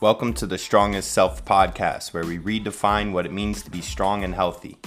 Welcome 0.00 0.32
to 0.34 0.46
the 0.46 0.56
Strongest 0.56 1.12
Self 1.12 1.44
podcast, 1.44 2.14
where 2.14 2.24
we 2.24 2.38
redefine 2.38 3.12
what 3.12 3.26
it 3.26 3.34
means 3.34 3.62
to 3.62 3.70
be 3.70 3.82
strong 3.82 4.24
and 4.24 4.34
healthy. 4.34 4.78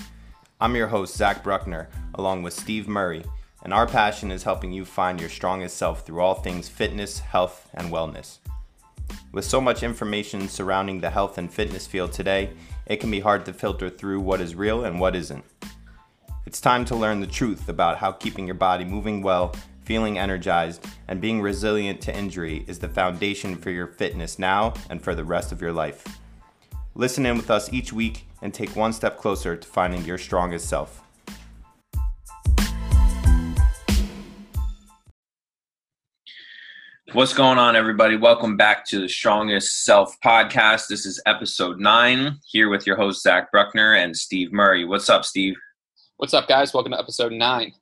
I'm 0.60 0.76
your 0.76 0.88
host, 0.88 1.16
Zach 1.16 1.44
Bruckner, 1.44 1.88
along 2.16 2.42
with 2.42 2.56
Steve 2.56 2.88
Murray, 2.88 3.24
and 3.62 3.72
our 3.72 3.86
passion 3.86 4.32
is 4.32 4.42
helping 4.42 4.74
you 4.74 4.86
find 4.86 5.20
your 5.20 5.30
strongest 5.30 5.78
self 5.78 6.04
through 6.04 6.20
all 6.20 6.34
things 6.34 6.68
fitness, 6.68 7.20
health, 7.20 7.70
and 7.76 7.92
wellness. 7.92 8.40
With 9.32 9.46
so 9.46 9.62
much 9.62 9.84
information 9.84 10.48
surrounding 10.48 11.00
the 11.00 11.12
health 11.12 11.38
and 11.38 11.54
fitness 11.54 11.86
field 11.86 12.12
today, 12.12 12.50
it 12.88 12.96
can 13.00 13.12
be 13.12 13.20
hard 13.20 13.46
to 13.46 13.54
filter 13.54 13.92
through 13.92 14.20
what 14.20 14.42
is 14.42 14.56
real 14.56 14.84
and 14.84 15.00
what 15.00 15.16
isn't. 15.16 15.46
It's 16.48 16.60
time 16.60 16.86
to 16.86 16.96
learn 16.96 17.20
the 17.20 17.28
truth 17.28 17.70
about 17.70 18.00
how 18.00 18.14
keeping 18.14 18.48
your 18.48 18.56
body 18.56 18.84
moving 18.84 19.22
well 19.22 19.54
feeling 19.86 20.18
energized, 20.18 20.86
and 21.08 21.22
being 21.22 21.42
resilient 21.42 22.02
to 22.02 22.16
injury 22.16 22.64
is 22.68 22.80
the 22.80 22.90
foundation 22.90 23.56
for 23.56 23.70
your 23.70 23.88
fitness 23.88 24.40
now 24.40 24.74
and 24.90 25.02
for 25.02 25.16
the 25.16 25.24
rest 25.24 25.52
of 25.52 25.62
your 25.62 25.74
life. 25.74 26.04
Listen 26.96 27.26
in 27.26 27.38
with 27.38 27.50
us 27.50 27.72
each 27.74 27.92
week 27.92 28.28
and 28.42 28.54
take 28.54 28.76
one 28.76 28.94
step 28.94 29.18
closer 29.18 29.56
to 29.56 29.68
finding 29.68 30.04
your 30.06 30.18
strongest 30.18 30.68
self. 30.68 31.04
What's 37.14 37.34
going 37.36 37.60
on, 37.60 37.76
everybody? 37.76 38.18
Welcome 38.18 38.58
back 38.58 38.88
to 38.88 39.00
the 39.00 39.08
Strongest 39.08 39.84
Self 39.84 40.20
podcast. 40.22 40.88
This 40.88 41.06
is 41.06 41.22
episode 41.28 41.80
nine, 41.80 42.40
here 42.50 42.70
with 42.70 42.88
your 42.88 42.96
host, 42.96 43.22
Zach 43.22 43.52
Bruckner 43.52 43.94
and 43.94 44.18
Steve 44.18 44.52
Murray. 44.52 44.84
What's 44.84 45.12
up, 45.12 45.24
Steve? 45.24 45.54
What's 46.18 46.34
up, 46.34 46.48
guys? 46.48 46.74
Welcome 46.74 46.94
to 46.94 47.00
episode 47.00 47.32
nine. 47.32 47.74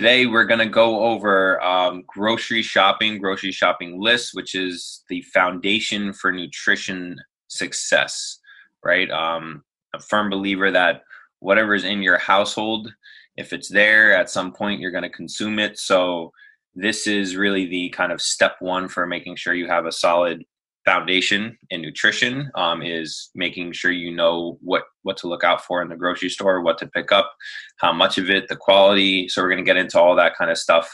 Today, 0.00 0.24
we're 0.24 0.46
going 0.46 0.60
to 0.60 0.66
go 0.66 1.00
over 1.00 1.62
um, 1.62 2.04
grocery 2.06 2.62
shopping, 2.62 3.18
grocery 3.18 3.52
shopping 3.52 4.00
lists, 4.00 4.34
which 4.34 4.54
is 4.54 5.04
the 5.10 5.20
foundation 5.20 6.14
for 6.14 6.32
nutrition 6.32 7.18
success, 7.48 8.38
right? 8.82 9.10
Um, 9.10 9.62
a 9.94 10.00
firm 10.00 10.30
believer 10.30 10.70
that 10.70 11.02
whatever 11.40 11.74
is 11.74 11.84
in 11.84 12.00
your 12.00 12.16
household, 12.16 12.90
if 13.36 13.52
it's 13.52 13.68
there 13.68 14.16
at 14.16 14.30
some 14.30 14.54
point, 14.54 14.80
you're 14.80 14.90
going 14.90 15.02
to 15.02 15.10
consume 15.10 15.58
it. 15.58 15.78
So, 15.78 16.32
this 16.74 17.06
is 17.06 17.36
really 17.36 17.66
the 17.66 17.90
kind 17.90 18.10
of 18.10 18.22
step 18.22 18.56
one 18.60 18.88
for 18.88 19.06
making 19.06 19.36
sure 19.36 19.52
you 19.52 19.68
have 19.68 19.84
a 19.84 19.92
solid 19.92 20.46
foundation 20.84 21.58
in 21.70 21.82
nutrition 21.82 22.50
um, 22.54 22.82
is 22.82 23.30
making 23.34 23.72
sure 23.72 23.90
you 23.90 24.10
know 24.10 24.58
what 24.62 24.84
what 25.02 25.16
to 25.18 25.28
look 25.28 25.44
out 25.44 25.64
for 25.64 25.82
in 25.82 25.88
the 25.88 25.96
grocery 25.96 26.28
store 26.28 26.62
what 26.62 26.78
to 26.78 26.86
pick 26.88 27.12
up 27.12 27.34
how 27.76 27.92
much 27.92 28.18
of 28.18 28.30
it 28.30 28.48
the 28.48 28.56
quality. 28.56 29.28
So 29.28 29.42
we're 29.42 29.50
going 29.50 29.64
to 29.64 29.68
get 29.68 29.76
into 29.76 30.00
all 30.00 30.16
that 30.16 30.36
kind 30.36 30.50
of 30.50 30.58
stuff 30.58 30.90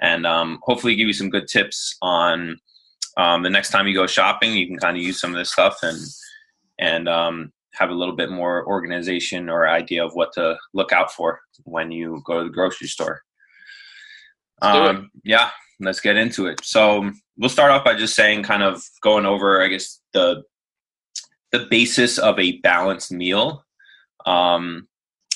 and 0.00 0.26
um, 0.26 0.58
hopefully 0.62 0.94
give 0.94 1.06
you 1.06 1.12
some 1.12 1.30
good 1.30 1.48
tips 1.48 1.96
on 2.02 2.58
um, 3.16 3.42
the 3.42 3.50
next 3.50 3.70
time 3.70 3.86
you 3.86 3.94
go 3.94 4.06
shopping 4.06 4.52
you 4.52 4.66
can 4.66 4.78
kind 4.78 4.96
of 4.96 5.02
use 5.02 5.20
some 5.20 5.30
of 5.30 5.36
this 5.36 5.52
stuff 5.52 5.78
and 5.82 5.98
and 6.78 7.08
um, 7.08 7.52
have 7.74 7.90
a 7.90 7.94
little 7.94 8.16
bit 8.16 8.30
more 8.30 8.66
organization 8.66 9.48
or 9.48 9.68
idea 9.68 10.04
of 10.04 10.12
what 10.14 10.32
to 10.34 10.56
look 10.74 10.92
out 10.92 11.12
for 11.12 11.40
when 11.64 11.90
you 11.90 12.22
go 12.26 12.38
to 12.38 12.44
the 12.44 12.54
grocery 12.54 12.88
store. 12.88 13.22
Um, 14.62 15.10
yeah 15.24 15.50
let's 15.80 16.00
get 16.00 16.16
into 16.16 16.46
it. 16.46 16.64
So 16.64 17.10
we'll 17.40 17.48
start 17.48 17.72
off 17.72 17.84
by 17.84 17.94
just 17.94 18.14
saying, 18.14 18.42
kind 18.42 18.62
of 18.62 18.82
going 19.00 19.26
over, 19.26 19.62
I 19.62 19.68
guess 19.68 20.00
the 20.12 20.44
the 21.52 21.66
basis 21.68 22.18
of 22.18 22.38
a 22.38 22.58
balanced 22.58 23.10
meal. 23.10 23.64
Um, 24.24 24.86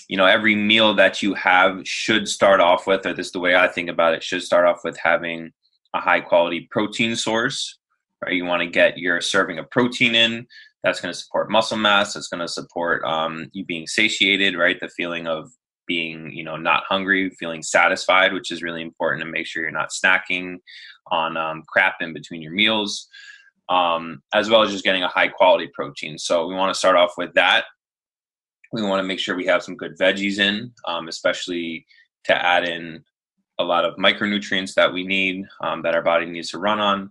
you 0.06 0.16
know, 0.16 0.26
every 0.26 0.54
meal 0.54 0.94
that 0.94 1.22
you 1.22 1.34
have 1.34 1.80
should 1.88 2.28
start 2.28 2.60
off 2.60 2.86
with, 2.86 3.04
or 3.04 3.14
this 3.14 3.26
is 3.28 3.32
the 3.32 3.40
way 3.40 3.56
I 3.56 3.66
think 3.66 3.88
about 3.88 4.14
it, 4.14 4.22
should 4.22 4.42
start 4.42 4.66
off 4.66 4.82
with 4.84 4.96
having 5.02 5.50
a 5.92 6.00
high 6.00 6.20
quality 6.20 6.68
protein 6.70 7.16
source. 7.16 7.78
Right, 8.22 8.34
you 8.34 8.44
want 8.44 8.62
to 8.62 8.68
get 8.68 8.98
your 8.98 9.20
serving 9.20 9.58
of 9.58 9.70
protein 9.70 10.14
in. 10.14 10.46
That's 10.84 11.00
going 11.00 11.12
to 11.12 11.18
support 11.18 11.50
muscle 11.50 11.78
mass. 11.78 12.14
That's 12.14 12.28
going 12.28 12.42
to 12.42 12.48
support 12.48 13.02
um, 13.04 13.48
you 13.52 13.64
being 13.64 13.86
satiated. 13.86 14.56
Right, 14.56 14.78
the 14.78 14.88
feeling 14.88 15.26
of 15.26 15.50
being 15.86 16.30
you 16.32 16.44
know 16.44 16.56
not 16.56 16.84
hungry 16.88 17.30
feeling 17.30 17.62
satisfied 17.62 18.32
which 18.32 18.50
is 18.50 18.62
really 18.62 18.82
important 18.82 19.22
to 19.22 19.30
make 19.30 19.46
sure 19.46 19.62
you're 19.62 19.70
not 19.70 19.90
snacking 19.90 20.56
on 21.10 21.36
um, 21.36 21.62
crap 21.68 21.96
in 22.00 22.12
between 22.12 22.42
your 22.42 22.52
meals 22.52 23.08
um, 23.68 24.22
as 24.32 24.50
well 24.50 24.62
as 24.62 24.70
just 24.70 24.84
getting 24.84 25.02
a 25.02 25.08
high 25.08 25.28
quality 25.28 25.70
protein. 25.72 26.18
So 26.18 26.46
we 26.46 26.54
want 26.54 26.72
to 26.72 26.78
start 26.78 26.96
off 26.96 27.14
with 27.16 27.32
that. 27.34 27.64
We 28.72 28.82
want 28.82 29.00
to 29.00 29.06
make 29.06 29.18
sure 29.18 29.36
we 29.36 29.46
have 29.46 29.62
some 29.62 29.76
good 29.76 29.96
veggies 29.98 30.38
in 30.38 30.72
um, 30.86 31.08
especially 31.08 31.86
to 32.24 32.34
add 32.34 32.68
in 32.68 33.04
a 33.58 33.64
lot 33.64 33.84
of 33.84 33.96
micronutrients 33.96 34.74
that 34.74 34.92
we 34.92 35.06
need 35.06 35.44
um, 35.62 35.82
that 35.82 35.94
our 35.94 36.02
body 36.02 36.26
needs 36.26 36.50
to 36.50 36.58
run 36.58 36.80
on 36.80 37.10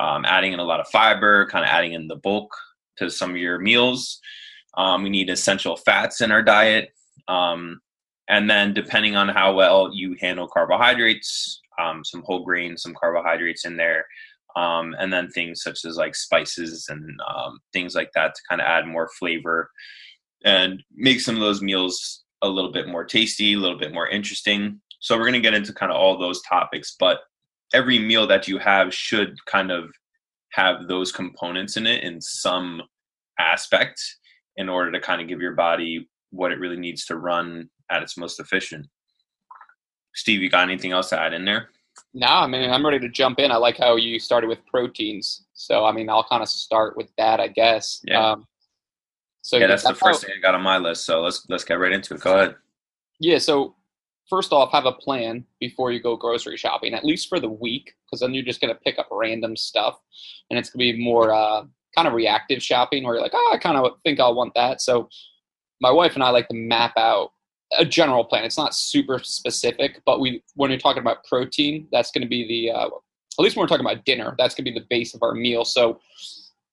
um, 0.00 0.24
adding 0.24 0.52
in 0.52 0.58
a 0.58 0.64
lot 0.64 0.80
of 0.80 0.88
fiber 0.88 1.46
kind 1.46 1.64
of 1.64 1.70
adding 1.70 1.92
in 1.92 2.08
the 2.08 2.16
bulk 2.16 2.50
to 2.96 3.08
some 3.08 3.30
of 3.30 3.36
your 3.36 3.58
meals. 3.58 4.18
Um, 4.76 5.02
we 5.02 5.10
need 5.10 5.30
essential 5.30 5.76
fats 5.76 6.20
in 6.20 6.32
our 6.32 6.42
diet 6.42 6.90
um, 7.28 7.80
and 8.30 8.48
then 8.48 8.72
depending 8.72 9.16
on 9.16 9.28
how 9.28 9.52
well 9.52 9.90
you 9.92 10.16
handle 10.20 10.48
carbohydrates, 10.48 11.60
um, 11.80 12.04
some 12.04 12.22
whole 12.24 12.44
grains, 12.44 12.82
some 12.82 12.94
carbohydrates 12.94 13.64
in 13.64 13.76
there, 13.76 14.06
um, 14.54 14.94
and 15.00 15.12
then 15.12 15.28
things 15.28 15.62
such 15.62 15.84
as 15.84 15.96
like 15.96 16.14
spices 16.14 16.86
and 16.88 17.20
um, 17.28 17.58
things 17.72 17.96
like 17.96 18.10
that 18.14 18.34
to 18.34 18.40
kind 18.48 18.60
of 18.60 18.68
add 18.68 18.86
more 18.86 19.10
flavor 19.18 19.68
and 20.44 20.80
make 20.94 21.20
some 21.20 21.34
of 21.34 21.40
those 21.40 21.60
meals 21.60 22.22
a 22.42 22.48
little 22.48 22.70
bit 22.70 22.86
more 22.86 23.04
tasty, 23.04 23.54
a 23.54 23.58
little 23.58 23.78
bit 23.78 23.92
more 23.92 24.08
interesting. 24.08 24.80
So 25.00 25.16
we're 25.16 25.24
going 25.24 25.34
to 25.34 25.40
get 25.40 25.54
into 25.54 25.72
kind 25.72 25.90
of 25.90 25.98
all 25.98 26.16
those 26.16 26.40
topics, 26.42 26.94
but 27.00 27.18
every 27.74 27.98
meal 27.98 28.28
that 28.28 28.46
you 28.46 28.58
have 28.58 28.94
should 28.94 29.34
kind 29.46 29.72
of 29.72 29.90
have 30.52 30.86
those 30.86 31.10
components 31.10 31.76
in 31.76 31.86
it 31.86 32.04
in 32.04 32.20
some 32.20 32.80
aspect 33.40 34.00
in 34.56 34.68
order 34.68 34.92
to 34.92 35.00
kind 35.00 35.20
of 35.20 35.26
give 35.26 35.40
your 35.40 35.54
body 35.54 36.08
what 36.30 36.52
it 36.52 36.60
really 36.60 36.76
needs 36.76 37.04
to 37.06 37.16
run 37.16 37.68
at 37.90 38.02
its 38.02 38.16
most 38.16 38.40
efficient. 38.40 38.86
Steve, 40.14 40.42
you 40.42 40.50
got 40.50 40.68
anything 40.68 40.92
else 40.92 41.08
to 41.10 41.20
add 41.20 41.32
in 41.32 41.44
there? 41.44 41.68
No, 42.14 42.26
I 42.26 42.46
mean 42.46 42.70
I'm 42.70 42.84
ready 42.84 42.98
to 43.00 43.08
jump 43.08 43.38
in. 43.38 43.52
I 43.52 43.56
like 43.56 43.78
how 43.78 43.96
you 43.96 44.18
started 44.18 44.48
with 44.48 44.64
proteins, 44.66 45.46
so 45.54 45.84
I 45.84 45.92
mean 45.92 46.08
I'll 46.08 46.24
kind 46.24 46.42
of 46.42 46.48
start 46.48 46.96
with 46.96 47.08
that, 47.18 47.40
I 47.40 47.48
guess. 47.48 48.00
Yeah. 48.04 48.32
Um, 48.32 48.46
so 49.42 49.56
yeah, 49.56 49.68
that's, 49.68 49.84
the 49.84 49.94
first 49.94 50.22
how, 50.22 50.28
thing 50.28 50.36
I 50.38 50.40
got 50.40 50.54
on 50.54 50.62
my 50.62 50.78
list. 50.78 51.04
So 51.04 51.20
let's 51.20 51.46
let's 51.48 51.64
get 51.64 51.78
right 51.78 51.92
into 51.92 52.14
it. 52.14 52.20
Go 52.20 52.36
ahead. 52.36 52.56
Yeah. 53.20 53.38
So 53.38 53.76
first 54.28 54.52
off, 54.52 54.72
have 54.72 54.86
a 54.86 54.92
plan 54.92 55.44
before 55.60 55.92
you 55.92 56.00
go 56.00 56.16
grocery 56.16 56.56
shopping, 56.56 56.94
at 56.94 57.04
least 57.04 57.28
for 57.28 57.40
the 57.40 57.48
week, 57.48 57.94
because 58.06 58.20
then 58.20 58.34
you're 58.34 58.44
just 58.44 58.60
gonna 58.60 58.74
pick 58.74 58.98
up 58.98 59.08
random 59.10 59.56
stuff, 59.56 59.98
and 60.50 60.58
it's 60.58 60.70
gonna 60.70 60.80
be 60.80 61.02
more 61.02 61.32
uh, 61.32 61.64
kind 61.94 62.08
of 62.08 62.14
reactive 62.14 62.62
shopping, 62.62 63.04
where 63.04 63.14
you're 63.14 63.22
like, 63.22 63.34
oh, 63.34 63.50
I 63.52 63.58
kind 63.58 63.76
of 63.76 63.92
think 64.04 64.20
I'll 64.20 64.34
want 64.34 64.54
that. 64.54 64.80
So 64.80 65.08
my 65.80 65.90
wife 65.90 66.14
and 66.14 66.22
I 66.22 66.30
like 66.30 66.48
to 66.48 66.54
map 66.54 66.92
out 66.96 67.32
a 67.78 67.84
general 67.84 68.24
plan. 68.24 68.44
It's 68.44 68.58
not 68.58 68.74
super 68.74 69.18
specific, 69.20 70.00
but 70.04 70.20
we 70.20 70.42
when 70.54 70.70
you're 70.70 70.80
talking 70.80 71.02
about 71.02 71.24
protein, 71.24 71.86
that's 71.92 72.10
going 72.10 72.22
to 72.22 72.28
be 72.28 72.46
the 72.46 72.72
uh, 72.72 72.86
at 72.86 73.42
least 73.42 73.56
when 73.56 73.62
we're 73.62 73.68
talking 73.68 73.86
about 73.86 74.04
dinner, 74.04 74.34
that's 74.38 74.54
going 74.54 74.64
to 74.64 74.70
be 74.70 74.78
the 74.78 74.86
base 74.90 75.14
of 75.14 75.22
our 75.22 75.34
meal. 75.34 75.64
So 75.64 76.00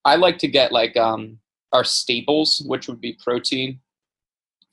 I 0.04 0.16
like 0.16 0.38
to 0.38 0.48
get 0.48 0.72
like 0.72 0.96
um, 0.96 1.38
our 1.72 1.84
staples, 1.84 2.62
which 2.66 2.88
would 2.88 3.00
be 3.00 3.16
protein 3.22 3.80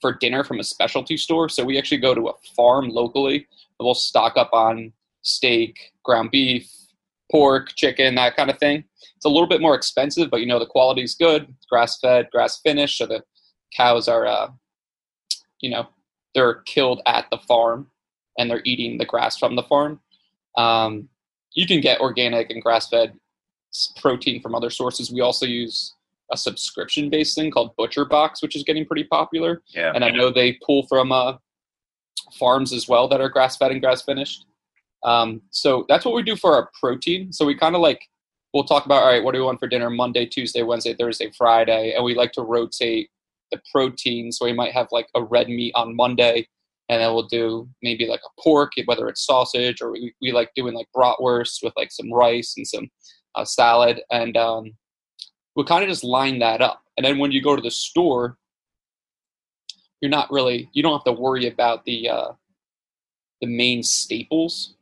for 0.02 0.14
dinner 0.14 0.44
from 0.44 0.60
a 0.60 0.64
specialty 0.64 1.18
store. 1.18 1.50
So 1.50 1.64
we 1.64 1.78
actually 1.78 2.00
go 2.00 2.14
to 2.14 2.28
a 2.30 2.34
farm 2.56 2.90
locally 2.90 3.38
and 3.38 3.86
we'll 3.86 3.96
stock 3.96 4.34
up 4.36 4.50
on 4.54 4.92
steak, 5.22 5.94
ground 6.04 6.32
beef, 6.32 6.70
pork, 7.32 7.74
chicken, 7.76 8.16
that 8.16 8.36
kind 8.36 8.50
of 8.50 8.60
thing. 8.60 8.84
It's 9.16 9.26
a 9.26 9.30
little 9.30 9.48
bit 9.48 9.62
more 9.62 9.76
expensive, 9.76 10.30
but 10.30 10.42
you 10.42 10.46
know 10.46 10.60
the 10.60 10.66
quality 10.66 11.02
is 11.02 11.16
good. 11.16 11.54
Grass 11.70 12.00
fed, 12.00 12.30
grass 12.32 12.60
finished, 12.62 12.98
so 12.98 13.06
the 13.06 13.24
cows 13.76 14.08
are, 14.08 14.26
uh, 14.26 14.50
you 15.62 15.70
know, 15.70 15.88
they're 16.36 16.62
killed 16.66 17.02
at 17.08 17.26
the 17.32 17.40
farm 17.40 17.88
and 18.38 18.52
they're 18.52 18.62
eating 18.66 18.98
the 19.00 19.06
grass 19.06 19.38
from 19.38 19.56
the 19.56 19.64
farm. 19.64 20.00
Um, 20.58 21.10
you 21.54 21.66
can 21.66 21.82
get 21.82 22.02
organic 22.02 22.52
and 22.52 22.62
grass 22.62 22.90
fed 22.90 23.18
protein 24.00 24.42
from 24.42 24.54
other 24.54 24.70
sources. 24.70 25.12
We 25.12 25.22
also 25.22 25.46
use 25.46 25.96
a 26.32 26.38
subscription 26.38 27.10
based 27.10 27.36
thing 27.36 27.52
called 27.52 27.76
ButcherBox, 27.78 28.42
which 28.42 28.56
is 28.56 28.64
getting 28.64 28.86
pretty 28.86 29.06
popular. 29.06 29.64
Yeah. 29.70 29.92
And 29.96 30.04
I 30.04 30.12
know 30.12 30.30
they 30.30 30.60
pull 30.66 30.86
from 30.88 31.12
uh, 31.12 31.38
farms 32.38 32.74
as 32.74 32.88
well 32.88 33.08
that 33.08 33.22
are 33.22 33.30
grass 33.30 33.58
fed 33.58 33.72
and 33.72 33.82
grass 33.82 34.02
finished. 34.02 34.46
Um, 35.04 35.42
so 35.52 35.86
that's 35.88 36.04
what 36.04 36.16
we 36.16 36.24
do 36.24 36.36
for 36.36 36.54
our 36.54 36.70
protein. 36.80 37.32
So 37.32 37.46
we 37.46 37.56
kind 37.56 37.76
of 37.76 37.82
like, 37.82 38.02
we'll 38.54 38.64
talk 38.64 38.86
about, 38.86 39.04
all 39.04 39.10
right, 39.10 39.24
what 39.24 39.34
do 39.34 39.40
we 39.40 39.46
want 39.46 39.60
for 39.60 39.68
dinner 39.68 39.90
Monday, 39.90 40.26
Tuesday, 40.26 40.64
Wednesday, 40.64 40.96
Thursday, 40.96 41.32
Friday. 41.38 41.94
And 41.96 42.04
we 42.04 42.16
like 42.16 42.32
to 42.34 42.42
rotate 42.42 43.10
protein. 43.72 44.32
So 44.32 44.46
we 44.46 44.54
might 44.54 44.74
have 44.74 44.88
like 44.92 45.08
a 45.16 45.24
red 45.24 45.48
meat 45.48 45.74
on 45.76 45.96
Monday, 45.96 46.48
and 46.90 47.02
then 47.02 47.14
we'll 47.14 47.28
do 47.28 47.68
maybe 47.82 48.08
like 48.08 48.22
a 48.26 48.42
pork, 48.42 48.74
whether 48.86 49.08
it's 49.08 49.26
sausage 49.26 49.82
or 49.82 49.92
we, 49.92 50.14
we 50.22 50.32
like 50.32 50.52
doing 50.56 50.74
like 50.74 50.88
bratwurst 50.96 51.64
with 51.64 51.74
like 51.76 51.92
some 51.92 52.14
rice 52.14 52.54
and 52.58 52.68
some 52.68 52.90
uh, 53.36 53.46
salad, 53.46 54.02
and 54.12 54.38
um, 54.38 54.72
we'll 55.56 55.66
kind 55.66 55.84
of 55.84 55.90
just 55.90 56.04
line 56.04 56.40
that 56.40 56.62
up. 56.62 56.82
And 56.98 57.06
then 57.06 57.18
when 57.18 57.32
you 57.32 57.42
go 57.42 57.56
to 57.56 57.62
the 57.62 57.72
store, 57.72 58.38
you're 60.02 60.12
not 60.12 60.32
really 60.32 60.70
you 60.74 60.84
don't 60.84 60.94
have 60.94 61.16
to 61.16 61.22
worry 61.22 61.48
about 61.48 61.84
the 61.86 62.10
uh, 62.10 62.32
the 63.42 63.48
main 63.48 63.84
staples. 63.84 64.76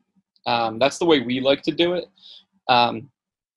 Um, 0.45 0.79
that's 0.79 0.97
the 0.97 1.05
way 1.05 1.21
we 1.21 1.39
like 1.39 1.61
to 1.63 1.71
do 1.71 1.93
it. 1.93 2.05
Um, 2.67 3.09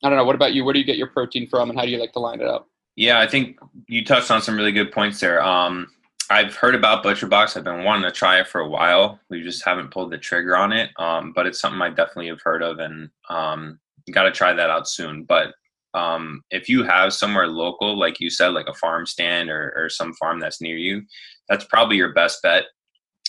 I 0.05 0.09
don't 0.09 0.19
know. 0.19 0.25
What 0.25 0.37
about 0.37 0.55
you? 0.55 0.65
Where 0.65 0.73
do 0.73 0.79
you 0.79 0.85
get 0.85 0.99
your 0.99 1.09
protein 1.09 1.49
from, 1.49 1.71
and 1.71 1.79
how 1.79 1.85
do 1.85 1.91
you 1.91 1.99
like 1.99 2.13
to 2.13 2.21
line 2.21 2.41
it 2.41 2.47
up? 2.47 2.69
Yeah, 2.97 3.21
I 3.21 3.27
think 3.27 3.59
you 3.89 4.05
touched 4.05 4.31
on 4.31 4.43
some 4.43 4.57
really 4.57 4.73
good 4.73 4.91
points 4.91 5.21
there. 5.21 5.43
Um, 5.43 5.89
I've 6.31 6.57
heard 6.57 6.75
about 6.75 7.05
ButcherBox. 7.05 7.57
I've 7.57 7.65
been 7.65 7.85
wanting 7.85 8.11
to 8.11 8.11
try 8.11 8.41
it 8.41 8.49
for 8.49 8.61
a 8.61 8.69
while. 8.69 9.21
We 9.31 9.43
just 9.43 9.65
haven't 9.65 9.91
pulled 9.91 10.11
the 10.11 10.19
trigger 10.19 10.57
on 10.57 10.73
it. 10.73 10.91
Um, 10.99 11.33
but 11.33 11.47
it's 11.47 11.61
something 11.61 11.81
I 11.81 11.91
definitely 11.91 12.29
have 12.29 12.43
heard 12.43 12.63
of, 12.63 12.79
and 12.79 13.11
um, 13.29 13.79
got 14.11 14.25
to 14.25 14.33
try 14.33 14.53
that 14.53 14.71
out 14.71 14.89
soon. 14.89 15.25
But 15.25 15.55
um, 15.95 16.43
if 16.51 16.69
you 16.69 16.83
have 16.85 17.13
somewhere 17.13 17.47
local, 17.47 17.97
like 17.97 18.19
you 18.19 18.31
said, 18.31 18.49
like 18.49 18.67
a 18.67 18.75
farm 18.75 19.07
stand 19.07 19.51
or, 19.51 19.73
or 19.77 19.89
some 19.89 20.15
farm 20.15 20.41
that's 20.41 20.61
near 20.61 20.77
you, 20.77 21.03
that's 21.49 21.65
probably 21.65 21.97
your 21.97 22.13
best 22.13 22.43
bet 22.43 22.65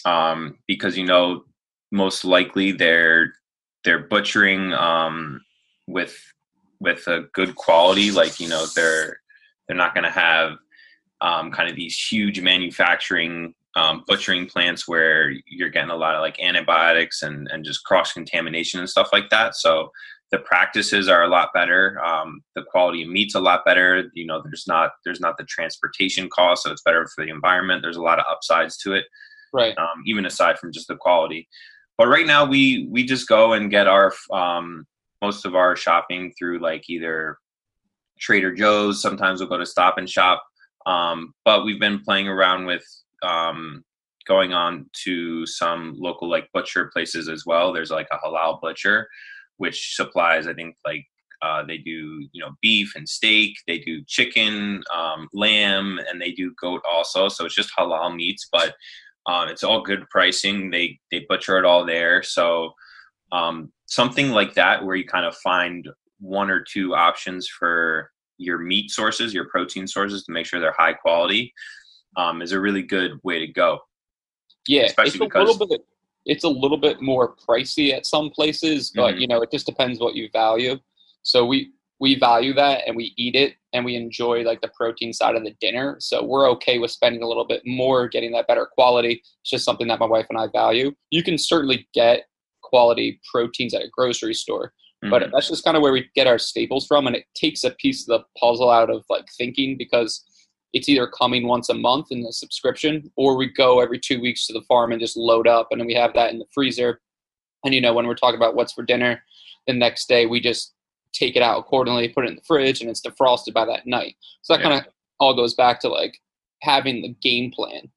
um, 0.06 0.58
because 0.68 0.98
you 0.98 1.06
know 1.06 1.44
most 1.92 2.26
likely 2.26 2.72
they're 2.72 3.34
they're 3.84 4.08
butchering 4.08 4.74
um, 4.74 5.42
with 5.88 6.18
with 6.80 7.06
a 7.08 7.28
good 7.34 7.56
quality. 7.56 8.12
Like 8.12 8.40
you 8.40 8.48
know 8.48 8.66
they're 8.76 9.20
they're 9.68 9.78
not 9.78 9.94
going 9.94 10.04
to 10.04 10.10
have 10.10 10.58
um, 11.22 11.52
kind 11.52 11.70
of 11.70 11.76
these 11.76 11.98
huge 11.98 12.42
manufacturing 12.42 13.54
um, 13.76 14.04
butchering 14.08 14.48
plants 14.48 14.88
where 14.88 15.32
you're 15.46 15.70
getting 15.70 15.92
a 15.92 15.96
lot 15.96 16.16
of 16.16 16.22
like 16.22 16.40
antibiotics 16.42 17.22
and, 17.22 17.48
and 17.52 17.64
just 17.64 17.84
cross 17.84 18.12
contamination 18.12 18.80
and 18.80 18.90
stuff 18.90 19.10
like 19.14 19.30
that. 19.30 19.56
So 19.56 19.92
the 20.32 20.40
practices 20.40 21.08
are 21.08 21.24
a 21.24 21.28
lot 21.30 21.50
better. 21.54 22.00
Um, 22.04 22.42
the 22.56 22.64
quality 22.64 23.04
of 23.04 23.10
meat's 23.10 23.36
a 23.36 23.40
lot 23.40 23.64
better. 23.66 24.10
You 24.14 24.26
know, 24.26 24.42
there's 24.44 24.66
not 24.68 24.92
there's 25.06 25.20
not 25.22 25.38
the 25.38 25.46
transportation 25.46 26.28
cost, 26.30 26.64
so 26.64 26.72
it's 26.72 26.82
better 26.82 27.08
for 27.16 27.24
the 27.24 27.32
environment. 27.32 27.82
There's 27.82 27.98
a 27.98 28.02
lot 28.02 28.20
of 28.20 28.26
upsides 28.30 28.78
to 28.80 28.94
it, 28.94 29.06
right? 29.54 29.78
Um, 29.78 30.04
even 30.06 30.26
aside 30.26 30.60
from 30.60 30.74
just 30.74 30.88
the 30.88 30.98
quality. 30.98 31.48
But 31.98 32.08
right 32.08 32.28
now, 32.28 32.46
we 32.46 32.88
we 32.92 33.06
just 33.06 33.28
go 33.28 33.54
and 33.54 33.72
get 33.72 33.88
our 33.88 34.12
um, 34.32 34.86
most 35.22 35.46
of 35.46 35.56
our 35.56 35.76
shopping 35.76 36.34
through 36.38 36.60
like 36.60 36.90
either 36.90 37.38
Trader 38.20 38.54
Joe's. 38.54 39.02
Sometimes 39.02 39.40
we'll 39.40 39.50
go 39.50 39.58
to 39.58 39.66
Stop 39.66 39.98
and 39.98 40.10
Shop. 40.10 40.44
Um, 40.86 41.34
but 41.44 41.66
we've 41.66 41.80
been 41.80 42.00
playing 42.00 42.28
around 42.28 42.66
with 42.66 42.86
um, 43.24 43.84
going 44.28 44.54
on 44.54 44.90
to 45.04 45.46
some 45.46 45.96
local 45.98 46.30
like 46.30 46.50
butcher 46.54 46.90
places 46.94 47.30
as 47.30 47.44
well. 47.46 47.74
There's 47.74 47.92
like 47.92 48.08
a 48.12 48.18
halal 48.18 48.62
butcher, 48.62 49.08
which 49.58 49.96
supplies 49.96 50.48
I 50.48 50.54
think 50.54 50.76
like 50.86 51.06
uh, 51.42 51.64
they 51.64 51.78
do 51.78 52.28
you 52.32 52.42
know 52.42 52.52
beef 52.62 52.94
and 52.96 53.08
steak. 53.08 53.58
They 53.68 53.80
do 53.80 54.04
chicken, 54.08 54.82
um, 54.96 55.28
lamb, 55.34 56.00
and 56.10 56.22
they 56.22 56.32
do 56.32 56.54
goat 56.60 56.82
also. 56.90 57.30
So 57.30 57.46
it's 57.46 57.56
just 57.56 57.72
halal 57.78 58.16
meats, 58.16 58.48
but 58.52 58.76
um, 59.28 59.50
it's 59.50 59.64
all 59.64 59.82
good 59.82 60.08
pricing. 60.10 60.72
They 60.72 61.00
they 61.12 61.26
butcher 61.28 61.58
it 61.58 61.66
all 61.66 61.86
there. 61.86 62.24
So 62.24 62.72
um, 63.32 63.72
something 63.88 64.30
like 64.30 64.54
that 64.54 64.86
where 64.86 64.96
you 64.96 65.06
kind 65.06 65.26
of 65.26 65.36
find 65.38 65.88
one 66.20 66.50
or 66.50 66.62
two 66.62 66.96
options 66.96 67.48
for 67.48 68.12
your 68.38 68.58
meat 68.58 68.92
sources, 68.92 69.34
your 69.34 69.48
protein 69.50 69.88
sources 69.88 70.24
to 70.24 70.32
make 70.32 70.46
sure 70.46 70.60
they're 70.60 70.76
high 70.78 70.94
quality 70.94 71.54
um, 72.16 72.42
is 72.42 72.52
a 72.52 72.60
really 72.60 72.84
good 72.84 73.20
way 73.24 73.40
to 73.40 73.48
go. 73.48 73.80
Yeah, 74.68 74.84
Especially 74.84 75.08
it's 75.08 75.16
a 75.16 75.26
because, 75.26 75.50
little 75.50 75.68
bit 75.68 75.82
it's 76.26 76.44
a 76.44 76.50
little 76.50 76.78
bit 76.78 77.02
more 77.02 77.36
pricey 77.36 77.94
at 77.94 78.06
some 78.06 78.30
places, 78.30 78.92
but 78.94 79.14
mm-hmm. 79.14 79.22
you 79.22 79.28
know, 79.28 79.42
it 79.42 79.50
just 79.50 79.66
depends 79.66 80.00
what 80.00 80.14
you 80.14 80.30
value. 80.34 80.78
So 81.24 81.46
we 81.46 81.72
we 82.00 82.20
value 82.20 82.54
that 82.54 82.84
and 82.86 82.96
we 82.96 83.14
eat 83.18 83.36
it 83.36 83.56
and 83.74 83.84
we 83.84 83.96
enjoy 83.96 84.44
like 84.44 84.62
the 84.62 84.70
protein 84.76 85.14
side 85.14 85.36
of 85.36 85.44
the 85.44 85.56
dinner. 85.60 85.98
So 86.00 86.24
we're 86.24 86.50
okay 86.52 86.78
with 86.78 86.92
spending 86.92 87.24
a 87.24 87.28
little 87.28 87.46
bit 87.46 87.64
more, 87.66 88.08
getting 88.08 88.32
that 88.34 88.48
better 88.48 88.68
quality. 88.72 89.24
It's 89.42 89.50
just 89.50 89.66
something 89.66 89.88
that 89.88 90.00
my 90.00 90.06
wife 90.06 90.28
and 90.30 90.38
I 90.38 90.48
value. 90.54 90.94
You 91.10 91.24
can 91.24 91.38
certainly 91.38 91.88
get 91.94 92.26
quality 92.62 93.20
proteins 93.32 93.74
at 93.74 93.82
a 93.82 93.90
grocery 93.92 94.36
store, 94.36 94.74
mm-hmm. 95.04 95.10
but 95.10 95.30
that's 95.32 95.50
just 95.50 95.64
kind 95.64 95.78
of 95.78 95.84
where 95.84 95.92
we 95.92 96.10
get 96.16 96.28
our 96.28 96.40
staples 96.40 96.86
from 96.88 97.08
and 97.08 97.16
it 97.16 97.26
takes 97.36 97.64
a 97.64 97.72
piece 97.72 98.08
of 98.08 98.20
the 98.20 98.40
puzzle 98.40 98.70
out 98.70 98.90
of 98.90 99.04
like 99.10 99.28
thinking 99.38 99.78
because 99.78 100.24
it's 100.74 100.90
either 100.90 101.08
coming 101.08 101.48
once 101.48 101.70
a 101.70 101.74
month 101.74 102.08
in 102.12 102.22
the 102.22 102.34
subscription 102.34 103.10
or 103.16 103.38
we 103.38 103.52
go 103.52 103.80
every 103.80 104.00
two 104.00 104.20
weeks 104.20 104.46
to 104.46 104.54
the 104.54 104.62
farm 104.62 104.92
and 104.92 105.02
just 105.02 105.18
load 105.18 105.48
up 105.48 105.68
and 105.72 105.80
then 105.80 105.88
we 105.88 105.94
have 105.94 106.14
that 106.14 106.32
in 106.32 106.40
the 106.40 106.46
freezer 106.54 107.00
and 107.64 107.74
you 107.74 107.82
know 107.82 107.94
when 107.94 108.06
we're 108.08 108.16
talking 108.16 108.38
about 108.38 108.56
what's 108.56 108.74
for 108.74 108.84
dinner 108.84 109.22
the 109.66 109.74
next 109.74 110.08
day 110.08 110.26
we 110.26 110.40
just 110.40 110.74
take 111.14 111.36
it 111.36 111.42
out 111.42 111.58
accordingly 111.58 112.10
put 112.10 112.26
it 112.26 112.30
in 112.30 112.36
the 112.36 112.42
fridge 112.46 112.82
and 112.82 112.90
it's 112.90 113.02
defrosted 113.02 113.54
by 113.54 113.66
that 113.66 113.88
night 113.88 114.16
so 114.42 114.54
that 114.54 114.60
yeah. 114.60 114.70
kind 114.70 114.86
of 114.86 114.94
all 115.20 115.36
goes 115.36 115.54
back 115.54 115.80
to 115.80 115.88
like 115.88 116.18
having 116.62 117.02
the 117.02 117.16
game 117.22 117.52
plan 117.52 117.90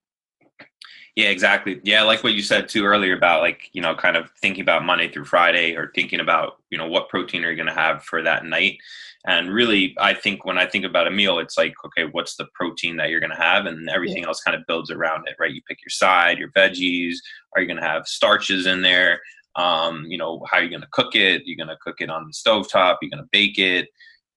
yeah, 1.17 1.29
exactly. 1.29 1.81
Yeah, 1.83 2.03
like 2.03 2.23
what 2.23 2.35
you 2.35 2.43
said 2.43 2.69
too 2.69 2.85
earlier 2.85 3.17
about 3.17 3.43
like, 3.43 3.69
you 3.73 3.83
know, 3.83 3.95
kind 3.95 4.17
of 4.17 4.31
thinking 4.41 4.63
about 4.63 4.85
Monday 4.85 5.11
through 5.11 5.25
Friday 5.25 5.75
or 5.75 5.91
thinking 5.95 6.21
about, 6.21 6.59
you 6.71 6.79
know, 6.79 6.87
what 6.87 7.09
protein 7.09 7.45
are 7.45 7.51
you 7.51 7.57
going 7.57 7.67
to 7.67 7.75
have 7.75 8.03
for 8.05 8.23
that 8.23 8.45
night. 8.45 8.79
And 9.27 9.53
really, 9.53 9.95
I 9.99 10.15
think 10.15 10.45
when 10.45 10.57
I 10.57 10.67
think 10.67 10.85
about 10.85 11.07
a 11.07 11.11
meal, 11.11 11.41
it's 11.41 11.59
like, 11.59 11.75
okay, 11.85 12.09
what's 12.11 12.37
the 12.37 12.47
protein 12.55 12.97
that 12.97 13.11
you're 13.11 13.21
going 13.21 13.35
to 13.35 13.37
have? 13.37 13.67
And 13.67 13.91
everything 13.91 14.23
yeah. 14.23 14.29
else 14.29 14.41
kind 14.41 14.57
of 14.57 14.67
builds 14.67 14.91
around 14.91 15.29
it, 15.29 15.37
right? 15.39 15.53
You 15.53 15.61
pick 15.69 15.79
your 15.83 15.91
side, 15.91 16.39
your 16.39 16.51
veggies. 16.53 17.17
Are 17.55 17.61
you 17.61 17.67
going 17.67 17.81
to 17.81 17.87
have 17.87 18.07
starches 18.07 18.67
in 18.67 18.81
there? 18.81 19.21
Um, 19.57 20.07
you 20.09 20.17
know, 20.17 20.43
how 20.49 20.59
are 20.59 20.63
you 20.63 20.71
going 20.71 20.81
to 20.81 20.89
cook 20.93 21.15
it? 21.17 21.43
You're 21.45 21.57
going 21.57 21.69
to 21.69 21.83
cook 21.83 22.01
it 22.01 22.09
on 22.09 22.29
the 22.29 22.33
stove 22.33 22.71
top. 22.71 23.01
You're 23.03 23.11
going 23.11 23.23
to 23.23 23.29
bake 23.33 23.59
it, 23.59 23.89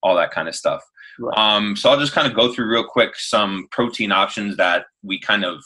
all 0.01 0.15
that 0.15 0.31
kind 0.31 0.49
of 0.49 0.55
stuff. 0.55 0.83
Right. 1.19 1.37
Um, 1.37 1.75
so 1.75 1.89
I'll 1.89 1.99
just 1.99 2.13
kind 2.13 2.27
of 2.27 2.35
go 2.35 2.51
through 2.51 2.69
real 2.69 2.83
quick 2.83 3.15
some 3.15 3.67
protein 3.71 4.11
options 4.11 4.57
that 4.57 4.87
we 5.03 5.19
kind 5.19 5.45
of 5.45 5.63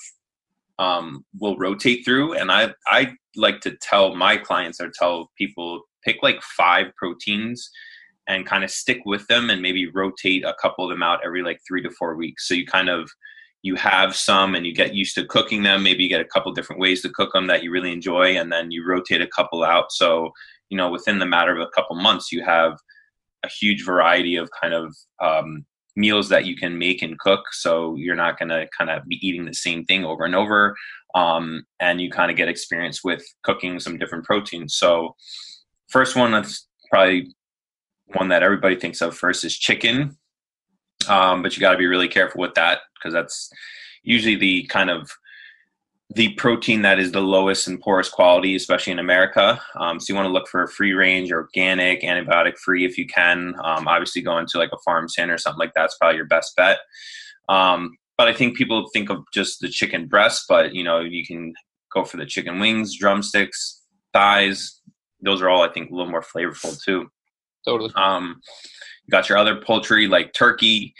um, 0.80 1.26
will 1.40 1.58
rotate 1.58 2.06
through. 2.06 2.34
And 2.34 2.52
I, 2.52 2.74
I 2.88 3.14
like 3.36 3.62
to 3.62 3.76
tell 3.82 4.16
my 4.16 4.38
clients 4.38 4.80
or 4.80 4.92
tell 4.92 5.32
people 5.38 5.82
pick 6.04 6.18
like 6.22 6.42
five 6.42 6.88
proteins 6.96 7.70
and 8.28 8.46
kind 8.46 8.64
of 8.64 8.70
stick 8.70 9.00
with 9.06 9.26
them 9.28 9.50
and 9.50 9.62
maybe 9.62 9.90
rotate 9.90 10.44
a 10.44 10.56
couple 10.62 10.86
of 10.86 10.92
them 10.92 11.04
out 11.04 11.20
every 11.26 11.42
like 11.42 11.60
three 11.68 11.82
to 11.82 11.90
four 11.92 12.16
weeks. 12.16 12.48
So 12.48 12.54
you 12.54 12.66
kind 12.66 12.90
of 12.90 13.10
you 13.64 13.76
have 13.76 14.16
some 14.16 14.56
and 14.56 14.66
you 14.66 14.74
get 14.74 14.94
used 14.94 15.16
to 15.16 15.26
cooking 15.26 15.64
them. 15.64 15.84
Maybe 15.84 16.04
you 16.04 16.10
get 16.10 16.22
a 16.22 16.26
couple 16.26 16.52
different 16.54 16.80
ways 16.80 17.02
to 17.02 17.10
cook 17.10 17.34
them 17.34 17.48
that 17.48 17.64
you 17.64 17.72
really 17.72 17.92
enjoy, 17.92 18.38
and 18.38 18.52
then 18.52 18.72
you 18.72 18.88
rotate 18.88 19.22
a 19.22 19.28
couple 19.28 19.64
out. 19.64 19.92
So 19.92 20.32
you 20.70 20.78
know 20.78 20.90
within 20.90 21.20
the 21.20 21.26
matter 21.26 21.56
of 21.56 21.62
a 21.62 21.72
couple 21.74 21.96
months, 21.96 22.32
you 22.32 22.44
have 22.44 22.78
a 23.44 23.50
huge 23.50 23.86
variety 23.86 24.36
of 24.36 24.50
kind 24.60 24.74
of 24.74 24.96
um, 25.22 25.66
meals 25.98 26.30
that 26.30 26.46
you 26.46 26.56
can 26.56 26.78
make 26.78 27.02
and 27.02 27.20
cook. 27.20 27.42
So 27.54 27.96
you're 27.96 28.16
not 28.16 28.38
going 28.38 28.50
to 28.50 28.68
kind 28.78 28.90
of 28.90 29.04
be 29.06 29.20
eating 29.28 29.46
the 29.46 29.54
same 29.54 29.84
thing 29.84 30.06
over 30.06 30.24
and 30.24 30.36
over. 30.36 30.76
Um, 31.16 31.66
and 31.80 32.00
you 32.00 32.12
kind 32.12 32.30
of 32.30 32.38
get 32.38 32.48
experience 32.48 33.04
with 33.04 33.26
cooking 33.44 33.80
some 33.80 33.98
different 33.98 34.24
proteins. 34.24 34.76
So, 34.76 35.16
first 35.90 36.16
one 36.16 36.32
that's 36.32 36.68
probably 36.92 37.34
one 38.14 38.28
that 38.28 38.44
everybody 38.44 38.76
thinks 38.76 39.02
of 39.02 39.18
first 39.18 39.44
is 39.44 39.58
chicken. 39.58 40.18
Um, 41.10 41.42
but 41.42 41.56
you 41.56 41.62
got 41.62 41.72
to 41.72 41.78
be 41.78 41.88
really 41.88 42.08
careful 42.08 42.42
with 42.42 42.54
that 42.54 42.82
because 42.96 43.14
that's 43.14 43.50
usually 44.04 44.36
the 44.36 44.66
kind 44.68 44.90
of 44.90 45.10
the 46.10 46.34
protein 46.36 46.84
that 46.84 47.00
is 47.00 47.12
the 47.12 47.22
lowest 47.22 47.68
and 47.68 47.82
poorest 47.82 48.14
quality, 48.14 48.56
especially 48.56 48.94
in 48.94 49.00
America. 49.00 49.62
Um, 49.76 50.00
so 50.00 50.06
you 50.12 50.16
want 50.16 50.28
to 50.28 50.32
look 50.32 50.48
for 50.48 50.64
a 50.64 50.68
free 50.68 50.94
range, 50.94 51.32
organic, 51.32 52.02
antibiotic 52.02 52.58
free 52.58 52.86
if 52.86 52.98
you 52.98 53.06
can. 53.06 53.56
Um, 53.64 53.88
obviously, 53.88 54.22
going 54.22 54.48
to 54.48 54.58
like 54.58 54.72
a 54.72 54.80
farm 54.86 55.10
stand 55.10 55.32
or 55.32 55.38
something 55.38 55.60
like 55.60 55.74
that's 55.76 55.98
probably 55.98 56.16
your 56.16 56.26
best 56.26 56.56
bet. 56.56 56.80
Um, 57.50 57.98
but 58.18 58.28
I 58.28 58.34
think 58.34 58.58
people 58.58 58.90
think 58.94 59.10
of 59.10 59.24
just 59.34 59.60
the 59.60 59.70
chicken 59.70 60.08
breast, 60.08 60.46
but 60.48 60.74
you 60.74 60.84
know 60.84 61.02
you 61.02 61.26
can 61.26 61.54
go 61.94 62.06
for 62.06 62.18
the 62.18 62.26
chicken 62.26 62.60
wings, 62.60 62.98
drumsticks, 62.98 63.82
thighs. 64.14 64.82
Those 65.22 65.42
are 65.42 65.50
all 65.50 65.62
I 65.62 65.70
think 65.70 65.92
a 65.92 65.96
little 65.96 66.12
more 66.12 66.24
flavorful 66.24 66.82
too. 66.82 67.10
Totally. 67.66 67.92
Um, 67.96 68.40
you 69.06 69.12
got 69.12 69.28
your 69.28 69.38
other 69.38 69.62
poultry 69.62 70.08
like 70.08 70.34
turkey, 70.34 70.94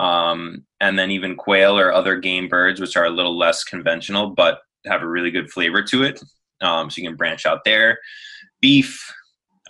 um, 0.00 0.64
and 0.80 0.98
then 0.98 1.10
even 1.10 1.36
quail 1.36 1.78
or 1.78 1.92
other 1.92 2.18
game 2.18 2.48
birds, 2.48 2.80
which 2.80 2.96
are 2.96 3.04
a 3.04 3.10
little 3.10 3.36
less 3.36 3.64
conventional 3.64 4.30
but 4.30 4.60
have 4.86 5.02
a 5.02 5.08
really 5.08 5.30
good 5.30 5.50
flavor 5.50 5.82
to 5.82 6.02
it. 6.02 6.22
Um, 6.60 6.90
so 6.90 7.00
you 7.00 7.08
can 7.08 7.16
branch 7.16 7.46
out 7.46 7.64
there. 7.64 7.98
Beef, 8.60 9.12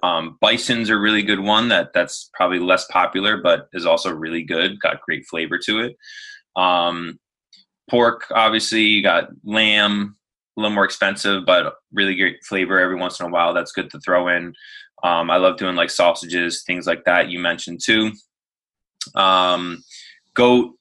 um, 0.02 0.38
bison's 0.40 0.90
a 0.90 0.96
really 0.96 1.22
good 1.22 1.40
one 1.40 1.68
that 1.68 1.92
that's 1.92 2.30
probably 2.34 2.58
less 2.58 2.86
popular 2.86 3.40
but 3.42 3.68
is 3.72 3.86
also 3.86 4.12
really 4.12 4.42
good. 4.42 4.80
Got 4.80 5.02
great 5.02 5.26
flavor 5.26 5.58
to 5.66 5.80
it. 5.80 5.96
Um, 6.56 7.18
pork, 7.90 8.26
obviously, 8.30 8.82
you 8.82 9.02
got 9.02 9.28
lamb, 9.44 10.16
a 10.56 10.60
little 10.60 10.74
more 10.74 10.84
expensive 10.84 11.44
but 11.46 11.74
really 11.92 12.14
great 12.16 12.44
flavor 12.44 12.78
every 12.78 12.96
once 12.96 13.20
in 13.20 13.26
a 13.26 13.30
while. 13.30 13.54
That's 13.54 13.72
good 13.72 13.90
to 13.90 14.00
throw 14.00 14.28
in. 14.28 14.54
Um, 15.02 15.30
I 15.30 15.36
love 15.36 15.58
doing 15.58 15.76
like 15.76 15.90
sausages, 15.90 16.62
things 16.66 16.86
like 16.86 17.04
that. 17.04 17.28
You 17.28 17.38
mentioned 17.38 17.80
too. 17.82 18.12
Um, 19.14 19.82
goat, 20.34 20.74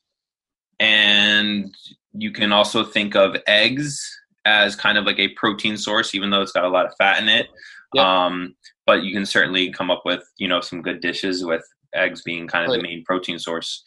and 0.79 1.73
you 2.13 2.31
can 2.31 2.51
also 2.51 2.83
think 2.83 3.15
of 3.15 3.35
eggs 3.47 4.19
as 4.45 4.75
kind 4.75 4.97
of 4.97 5.05
like 5.05 5.19
a 5.19 5.29
protein 5.29 5.77
source, 5.77 6.13
even 6.13 6.29
though 6.29 6.41
it's 6.41 6.51
got 6.51 6.65
a 6.65 6.69
lot 6.69 6.85
of 6.85 6.95
fat 6.97 7.21
in 7.21 7.29
it. 7.29 7.47
Yep. 7.93 8.05
Um, 8.05 8.55
but 8.85 9.03
you 9.03 9.13
can 9.13 9.25
certainly 9.25 9.71
come 9.71 9.89
up 9.89 10.01
with 10.05 10.23
you 10.37 10.47
know 10.47 10.61
some 10.61 10.81
good 10.81 11.01
dishes 11.01 11.45
with 11.45 11.63
eggs 11.93 12.21
being 12.23 12.47
kind 12.47 12.65
of 12.65 12.71
right. 12.71 12.77
the 12.77 12.83
main 12.83 13.03
protein 13.03 13.39
source. 13.39 13.83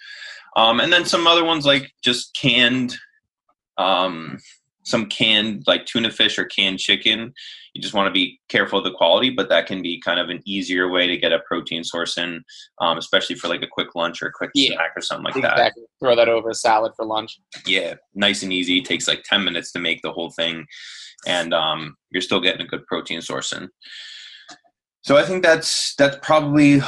Um, 0.56 0.80
and 0.80 0.92
then 0.92 1.04
some 1.04 1.26
other 1.26 1.44
ones 1.44 1.66
like 1.66 1.92
just 2.02 2.34
canned 2.34 2.96
um, 3.76 4.38
some 4.86 5.06
canned 5.06 5.64
like 5.66 5.84
tuna 5.84 6.10
fish 6.10 6.38
or 6.38 6.44
canned 6.44 6.78
chicken. 6.78 7.34
You 7.74 7.82
just 7.82 7.92
want 7.92 8.06
to 8.06 8.12
be 8.12 8.40
careful 8.48 8.78
of 8.78 8.84
the 8.84 8.92
quality, 8.92 9.30
but 9.30 9.48
that 9.50 9.66
can 9.66 9.82
be 9.82 10.00
kind 10.00 10.18
of 10.18 10.30
an 10.30 10.40
easier 10.46 10.88
way 10.88 11.06
to 11.08 11.16
get 11.18 11.32
a 11.32 11.40
protein 11.40 11.84
source 11.84 12.16
in, 12.16 12.42
um, 12.80 12.96
especially 12.96 13.36
for 13.36 13.48
like 13.48 13.62
a 13.62 13.66
quick 13.66 13.94
lunch 13.94 14.22
or 14.22 14.28
a 14.28 14.32
quick 14.32 14.50
yeah. 14.54 14.74
snack 14.74 14.92
or 14.96 15.02
something 15.02 15.24
like 15.24 15.36
exactly. 15.36 15.82
that. 15.82 15.88
Throw 16.00 16.16
that 16.16 16.28
over 16.28 16.50
a 16.50 16.54
salad 16.54 16.92
for 16.96 17.04
lunch. 17.04 17.38
Yeah, 17.66 17.94
nice 18.14 18.42
and 18.42 18.52
easy. 18.52 18.78
It 18.78 18.86
takes 18.86 19.08
like 19.08 19.24
ten 19.24 19.44
minutes 19.44 19.72
to 19.72 19.80
make 19.80 20.00
the 20.02 20.12
whole 20.12 20.30
thing, 20.30 20.66
and 21.26 21.52
um, 21.52 21.96
you're 22.10 22.22
still 22.22 22.40
getting 22.40 22.62
a 22.62 22.68
good 22.68 22.86
protein 22.86 23.20
source 23.20 23.52
in. 23.52 23.68
So 25.02 25.16
I 25.16 25.24
think 25.24 25.42
that's 25.42 25.94
that's 25.96 26.18
probably 26.22 26.80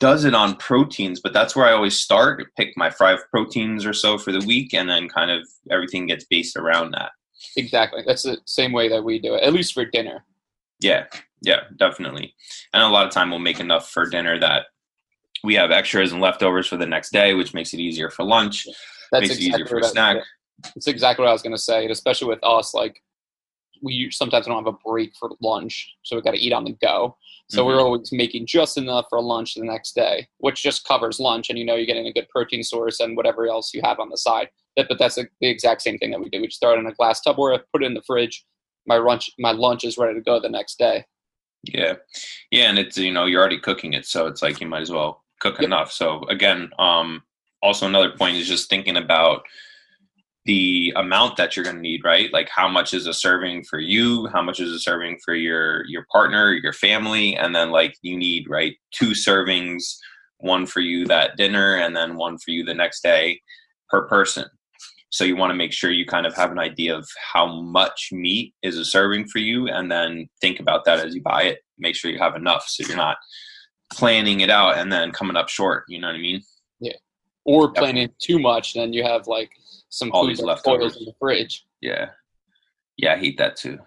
does 0.00 0.24
it 0.24 0.34
on 0.34 0.56
proteins, 0.56 1.20
but 1.20 1.32
that's 1.32 1.56
where 1.56 1.66
I 1.66 1.72
always 1.72 1.98
start. 1.98 2.44
Pick 2.58 2.76
my 2.76 2.90
five 2.90 3.20
proteins 3.30 3.86
or 3.86 3.94
so 3.94 4.18
for 4.18 4.32
the 4.32 4.44
week, 4.46 4.74
and 4.74 4.88
then 4.88 5.08
kind 5.08 5.30
of 5.30 5.48
everything 5.70 6.06
gets 6.06 6.26
based 6.26 6.56
around 6.56 6.92
that. 6.92 7.12
Exactly. 7.56 8.02
That's 8.06 8.22
the 8.22 8.38
same 8.46 8.72
way 8.72 8.88
that 8.88 9.02
we 9.02 9.18
do 9.18 9.34
it, 9.34 9.42
at 9.42 9.52
least 9.52 9.74
for 9.74 9.84
dinner. 9.84 10.24
Yeah, 10.80 11.06
yeah, 11.42 11.60
definitely. 11.76 12.34
And 12.72 12.82
a 12.82 12.88
lot 12.88 13.06
of 13.06 13.12
time 13.12 13.30
we'll 13.30 13.38
make 13.38 13.60
enough 13.60 13.90
for 13.90 14.08
dinner 14.08 14.38
that 14.40 14.66
we 15.44 15.54
have 15.54 15.70
extras 15.70 16.12
and 16.12 16.20
leftovers 16.20 16.66
for 16.66 16.76
the 16.76 16.86
next 16.86 17.12
day, 17.12 17.34
which 17.34 17.54
makes 17.54 17.72
it 17.74 17.80
easier 17.80 18.10
for 18.10 18.24
lunch. 18.24 18.66
That's 19.10 19.22
makes 19.22 19.34
exactly 19.34 19.46
it 19.46 19.54
easier 19.54 19.66
for 19.66 19.78
a 19.78 19.84
snack. 19.84 20.16
That's 20.74 20.86
exactly 20.86 21.22
what 21.24 21.30
I 21.30 21.32
was 21.32 21.42
going 21.42 21.54
to 21.54 21.62
say. 21.62 21.82
And 21.82 21.90
especially 21.90 22.28
with 22.28 22.42
us, 22.42 22.74
like 22.74 23.02
we 23.82 24.10
sometimes 24.10 24.46
don't 24.46 24.64
have 24.64 24.72
a 24.72 24.78
break 24.84 25.12
for 25.18 25.30
lunch, 25.40 25.94
so 26.02 26.16
we 26.16 26.22
got 26.22 26.32
to 26.32 26.40
eat 26.40 26.52
on 26.52 26.64
the 26.64 26.76
go. 26.80 27.16
So 27.50 27.58
mm-hmm. 27.58 27.66
we're 27.66 27.80
always 27.80 28.12
making 28.12 28.46
just 28.46 28.78
enough 28.78 29.06
for 29.10 29.20
lunch 29.20 29.54
the 29.54 29.64
next 29.64 29.94
day, 29.94 30.28
which 30.38 30.62
just 30.62 30.86
covers 30.86 31.18
lunch, 31.18 31.50
and 31.50 31.58
you 31.58 31.64
know 31.64 31.74
you're 31.74 31.86
getting 31.86 32.06
a 32.06 32.12
good 32.12 32.28
protein 32.28 32.62
source 32.62 33.00
and 33.00 33.16
whatever 33.16 33.48
else 33.48 33.74
you 33.74 33.82
have 33.82 33.98
on 33.98 34.08
the 34.08 34.16
side. 34.16 34.48
But, 34.76 34.88
but 34.88 34.98
that's 34.98 35.18
a, 35.18 35.26
the 35.40 35.48
exact 35.48 35.82
same 35.82 35.98
thing 35.98 36.10
that 36.12 36.20
we 36.20 36.28
do. 36.28 36.40
We 36.40 36.48
just 36.48 36.60
throw 36.60 36.74
it 36.74 36.78
in 36.78 36.86
a 36.86 36.94
glass 36.94 37.20
Tupperware, 37.26 37.60
put 37.72 37.82
it 37.82 37.86
in 37.86 37.94
the 37.94 38.02
fridge. 38.02 38.44
My 38.86 38.96
lunch, 38.96 39.30
my 39.38 39.52
lunch 39.52 39.84
is 39.84 39.98
ready 39.98 40.14
to 40.14 40.20
go 40.20 40.40
the 40.40 40.48
next 40.48 40.78
day. 40.78 41.04
Yeah, 41.64 41.94
yeah, 42.50 42.68
and 42.68 42.78
it's 42.78 42.98
you 42.98 43.12
know 43.12 43.26
you're 43.26 43.40
already 43.40 43.60
cooking 43.60 43.92
it, 43.92 44.04
so 44.04 44.26
it's 44.26 44.42
like 44.42 44.60
you 44.60 44.66
might 44.66 44.82
as 44.82 44.90
well 44.90 45.22
cook 45.40 45.58
yep. 45.60 45.66
enough. 45.66 45.92
So 45.92 46.22
again, 46.24 46.70
um, 46.78 47.22
also 47.62 47.86
another 47.86 48.10
point 48.10 48.36
is 48.36 48.48
just 48.48 48.68
thinking 48.68 48.96
about 48.96 49.42
the 50.44 50.92
amount 50.96 51.36
that 51.36 51.54
you're 51.54 51.64
going 51.64 51.76
to 51.76 51.82
need 51.82 52.02
right 52.04 52.32
like 52.32 52.48
how 52.48 52.66
much 52.66 52.92
is 52.92 53.06
a 53.06 53.14
serving 53.14 53.62
for 53.62 53.78
you 53.78 54.26
how 54.28 54.42
much 54.42 54.58
is 54.58 54.72
a 54.72 54.78
serving 54.80 55.16
for 55.24 55.34
your 55.34 55.86
your 55.86 56.04
partner 56.10 56.52
your 56.52 56.72
family 56.72 57.36
and 57.36 57.54
then 57.54 57.70
like 57.70 57.96
you 58.02 58.16
need 58.16 58.48
right 58.48 58.74
two 58.90 59.10
servings 59.10 59.96
one 60.38 60.66
for 60.66 60.80
you 60.80 61.06
that 61.06 61.36
dinner 61.36 61.76
and 61.76 61.94
then 61.94 62.16
one 62.16 62.36
for 62.38 62.50
you 62.50 62.64
the 62.64 62.74
next 62.74 63.04
day 63.04 63.40
per 63.88 64.08
person 64.08 64.44
so 65.12 65.24
you 65.24 65.36
want 65.36 65.50
to 65.50 65.54
make 65.54 65.72
sure 65.72 65.90
you 65.90 66.06
kind 66.06 66.24
of 66.24 66.34
have 66.34 66.50
an 66.50 66.58
idea 66.58 66.96
of 66.96 67.06
how 67.32 67.46
much 67.60 68.08
meat 68.12 68.54
is 68.62 68.78
a 68.78 68.84
serving 68.84 69.28
for 69.28 69.40
you 69.40 69.68
and 69.68 69.92
then 69.92 70.26
think 70.40 70.58
about 70.58 70.86
that 70.86 71.04
as 71.04 71.14
you 71.14 71.20
buy 71.20 71.42
it. 71.42 71.58
Make 71.78 71.94
sure 71.94 72.10
you 72.10 72.18
have 72.18 72.34
enough 72.34 72.64
so 72.66 72.86
you're 72.86 72.96
not 72.96 73.18
planning 73.92 74.40
it 74.40 74.48
out 74.48 74.78
and 74.78 74.90
then 74.90 75.12
coming 75.12 75.36
up 75.36 75.50
short 75.50 75.84
you 75.86 76.00
know 76.00 76.06
what 76.06 76.16
i 76.16 76.18
mean? 76.18 76.40
Yeah. 76.80 76.94
Or 77.44 77.70
planning 77.70 78.08
too 78.18 78.38
much 78.38 78.72
then 78.72 78.94
you 78.94 79.02
have 79.02 79.26
like 79.26 79.50
some 79.92 80.10
all 80.12 80.26
these 80.26 80.40
leftovers. 80.40 80.96
in 80.96 81.04
the 81.04 81.12
fridge. 81.20 81.66
Yeah, 81.80 82.10
yeah, 82.96 83.12
I 83.12 83.18
hate 83.18 83.38
that 83.38 83.56
too. 83.56 83.78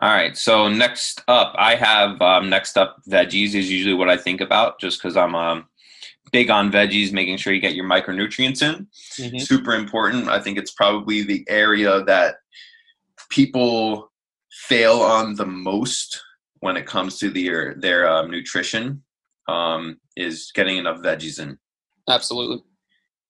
All 0.00 0.08
right, 0.08 0.36
so 0.36 0.68
next 0.68 1.22
up, 1.28 1.54
I 1.56 1.76
have 1.76 2.20
um, 2.20 2.48
next 2.48 2.76
up 2.76 2.96
veggies 3.08 3.54
is 3.54 3.70
usually 3.70 3.94
what 3.94 4.08
I 4.08 4.16
think 4.16 4.40
about, 4.40 4.80
just 4.80 5.00
because 5.00 5.16
I'm 5.16 5.34
um, 5.34 5.68
big 6.32 6.50
on 6.50 6.72
veggies, 6.72 7.12
making 7.12 7.36
sure 7.36 7.52
you 7.52 7.60
get 7.60 7.74
your 7.74 7.84
micronutrients 7.84 8.62
in. 8.62 8.86
Mm-hmm. 9.18 9.38
Super 9.38 9.74
important. 9.74 10.28
I 10.28 10.40
think 10.40 10.58
it's 10.58 10.72
probably 10.72 11.22
the 11.22 11.44
area 11.48 12.02
that 12.04 12.36
people 13.28 14.10
fail 14.50 15.00
on 15.00 15.34
the 15.34 15.46
most 15.46 16.20
when 16.60 16.76
it 16.76 16.86
comes 16.86 17.18
to 17.18 17.30
their 17.30 17.74
their 17.74 18.08
um, 18.08 18.30
nutrition 18.30 19.02
um, 19.48 19.98
is 20.16 20.50
getting 20.54 20.78
enough 20.78 20.98
veggies 20.98 21.40
in. 21.40 21.58
Absolutely. 22.08 22.62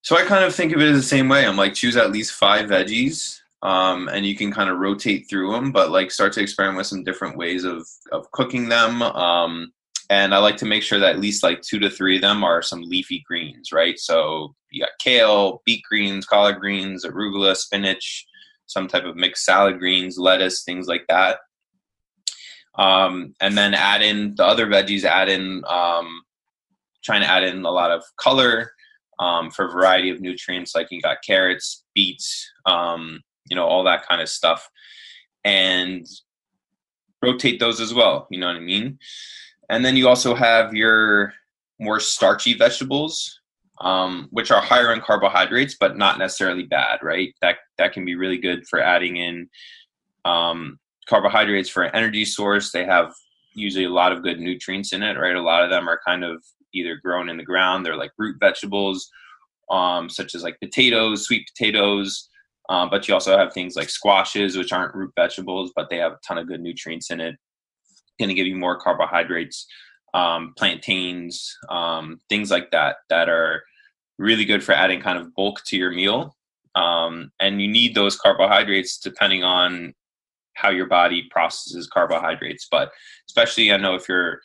So 0.02 0.16
I 0.16 0.24
kind 0.24 0.44
of 0.44 0.54
think 0.54 0.72
of 0.72 0.80
it 0.80 0.90
as 0.90 0.96
the 0.96 1.02
same 1.02 1.28
way. 1.28 1.46
I'm 1.46 1.56
like 1.56 1.74
choose 1.74 1.96
at 1.96 2.12
least 2.12 2.32
five 2.32 2.68
veggies, 2.68 3.38
um, 3.62 4.08
and 4.08 4.26
you 4.26 4.36
can 4.36 4.52
kind 4.52 4.70
of 4.70 4.78
rotate 4.78 5.28
through 5.28 5.52
them, 5.52 5.72
but 5.72 5.90
like 5.90 6.10
start 6.10 6.32
to 6.34 6.40
experiment 6.40 6.78
with 6.78 6.86
some 6.86 7.04
different 7.04 7.36
ways 7.36 7.64
of 7.64 7.86
of 8.10 8.30
cooking 8.32 8.68
them. 8.68 9.02
Um, 9.02 9.72
and 10.12 10.34
I 10.34 10.38
like 10.38 10.58
to 10.58 10.66
make 10.66 10.82
sure 10.82 10.98
that 10.98 11.14
at 11.14 11.20
least 11.20 11.42
like 11.42 11.62
two 11.62 11.78
to 11.78 11.88
three 11.88 12.16
of 12.16 12.20
them 12.20 12.44
are 12.44 12.60
some 12.60 12.82
leafy 12.82 13.24
greens, 13.26 13.72
right? 13.72 13.98
So 13.98 14.54
you 14.70 14.82
got 14.82 14.90
kale, 14.98 15.62
beet 15.64 15.82
greens, 15.88 16.26
collard 16.26 16.60
greens, 16.60 17.06
arugula, 17.06 17.56
spinach, 17.56 18.26
some 18.66 18.88
type 18.88 19.04
of 19.04 19.16
mixed 19.16 19.46
salad 19.46 19.78
greens, 19.78 20.18
lettuce, 20.18 20.64
things 20.64 20.86
like 20.86 21.06
that. 21.08 21.38
Um, 22.74 23.32
and 23.40 23.56
then 23.56 23.72
add 23.72 24.02
in 24.02 24.34
the 24.34 24.44
other 24.44 24.66
veggies. 24.66 25.04
Add 25.04 25.30
in 25.30 25.64
um, 25.66 26.20
trying 27.02 27.22
to 27.22 27.30
add 27.30 27.44
in 27.44 27.64
a 27.64 27.70
lot 27.70 27.90
of 27.90 28.04
color 28.18 28.72
um, 29.18 29.50
for 29.50 29.66
a 29.66 29.72
variety 29.72 30.10
of 30.10 30.20
nutrients. 30.20 30.74
Like 30.74 30.88
you 30.90 31.00
got 31.00 31.22
carrots, 31.26 31.84
beets, 31.94 32.50
um, 32.66 33.22
you 33.48 33.56
know, 33.56 33.64
all 33.64 33.84
that 33.84 34.06
kind 34.06 34.20
of 34.20 34.28
stuff, 34.28 34.68
and 35.42 36.04
rotate 37.22 37.60
those 37.60 37.80
as 37.80 37.94
well. 37.94 38.26
You 38.30 38.40
know 38.40 38.48
what 38.48 38.56
I 38.56 38.60
mean? 38.60 38.98
And 39.72 39.82
then 39.82 39.96
you 39.96 40.06
also 40.06 40.34
have 40.34 40.74
your 40.74 41.32
more 41.80 41.98
starchy 41.98 42.52
vegetables, 42.52 43.40
um, 43.80 44.28
which 44.30 44.50
are 44.50 44.60
higher 44.60 44.92
in 44.92 45.00
carbohydrates, 45.00 45.76
but 45.80 45.96
not 45.96 46.18
necessarily 46.18 46.64
bad, 46.64 46.98
right? 47.02 47.34
That 47.40 47.56
that 47.78 47.94
can 47.94 48.04
be 48.04 48.14
really 48.14 48.36
good 48.36 48.68
for 48.68 48.80
adding 48.80 49.16
in 49.16 49.48
um, 50.26 50.78
carbohydrates 51.08 51.70
for 51.70 51.84
an 51.84 51.94
energy 51.94 52.26
source. 52.26 52.70
They 52.70 52.84
have 52.84 53.14
usually 53.54 53.86
a 53.86 53.90
lot 53.90 54.12
of 54.12 54.22
good 54.22 54.40
nutrients 54.40 54.92
in 54.92 55.02
it, 55.02 55.16
right? 55.16 55.36
A 55.36 55.40
lot 55.40 55.64
of 55.64 55.70
them 55.70 55.88
are 55.88 56.00
kind 56.06 56.22
of 56.22 56.44
either 56.74 56.96
grown 57.02 57.30
in 57.30 57.38
the 57.38 57.42
ground. 57.42 57.86
They're 57.86 57.96
like 57.96 58.12
root 58.18 58.36
vegetables, 58.40 59.08
um, 59.70 60.10
such 60.10 60.34
as 60.34 60.42
like 60.42 60.60
potatoes, 60.60 61.24
sweet 61.24 61.48
potatoes. 61.56 62.28
Um, 62.68 62.90
but 62.90 63.08
you 63.08 63.14
also 63.14 63.38
have 63.38 63.54
things 63.54 63.74
like 63.74 63.88
squashes, 63.88 64.54
which 64.54 64.74
aren't 64.74 64.94
root 64.94 65.12
vegetables, 65.16 65.72
but 65.74 65.88
they 65.88 65.96
have 65.96 66.12
a 66.12 66.20
ton 66.28 66.36
of 66.36 66.46
good 66.46 66.60
nutrients 66.60 67.10
in 67.10 67.22
it. 67.22 67.36
Going 68.18 68.28
to 68.28 68.34
give 68.34 68.46
you 68.46 68.56
more 68.56 68.78
carbohydrates. 68.78 69.66
Um, 70.14 70.52
plantains, 70.58 71.56
um, 71.70 72.20
things 72.28 72.50
like 72.50 72.70
that, 72.70 72.96
that 73.08 73.30
are 73.30 73.62
really 74.18 74.44
good 74.44 74.62
for 74.62 74.72
adding 74.72 75.00
kind 75.00 75.18
of 75.18 75.34
bulk 75.34 75.62
to 75.68 75.76
your 75.78 75.90
meal. 75.90 76.36
Um, 76.74 77.32
and 77.40 77.62
you 77.62 77.68
need 77.68 77.94
those 77.94 78.18
carbohydrates 78.18 78.98
depending 78.98 79.42
on 79.42 79.94
how 80.54 80.68
your 80.68 80.86
body 80.86 81.28
processes 81.30 81.88
carbohydrates. 81.90 82.68
But 82.70 82.92
especially, 83.28 83.72
I 83.72 83.78
know 83.78 83.94
if 83.94 84.06
you're 84.08 84.40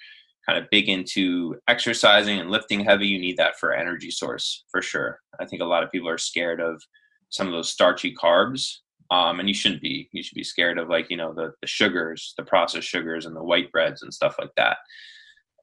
kind 0.47 0.57
of 0.57 0.69
big 0.71 0.87
into 0.87 1.55
exercising 1.67 2.39
and 2.39 2.49
lifting 2.49 2.83
heavy, 2.83 3.07
you 3.07 3.19
need 3.19 3.35
that 3.35 3.59
for 3.59 3.73
energy 3.73 4.09
source 4.09 4.63
for 4.71 4.81
sure. 4.81 5.19
I 5.39 5.45
think 5.45 5.61
a 5.61 5.65
lot 5.65 5.83
of 5.83 5.91
people 5.91 6.07
are 6.07 6.17
scared 6.17 6.61
of 6.61 6.81
some 7.29 7.47
of 7.47 7.53
those 7.53 7.69
starchy 7.69 8.15
carbs. 8.15 8.77
Um, 9.09 9.39
and 9.39 9.47
you 9.47 9.55
shouldn't 9.55 9.81
be. 9.81 10.09
You 10.11 10.21
should 10.21 10.35
be 10.35 10.43
scared 10.43 10.77
of 10.77 10.89
like, 10.89 11.09
you 11.09 11.17
know, 11.17 11.33
the, 11.33 11.53
the 11.61 11.67
sugars, 11.67 12.33
the 12.37 12.43
processed 12.43 12.87
sugars 12.87 13.25
and 13.25 13.35
the 13.35 13.43
white 13.43 13.71
breads 13.71 14.01
and 14.01 14.13
stuff 14.13 14.35
like 14.39 14.51
that. 14.57 14.77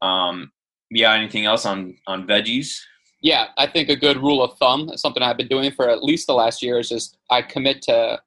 Um, 0.01 0.51
yeah, 0.91 1.15
anything 1.15 1.45
else 1.45 1.67
on 1.67 1.97
on 2.07 2.27
veggies? 2.27 2.81
Yeah, 3.21 3.47
I 3.57 3.67
think 3.67 3.89
a 3.89 3.97
good 3.97 4.19
rule 4.19 4.43
of 4.43 4.57
thumb, 4.59 4.91
something 4.97 5.23
I've 5.23 5.37
been 5.37 5.49
doing 5.49 5.71
for 5.73 5.89
at 5.89 6.03
least 6.03 6.27
the 6.27 6.35
last 6.35 6.63
year, 6.63 6.79
is 6.79 6.89
just 6.89 7.19
I 7.31 7.43
commit 7.43 7.83
to 7.83 8.21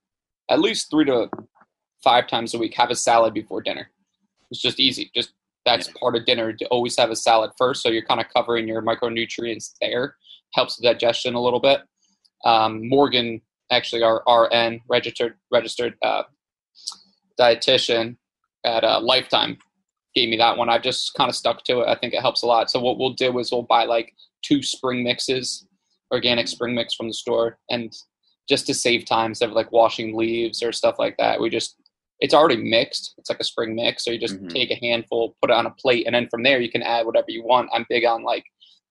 at 0.50 0.60
least 0.60 0.90
three 0.90 1.06
to 1.06 1.30
five 2.04 2.28
times 2.28 2.54
a 2.54 2.58
week 2.58 2.76
have 2.76 2.90
a 2.90 2.96
salad 2.96 3.34
before 3.34 3.62
dinner. 3.62 3.90
It's 4.50 4.62
just 4.62 4.80
easy. 4.80 5.12
Just 5.16 5.34
that's 5.68 5.90
part 6.00 6.16
of 6.16 6.26
dinner 6.26 6.54
to 6.54 6.66
always 6.68 6.98
have 6.98 7.12
a 7.12 7.16
salad 7.16 7.52
first 7.58 7.84
so 7.84 7.90
you're 7.90 8.06
kind 8.06 8.22
of 8.22 8.28
covering 8.34 8.68
your 8.68 8.82
micronutrients 8.82 9.74
there 9.82 10.16
helps 10.54 10.78
the 10.78 10.84
digestion 10.84 11.36
a 11.36 11.42
little 11.42 11.60
bit 11.60 11.82
um, 12.46 12.88
morgan 12.88 13.42
actually 13.72 14.04
our 14.04 14.24
rn 14.28 14.80
registered 14.90 15.36
registered 15.52 15.96
uh, 16.02 16.24
dietitian 17.40 18.16
at 18.66 18.84
uh, 18.84 19.00
lifetime 19.02 19.58
gave 20.16 20.30
me 20.30 20.38
that 20.38 20.58
one 20.58 20.70
i 20.70 20.78
just 20.78 21.14
kind 21.16 21.30
of 21.30 21.36
stuck 21.36 21.64
to 21.64 21.82
it 21.82 21.88
i 21.88 21.96
think 21.96 22.14
it 22.14 22.22
helps 22.22 22.44
a 22.44 22.46
lot 22.46 22.70
so 22.70 22.80
what 22.80 22.98
we'll 22.98 23.14
do 23.14 23.38
is 23.40 23.52
we'll 23.52 23.64
buy 23.64 23.86
like 23.86 24.14
two 24.44 24.64
spring 24.64 25.04
mixes 25.04 25.68
organic 26.12 26.48
spring 26.48 26.74
mix 26.74 26.94
from 26.94 27.08
the 27.08 27.14
store 27.14 27.58
and 27.70 27.94
just 28.50 28.66
to 28.66 28.74
save 28.74 29.06
time 29.06 29.32
instead 29.32 29.50
of 29.50 29.56
like 29.56 29.72
washing 29.72 30.16
leaves 30.16 30.64
or 30.64 30.72
stuff 30.72 30.96
like 30.98 31.16
that 31.18 31.40
we 31.40 31.50
just 31.50 31.76
it's 32.20 32.34
already 32.34 32.58
mixed. 32.58 33.14
It's 33.18 33.30
like 33.30 33.40
a 33.40 33.44
spring 33.44 33.76
mix. 33.76 34.04
So 34.04 34.12
you 34.12 34.20
just 34.20 34.36
mm-hmm. 34.36 34.48
take 34.48 34.72
a 34.72 34.80
handful, 34.82 35.36
put 35.42 35.52
it 35.52 35.56
on 35.56 35.66
a 35.66 35.72
plate, 35.72 36.06
and 36.06 36.16
then 36.16 36.28
from 36.30 36.44
there 36.44 36.60
you 36.60 36.72
can 36.72 36.82
add 36.82 37.06
whatever 37.06 37.28
you 37.30 37.44
want. 37.44 37.70
I'm 37.74 37.86
big 37.90 38.06
on 38.06 38.24
like 38.24 38.44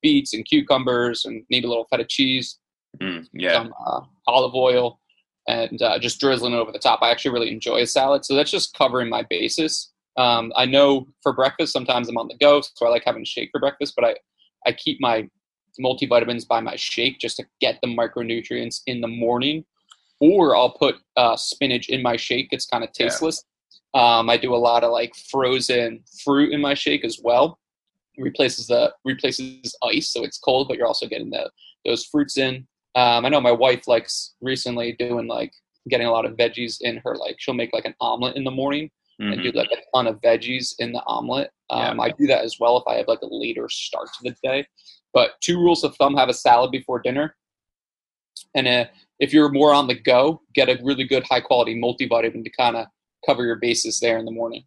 beets 0.03 0.35
and 0.35 0.45
cucumbers 0.45 1.25
and 1.25 1.45
maybe 1.51 1.67
a 1.67 1.69
little 1.69 1.87
feta 1.91 2.05
cheese, 2.09 2.59
mm, 3.01 3.27
yeah, 3.33 3.53
some 3.55 3.75
uh, 3.87 4.01
olive 4.27 4.55
oil, 4.55 5.01
and 5.49 5.81
uh, 5.83 5.99
just 5.99 6.21
drizzling 6.21 6.53
it 6.53 6.57
over 6.57 6.73
the 6.73 6.79
top. 6.79 7.01
I 7.03 7.11
actually 7.11 7.33
really 7.33 7.51
enjoy 7.51 7.83
a 7.83 7.87
salad, 7.87 8.25
so 8.25 8.35
that's 8.35 8.51
just 8.51 8.75
covering 8.75 9.09
my 9.09 9.25
basis. 9.29 9.93
Um, 10.17 10.53
I 10.57 10.65
know 10.65 11.07
for 11.23 11.33
breakfast 11.33 11.73
sometimes 11.73 12.09
I'm 12.09 12.17
on 12.17 12.29
the 12.29 12.37
go, 12.39 12.61
so 12.63 12.87
I 12.87 12.91
like 12.91 13.05
having 13.05 13.23
a 13.23 13.27
shake 13.27 13.51
for 13.53 13.61
breakfast, 13.61 13.95
but 13.97 14.05
I 14.05 14.15
I 14.67 14.73
keep 14.73 15.01
my 15.01 15.29
multivitamins 15.81 16.49
by 16.49 16.61
my 16.61 16.75
shake 16.77 17.19
just 17.19 17.37
to 17.37 17.45
get 17.61 17.79
the 17.83 17.89
micronutrients 17.89 18.81
in 18.87 19.01
the 19.01 19.09
morning 19.09 19.65
or 20.21 20.57
I'll 20.57 20.71
put 20.71 20.97
uh, 21.17 21.37
spinach 21.37 21.89
in 21.89 22.03
my 22.03 22.17
shake. 22.17 22.49
It's 22.51 22.67
kind 22.67 22.85
of 22.85 22.93
tasteless. 22.93 23.45
Yeah. 23.95 24.19
Um, 24.19 24.31
I 24.31 24.37
do 24.37 24.55
a 24.55 24.57
lot 24.57 24.85
of 24.85 24.93
like 24.93 25.15
frozen 25.31 26.03
fruit 26.25 26.53
in 26.53 26.61
my 26.61 26.75
shake 26.75 27.05
as 27.05 27.21
well. 27.23 27.59
It 28.17 28.23
replaces 28.23 28.67
the 28.67 28.93
replaces 29.05 29.77
ice, 29.83 30.11
so 30.11 30.25
it's 30.25 30.39
cold, 30.39 30.69
but 30.69 30.77
you're 30.77 30.87
also 30.87 31.07
getting 31.07 31.31
the 31.31 31.51
those 31.85 32.05
fruits 32.05 32.39
in. 32.39 32.67
Um, 32.97 33.27
I 33.27 33.29
know 33.29 33.41
my 33.41 33.53
wife 33.53 33.87
likes 33.87 34.35
recently 34.41 34.93
doing 34.93 35.29
like 35.29 35.53
getting 35.89 36.07
a 36.07 36.11
lot 36.11 36.25
of 36.25 36.37
veggies 36.37 36.79
in 36.81 36.97
her. 37.05 37.15
Like 37.15 37.37
she'll 37.39 37.55
make 37.55 37.73
like 37.73 37.85
an 37.85 37.95
omelet 38.01 38.37
in 38.37 38.45
the 38.45 38.51
morning 38.51 38.91
mm-hmm. 39.21 39.33
and 39.33 39.43
do 39.43 39.53
like 39.53 39.71
a 39.71 39.77
ton 39.95 40.07
of 40.07 40.21
veggies 40.23 40.75
in 40.79 40.93
the 40.93 41.03
omelet. 41.07 41.51
Um, 41.71 41.99
yeah. 41.99 42.05
I 42.05 42.11
do 42.11 42.27
that 42.27 42.43
as 42.43 42.59
well 42.59 42.79
if 42.79 42.85
I 42.87 42.97
have 42.97 43.07
like 43.07 43.21
a 43.23 43.29
later 43.31 43.69
start 43.69 44.09
to 44.09 44.31
the 44.31 44.37
day. 44.43 44.67
But 45.13 45.33
two 45.41 45.59
rules 45.59 45.85
of 45.85 45.95
thumb: 45.97 46.15
have 46.17 46.29
a 46.29 46.35
salad 46.35 46.71
before 46.71 47.01
dinner, 47.01 47.37
and 48.55 48.67
uh, 48.67 48.85
if 49.19 49.33
you're 49.33 49.51
more 49.51 49.73
on 49.73 49.87
the 49.87 49.95
go, 49.95 50.43
get 50.55 50.69
a 50.69 50.79
really 50.83 51.05
good 51.05 51.25
high 51.25 51.41
quality 51.41 51.79
multivitamin 51.79 52.45
to 52.45 52.51
kind 52.51 52.77
of 52.77 52.87
cover 53.25 53.45
your 53.45 53.57
bases 53.57 53.99
there 54.01 54.19
in 54.19 54.25
the 54.25 54.31
morning 54.31 54.65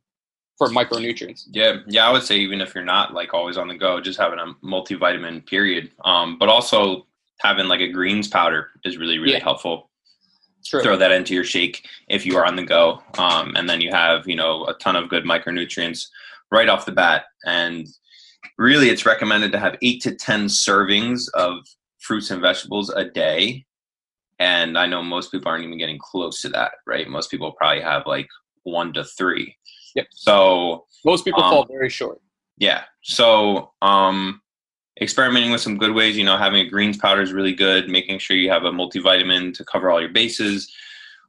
for 0.57 0.67
micronutrients. 0.69 1.43
Yeah, 1.51 1.77
yeah, 1.87 2.07
I 2.07 2.11
would 2.11 2.23
say 2.23 2.37
even 2.37 2.61
if 2.61 2.75
you're 2.75 2.83
not 2.83 3.13
like 3.13 3.33
always 3.33 3.57
on 3.57 3.67
the 3.67 3.75
go, 3.75 4.01
just 4.01 4.19
having 4.19 4.39
a 4.39 4.53
multivitamin 4.65 5.45
period. 5.47 5.91
Um, 6.03 6.37
but 6.37 6.49
also 6.49 7.07
having 7.39 7.67
like 7.67 7.81
a 7.81 7.91
greens 7.91 8.27
powder 8.27 8.69
is 8.83 8.97
really 8.97 9.19
really 9.19 9.33
yeah. 9.33 9.43
helpful. 9.43 9.89
True. 10.65 10.83
Throw 10.83 10.97
that 10.97 11.11
into 11.11 11.33
your 11.33 11.45
shake 11.45 11.87
if 12.09 12.25
you 12.25 12.35
are 12.35 12.45
on 12.45 12.57
the 12.57 12.63
go, 12.63 13.01
um, 13.17 13.55
and 13.55 13.69
then 13.69 13.79
you 13.81 13.91
have 13.91 14.27
you 14.27 14.35
know 14.35 14.65
a 14.65 14.73
ton 14.75 14.95
of 14.95 15.09
good 15.09 15.23
micronutrients 15.23 16.07
right 16.51 16.69
off 16.69 16.85
the 16.85 16.91
bat. 16.91 17.25
And 17.45 17.87
really, 18.57 18.89
it's 18.89 19.05
recommended 19.05 19.51
to 19.53 19.59
have 19.59 19.77
eight 19.81 20.01
to 20.03 20.15
ten 20.15 20.45
servings 20.45 21.29
of 21.33 21.65
fruits 21.99 22.31
and 22.31 22.41
vegetables 22.41 22.89
a 22.89 23.05
day. 23.05 23.65
And 24.39 24.77
I 24.77 24.85
know 24.85 25.03
most 25.03 25.31
people 25.31 25.49
aren't 25.49 25.65
even 25.65 25.77
getting 25.77 25.99
close 25.99 26.41
to 26.41 26.49
that, 26.49 26.71
right? 26.87 27.07
Most 27.09 27.29
people 27.29 27.51
probably 27.51 27.81
have 27.81 28.03
like 28.05 28.27
one 28.63 28.93
to 28.93 29.03
three. 29.03 29.55
Yep. 29.95 30.07
So 30.11 30.85
most 31.05 31.25
people 31.25 31.43
um, 31.43 31.51
fall 31.51 31.65
very 31.65 31.89
short. 31.89 32.21
Yeah. 32.57 32.83
So 33.03 33.71
um, 33.81 34.41
experimenting 35.01 35.51
with 35.51 35.61
some 35.61 35.77
good 35.77 35.93
ways. 35.93 36.17
You 36.17 36.25
know, 36.25 36.37
having 36.37 36.61
a 36.61 36.69
greens 36.69 36.97
powder 36.97 37.21
is 37.21 37.33
really 37.33 37.53
good. 37.53 37.89
Making 37.89 38.19
sure 38.19 38.37
you 38.37 38.49
have 38.49 38.65
a 38.65 38.71
multivitamin 38.71 39.53
to 39.55 39.65
cover 39.65 39.89
all 39.89 39.99
your 39.99 40.09
bases. 40.09 40.71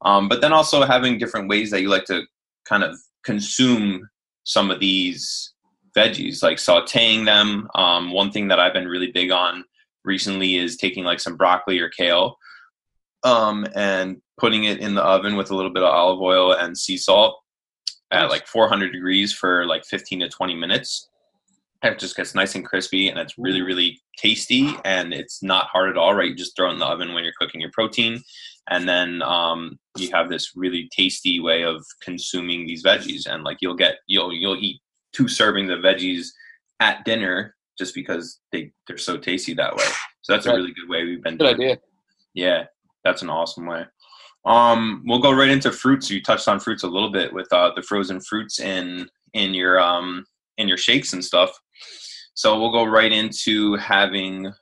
Um, 0.03 0.29
but 0.29 0.41
then 0.41 0.53
also 0.53 0.85
having 0.85 1.19
different 1.19 1.49
ways 1.49 1.71
that 1.71 1.83
you 1.83 1.89
like 1.89 2.07
to 2.07 2.23
kind 2.65 2.83
of 2.83 2.99
consume 3.25 4.09
some 4.45 4.71
of 4.71 4.81
these 4.81 5.53
veggies, 5.97 6.43
like 6.43 6.57
sauteing 6.59 7.25
them. 7.25 7.69
Um, 7.75 8.13
one 8.13 8.31
thing 8.31 8.49
that 8.49 8.61
I've 8.61 8.73
been 8.73 8.89
really 8.89 9.13
big 9.13 9.31
on 9.31 9.65
recently 10.05 10.57
is 10.57 10.77
taking 10.77 11.05
like 11.05 11.21
some 11.21 11.37
broccoli 11.37 11.79
or 11.79 11.89
kale 11.89 12.39
um, 13.25 13.67
and 13.75 14.21
putting 14.39 14.65
it 14.65 14.79
in 14.79 14.95
the 14.95 15.03
oven 15.03 15.37
with 15.37 15.51
a 15.51 15.57
little 15.57 15.73
bit 15.73 15.83
of 15.83 15.93
olive 15.93 16.21
oil 16.21 16.53
and 16.53 16.77
sea 16.77 16.97
salt 16.97 17.43
at 18.11 18.31
like 18.31 18.47
400 18.47 18.93
degrees 18.93 19.33
for 19.33 19.67
like 19.67 19.85
15 19.85 20.21
to 20.21 20.29
20 20.29 20.55
minutes. 20.55 21.10
It 21.83 21.99
just 21.99 22.17
gets 22.17 22.35
nice 22.35 22.55
and 22.55 22.65
crispy 22.65 23.09
and 23.09 23.19
it's 23.19 23.39
really, 23.39 23.63
really 23.63 24.01
tasty 24.19 24.75
and 24.85 25.15
it's 25.15 25.43
not 25.43 25.69
hard 25.69 25.89
at 25.89 25.97
all, 25.97 26.15
right? 26.15 26.29
You 26.29 26.35
just 26.35 26.55
throw 26.55 26.69
it 26.69 26.75
in 26.75 26.79
the 26.79 26.87
oven 26.87 27.15
when 27.15 27.25
you're 27.25 27.33
cooking 27.39 27.61
your 27.61 27.71
protein. 27.73 28.23
And 28.69 28.89
then 28.89 29.23
um, 29.23 29.79
you 29.97 30.11
have 30.13 30.29
this 30.29 30.53
really 30.55 30.89
tasty 30.95 31.41
way 31.41 31.65
of 31.65 31.83
consuming 32.03 32.67
these 32.67 32.85
veggies. 32.85 33.27
And 33.27 33.45
like 33.45 33.59
you'll 33.61 33.75
get, 33.77 33.97
you'll, 34.07 34.33
you'll 34.33 34.59
eat 34.59 34.81
two 35.13 35.25
servings 35.25 35.73
of 35.73 35.81
veggies 35.81 36.27
at 36.81 37.05
dinner 37.05 37.57
just 37.79 37.95
because 37.95 38.41
they, 38.53 38.73
they're 38.87 38.99
so 38.99 39.17
tasty 39.17 39.55
that 39.55 39.75
way. 39.75 39.85
So 40.21 40.35
that's 40.35 40.47
a 40.47 40.55
really 40.55 40.75
good 40.75 40.89
way 40.89 41.05
we've 41.05 41.23
been 41.23 41.39
good 41.39 41.57
doing. 41.57 41.71
idea. 41.71 41.79
Yeah, 42.35 42.65
that's 43.05 43.23
an 43.23 43.31
awesome 43.31 43.67
way. 43.67 43.85
Um, 44.45 45.03
we'll 45.07 45.21
go 45.21 45.33
right 45.33 45.49
into 45.49 45.73
fruits. 45.73 46.11
You 46.11 46.23
touched 46.23 46.49
on 46.49 46.61
fruits 46.61 46.83
a 46.83 46.89
little 46.89 47.11
bit 47.11 47.33
with 47.33 47.53
uh, 47.53 47.73
the 47.75 47.83
frozen 47.83 48.21
fruits 48.21 48.61
in 48.61 49.09
in 49.33 49.55
your 49.55 49.81
um, 49.81 50.25
in 50.59 50.69
your 50.69 50.77
shakes 50.77 51.13
and 51.13 51.25
stuff. 51.25 51.51
So 52.35 52.59
we'll 52.59 52.73
go 52.73 52.85
right 52.85 53.13
into 53.13 53.77
having 53.77 54.53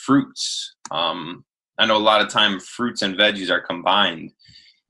fruits. 0.00 0.74
Um, 0.90 1.44
I 1.78 1.86
know 1.86 1.96
a 1.96 1.98
lot 1.98 2.20
of 2.20 2.28
time 2.28 2.60
fruits 2.60 3.02
and 3.02 3.16
veggies 3.16 3.50
are 3.50 3.60
combined 3.60 4.32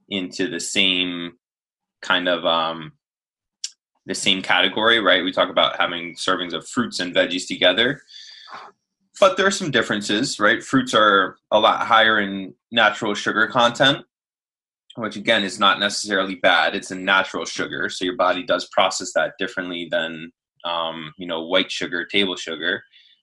into 0.09 0.49
the 0.49 0.61
same 0.61 1.33
kind 2.03 2.29
of 2.29 2.45
um, 2.45 2.93
the 4.07 4.15
same 4.15 4.43
category, 4.43 5.01
right? 5.01 5.25
We 5.25 5.33
talk 5.33 5.51
about 5.51 5.79
having 5.79 6.15
servings 6.15 6.55
of 6.55 6.67
fruits 6.67 7.01
and 7.01 7.15
veggies 7.15 7.47
together 7.47 8.01
but 9.21 9.37
there 9.37 9.47
are 9.47 9.53
some 9.53 9.71
differences, 9.71 10.39
right? 10.39 10.63
Fruits 10.63 10.95
are 10.95 11.37
a 11.51 11.59
lot 11.59 11.87
higher 11.87 12.21
in 12.21 12.55
natural 12.71 13.15
sugar 13.15 13.47
content, 13.49 14.05
which 14.99 15.17
again 15.17 15.45
is 15.45 15.59
not 15.59 15.81
necessarily 15.81 16.37
bad. 16.37 16.75
It's 16.75 16.91
a 16.91 16.97
natural 16.97 17.45
sugar, 17.45 17.89
so 17.89 18.05
your 18.05 18.17
body 18.17 18.43
does 18.43 18.69
process 18.73 19.13
that 19.15 19.35
differently 19.39 19.89
than 19.91 20.31
um, 20.65 21.13
you 21.17 21.27
know 21.27 21.45
white 21.45 21.71
sugar, 21.71 22.05
table 22.05 22.37
sugar. 22.37 22.83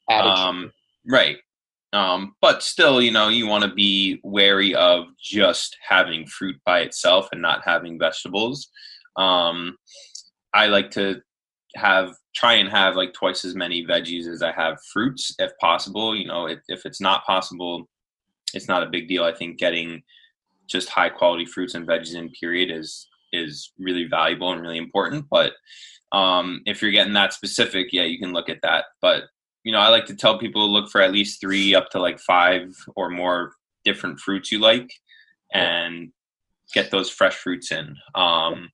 Um, 0.09 0.71
right. 1.07 1.37
Um, 1.93 2.35
but 2.41 2.61
still, 2.61 3.01
you 3.01 3.11
know, 3.11 3.29
you 3.29 3.47
want 3.47 3.63
to 3.63 3.73
be 3.73 4.19
wary 4.23 4.75
of 4.75 5.05
just 5.21 5.77
having 5.87 6.27
fruit 6.27 6.57
by 6.65 6.81
itself 6.81 7.29
and 7.31 7.41
not 7.41 7.61
having 7.63 7.97
vegetables. 7.97 8.67
Um, 9.17 9.77
I 10.53 10.67
like 10.67 10.91
to 10.91 11.21
have 11.75 12.13
try 12.35 12.53
and 12.53 12.69
have 12.69 12.95
like 12.95 13.13
twice 13.13 13.45
as 13.45 13.55
many 13.55 13.85
veggies 13.85 14.27
as 14.27 14.41
I 14.41 14.51
have 14.51 14.77
fruits 14.91 15.33
if 15.39 15.51
possible. 15.59 16.15
You 16.15 16.27
know, 16.27 16.47
if, 16.47 16.59
if 16.67 16.85
it's 16.85 16.99
not 16.99 17.25
possible, 17.25 17.87
it's 18.53 18.67
not 18.67 18.83
a 18.83 18.89
big 18.89 19.07
deal. 19.07 19.23
I 19.23 19.33
think 19.33 19.57
getting 19.57 20.03
just 20.67 20.89
high 20.89 21.09
quality 21.09 21.45
fruits 21.45 21.75
and 21.75 21.87
veggies 21.87 22.15
in 22.15 22.29
period 22.29 22.71
is 22.71 23.07
is 23.33 23.71
really 23.77 24.05
valuable 24.05 24.51
and 24.51 24.61
really 24.61 24.77
important. 24.77 25.25
But 25.29 25.53
um, 26.11 26.61
if 26.65 26.81
you're 26.81 26.91
getting 26.91 27.13
that 27.13 27.33
specific, 27.33 27.87
yeah, 27.91 28.03
you 28.03 28.19
can 28.19 28.33
look 28.33 28.49
at 28.49 28.61
that. 28.63 28.85
But 29.01 29.23
you 29.63 29.71
know, 29.71 29.79
I 29.79 29.89
like 29.89 30.05
to 30.05 30.15
tell 30.15 30.37
people 30.37 30.67
to 30.67 30.71
look 30.71 30.89
for 30.89 31.01
at 31.01 31.11
least 31.11 31.41
three 31.41 31.73
up 31.75 31.89
to 31.89 31.99
like 31.99 32.19
five 32.19 32.75
or 32.95 33.09
more 33.09 33.53
different 33.83 34.19
fruits 34.19 34.51
you 34.51 34.59
like, 34.59 34.89
and 35.53 36.11
get 36.73 36.91
those 36.91 37.09
fresh 37.09 37.35
fruits 37.35 37.71
in. 37.71 37.95
Um, 38.13 38.69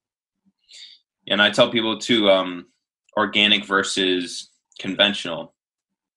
and 1.28 1.42
I 1.42 1.50
tell 1.50 1.72
people 1.72 1.98
to 2.00 2.30
um, 2.30 2.66
organic 3.18 3.66
versus 3.66 4.50
conventional 4.80 5.54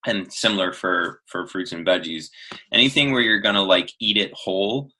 and 0.06 0.32
similar 0.32 0.72
for 0.72 1.20
for 1.26 1.46
fruits 1.46 1.72
and 1.72 1.86
veggies 1.86 2.28
anything 2.72 3.12
where 3.12 3.22
you're 3.22 3.40
gonna 3.40 3.62
like 3.62 3.90
eat 4.00 4.16
it 4.16 4.32
whole 4.34 4.90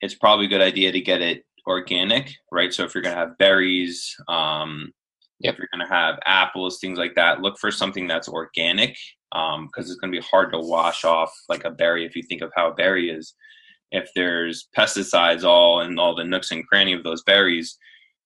it's 0.00 0.14
probably 0.14 0.46
a 0.46 0.48
good 0.48 0.60
idea 0.60 0.92
to 0.92 1.00
get 1.00 1.20
it 1.20 1.44
organic 1.66 2.32
right 2.50 2.72
so 2.72 2.84
if 2.84 2.94
you're 2.94 3.02
gonna 3.02 3.14
have 3.14 3.36
berries 3.38 4.14
um 4.28 4.92
yep. 5.40 5.54
if 5.54 5.58
you're 5.58 5.68
gonna 5.72 5.88
have 5.88 6.18
apples 6.24 6.78
things 6.80 6.98
like 6.98 7.14
that 7.14 7.40
look 7.40 7.58
for 7.58 7.70
something 7.70 8.06
that's 8.06 8.28
organic 8.28 8.96
um 9.32 9.66
because 9.66 9.90
it's 9.90 10.00
gonna 10.00 10.10
be 10.10 10.20
hard 10.20 10.50
to 10.52 10.58
wash 10.58 11.04
off 11.04 11.32
like 11.48 11.64
a 11.64 11.70
berry 11.70 12.06
if 12.06 12.16
you 12.16 12.22
think 12.22 12.40
of 12.40 12.50
how 12.56 12.70
a 12.70 12.74
berry 12.74 13.10
is 13.10 13.34
if 13.90 14.08
there's 14.14 14.68
pesticides 14.76 15.44
all 15.44 15.80
in 15.80 15.98
all 15.98 16.14
the 16.14 16.24
nooks 16.24 16.50
and 16.50 16.66
cranny 16.66 16.92
of 16.92 17.04
those 17.04 17.22
berries 17.24 17.78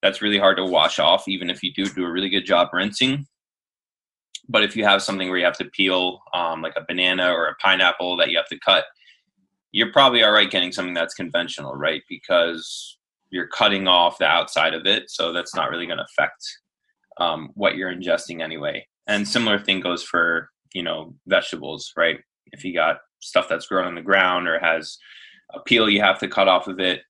that's 0.02 0.20
really 0.20 0.38
hard 0.38 0.56
to 0.56 0.66
wash 0.66 0.98
off, 0.98 1.28
even 1.28 1.48
if 1.48 1.62
you 1.62 1.72
do 1.72 1.86
do 1.86 2.04
a 2.04 2.10
really 2.10 2.28
good 2.28 2.44
job 2.44 2.68
rinsing. 2.72 3.26
But 4.48 4.64
if 4.64 4.76
you 4.76 4.84
have 4.84 5.02
something 5.02 5.28
where 5.28 5.38
you 5.38 5.44
have 5.44 5.56
to 5.58 5.64
peel, 5.66 6.20
um, 6.34 6.60
like 6.60 6.74
a 6.76 6.84
banana 6.86 7.32
or 7.32 7.46
a 7.46 7.54
pineapple 7.62 8.16
that 8.16 8.30
you 8.30 8.36
have 8.36 8.48
to 8.48 8.58
cut, 8.58 8.84
you're 9.72 9.92
probably 9.92 10.22
all 10.22 10.32
right 10.32 10.50
getting 10.50 10.72
something 10.72 10.94
that's 10.94 11.14
conventional, 11.14 11.74
right? 11.74 12.02
Because 12.08 12.98
you're 13.30 13.48
cutting 13.48 13.88
off 13.88 14.18
the 14.18 14.26
outside 14.26 14.74
of 14.74 14.86
it, 14.86 15.10
so 15.10 15.32
that's 15.32 15.54
not 15.54 15.70
really 15.70 15.86
going 15.86 15.98
to 15.98 16.04
affect 16.04 16.42
um, 17.18 17.50
what 17.54 17.76
you're 17.76 17.92
ingesting 17.92 18.42
anyway. 18.42 18.86
And 19.06 19.26
similar 19.26 19.58
thing 19.58 19.80
goes 19.80 20.02
for 20.02 20.50
you 20.74 20.82
know 20.82 21.14
vegetables, 21.26 21.92
right? 21.96 22.20
If 22.52 22.64
you 22.64 22.74
got 22.74 22.98
stuff 23.20 23.48
that's 23.48 23.66
grown 23.66 23.86
on 23.86 23.94
the 23.94 24.02
ground 24.02 24.46
or 24.46 24.58
has 24.58 24.98
a 25.54 25.60
peel 25.60 25.88
you 25.88 26.00
have 26.00 26.18
to 26.20 26.28
cut 26.28 26.48
off 26.48 26.68
of 26.68 26.78
it, 26.78 27.02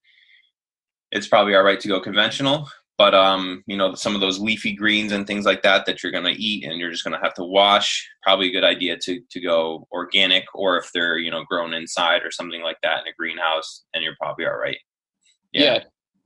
it's 1.11 1.29
probably 1.29 1.55
all 1.55 1.63
right 1.63 1.81
to 1.81 1.89
go 1.89 2.01
conventional 2.01 2.69
but 3.03 3.17
um, 3.17 3.65
you 3.67 3.77
know 3.77 3.97
some 3.97 4.15
of 4.15 4.21
those 4.21 4.39
leafy 4.39 4.73
greens 4.77 5.11
and 5.11 5.27
things 5.27 5.45
like 5.45 5.61
that 5.63 5.87
that 5.87 6.05
you're 6.05 6.13
going 6.13 6.23
to 6.23 6.41
eat 6.41 6.63
and 6.65 6.79
you're 6.79 6.93
just 6.93 7.03
going 7.03 7.13
to 7.13 7.21
have 7.21 7.35
to 7.35 7.43
wash 7.43 8.09
probably 8.23 8.49
a 8.49 8.53
good 8.53 8.63
idea 8.63 8.97
to 8.97 9.21
to 9.29 9.41
go 9.41 9.89
organic 9.91 10.45
or 10.55 10.77
if 10.77 10.89
they're 10.95 11.19
you 11.19 11.29
know 11.29 11.43
grown 11.43 11.75
inside 11.75 12.23
or 12.23 12.31
something 12.31 12.63
like 12.63 12.77
that 12.85 13.01
in 13.01 13.09
a 13.09 13.17
greenhouse 13.19 13.83
and 13.93 14.05
you're 14.05 14.15
probably 14.21 14.47
all 14.47 14.57
right. 14.57 14.77
Yeah, 15.51 15.65
yeah. 15.65 15.79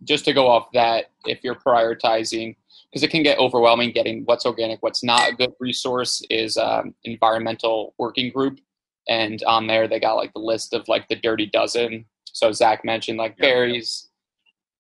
Just 0.05 0.27
to 0.27 0.35
go 0.35 0.49
off 0.49 0.69
that 0.75 1.07
if 1.25 1.43
you're 1.43 1.55
prioritizing 1.55 2.55
because 2.93 3.03
it 3.03 3.11
can 3.11 3.23
get 3.23 3.39
overwhelming 3.39 3.93
getting 3.93 4.25
what's 4.27 4.45
organic 4.45 4.83
what's 4.83 5.03
not 5.03 5.33
a 5.33 5.35
good 5.35 5.53
resource 5.59 6.23
is 6.29 6.59
um, 6.59 6.95
environmental 7.05 7.95
working 7.97 8.31
group. 8.31 8.61
And 9.09 9.43
on 9.45 9.67
there 9.67 9.89
they 9.89 9.99
got 9.99 10.17
like 10.17 10.35
the 10.35 10.41
list 10.41 10.75
of 10.75 10.87
like 10.89 11.09
the 11.09 11.17
dirty 11.17 11.47
dozen. 11.47 12.05
So 12.27 12.53
zach 12.53 12.85
mentioned 12.85 13.17
like 13.17 13.35
yeah. 13.39 13.47
berries 13.47 14.11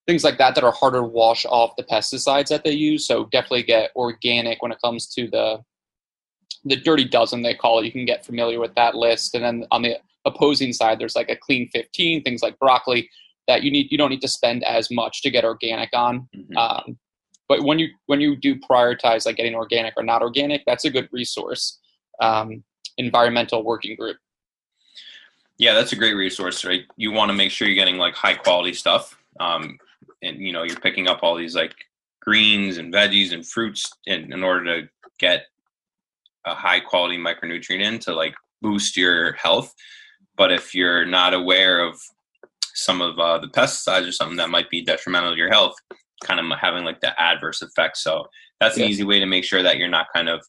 things 0.06 0.22
like 0.24 0.38
that 0.38 0.54
that 0.54 0.64
are 0.64 0.72
harder 0.72 0.98
to 0.98 1.04
wash 1.04 1.44
off 1.46 1.76
the 1.76 1.82
pesticides 1.82 2.48
that 2.48 2.64
they 2.64 2.72
use. 2.72 3.06
So 3.06 3.24
definitely 3.26 3.64
get 3.64 3.90
organic 3.96 4.62
when 4.62 4.72
it 4.72 4.78
comes 4.82 5.06
to 5.14 5.28
the 5.28 5.62
the 6.64 6.76
dirty 6.76 7.04
dozen 7.04 7.42
they 7.42 7.54
call 7.54 7.78
it. 7.78 7.84
You 7.86 7.92
can 7.92 8.06
get 8.06 8.24
familiar 8.24 8.58
with 8.58 8.74
that 8.74 8.94
list. 8.94 9.34
And 9.34 9.44
then 9.44 9.66
on 9.70 9.82
the 9.82 9.98
opposing 10.24 10.72
side, 10.72 10.98
there's 10.98 11.14
like 11.14 11.28
a 11.28 11.36
clean 11.36 11.68
15, 11.72 12.22
things 12.22 12.42
like 12.42 12.58
broccoli. 12.58 13.08
that 13.46 13.62
you 13.62 13.70
need 13.70 13.92
you 13.92 13.98
don't 13.98 14.10
need 14.10 14.22
to 14.22 14.28
spend 14.28 14.64
as 14.64 14.90
much 14.90 15.22
to 15.22 15.30
get 15.30 15.44
organic 15.44 15.90
on. 15.94 16.28
Mhm. 16.34 16.56
Um, 16.56 16.98
but 17.48 17.62
when 17.62 17.78
you 17.78 17.88
when 18.06 18.20
you 18.20 18.34
do 18.36 18.56
prioritize 18.56 19.24
like 19.26 19.36
getting 19.36 19.54
organic 19.54 19.94
or 19.96 20.02
not 20.02 20.22
organic, 20.22 20.64
that's 20.66 20.84
a 20.84 20.90
good 20.90 21.08
resource. 21.12 21.78
Um, 22.20 22.64
environmental 22.98 23.62
working 23.62 23.94
group. 23.94 24.16
Yeah, 25.58 25.74
that's 25.74 25.92
a 25.92 25.96
great 25.96 26.14
resource, 26.14 26.64
right? 26.64 26.84
You 26.96 27.12
want 27.12 27.30
to 27.30 27.36
make 27.36 27.50
sure 27.50 27.68
you're 27.68 27.76
getting 27.76 27.98
like 27.98 28.14
high 28.14 28.34
quality 28.34 28.74
stuff. 28.74 29.16
Um, 29.38 29.78
and 30.22 30.38
you 30.38 30.52
know, 30.52 30.62
you're 30.62 30.80
picking 30.80 31.08
up 31.08 31.20
all 31.22 31.36
these 31.36 31.54
like 31.54 31.74
greens 32.20 32.78
and 32.78 32.92
veggies 32.92 33.32
and 33.32 33.46
fruits 33.46 33.90
in, 34.06 34.32
in 34.32 34.42
order 34.42 34.82
to 34.82 34.88
get 35.18 35.46
a 36.46 36.54
high 36.54 36.80
quality 36.80 37.16
micronutrient 37.16 37.80
in 37.82 37.98
to 38.00 38.14
like 38.14 38.34
boost 38.62 38.96
your 38.96 39.32
health. 39.32 39.72
But 40.36 40.52
if 40.52 40.74
you're 40.74 41.06
not 41.06 41.34
aware 41.34 41.80
of 41.80 41.98
some 42.74 43.00
of 43.00 43.18
uh, 43.18 43.38
the 43.38 43.48
pesticides 43.48 44.06
or 44.06 44.12
something 44.12 44.36
that 44.36 44.50
might 44.50 44.68
be 44.68 44.82
detrimental 44.82 45.32
to 45.32 45.36
your 45.36 45.48
health, 45.50 45.74
kind 46.24 46.40
of 46.40 46.58
having 46.58 46.84
like 46.84 47.00
the 47.00 47.18
adverse 47.20 47.62
effects. 47.62 48.02
So 48.02 48.26
that's 48.60 48.76
an 48.76 48.82
Yeah. 48.82 48.88
easy 48.88 49.04
way 49.04 49.18
to 49.18 49.26
make 49.26 49.44
sure 49.44 49.62
that 49.62 49.78
you're 49.78 49.88
not 49.88 50.06
kind 50.14 50.28
of 50.28 50.44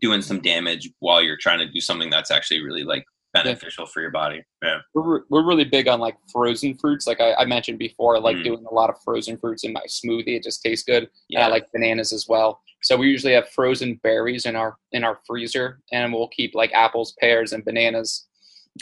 doing 0.00 0.22
some 0.22 0.40
damage 0.40 0.90
while 1.00 1.22
you're 1.22 1.36
trying 1.36 1.58
to 1.58 1.70
do 1.70 1.80
something 1.80 2.10
that's 2.10 2.30
actually 2.30 2.62
really 2.62 2.84
like 2.84 3.04
beneficial 3.32 3.86
for 3.86 4.00
your 4.00 4.10
body. 4.10 4.42
Yeah. 4.62 4.78
We're, 4.94 5.02
re- 5.18 5.24
we're 5.30 5.44
really 5.46 5.64
big 5.64 5.88
on 5.88 6.00
like 6.00 6.16
frozen 6.30 6.74
fruits. 6.74 7.06
Like 7.06 7.20
I, 7.20 7.34
I 7.34 7.44
mentioned 7.44 7.78
before, 7.78 8.16
I 8.16 8.20
like 8.20 8.36
Mm. 8.36 8.44
doing 8.44 8.64
a 8.70 8.74
lot 8.74 8.90
of 8.90 8.96
frozen 9.02 9.36
fruits 9.38 9.64
in 9.64 9.72
my 9.72 9.82
smoothie. 9.88 10.36
It 10.36 10.42
just 10.42 10.62
tastes 10.62 10.84
good. 10.84 11.08
Yeah. 11.28 11.38
And 11.40 11.46
I 11.46 11.48
like 11.50 11.70
bananas 11.72 12.12
as 12.12 12.26
well. 12.28 12.60
So 12.82 12.96
we 12.96 13.08
usually 13.08 13.32
have 13.34 13.48
frozen 13.48 13.94
berries 14.02 14.44
in 14.46 14.56
our 14.56 14.76
in 14.90 15.04
our 15.04 15.20
freezer, 15.26 15.80
and 15.92 16.12
we'll 16.12 16.28
keep 16.28 16.54
like 16.54 16.72
apples, 16.72 17.14
pears, 17.20 17.52
and 17.52 17.64
bananas 17.64 18.26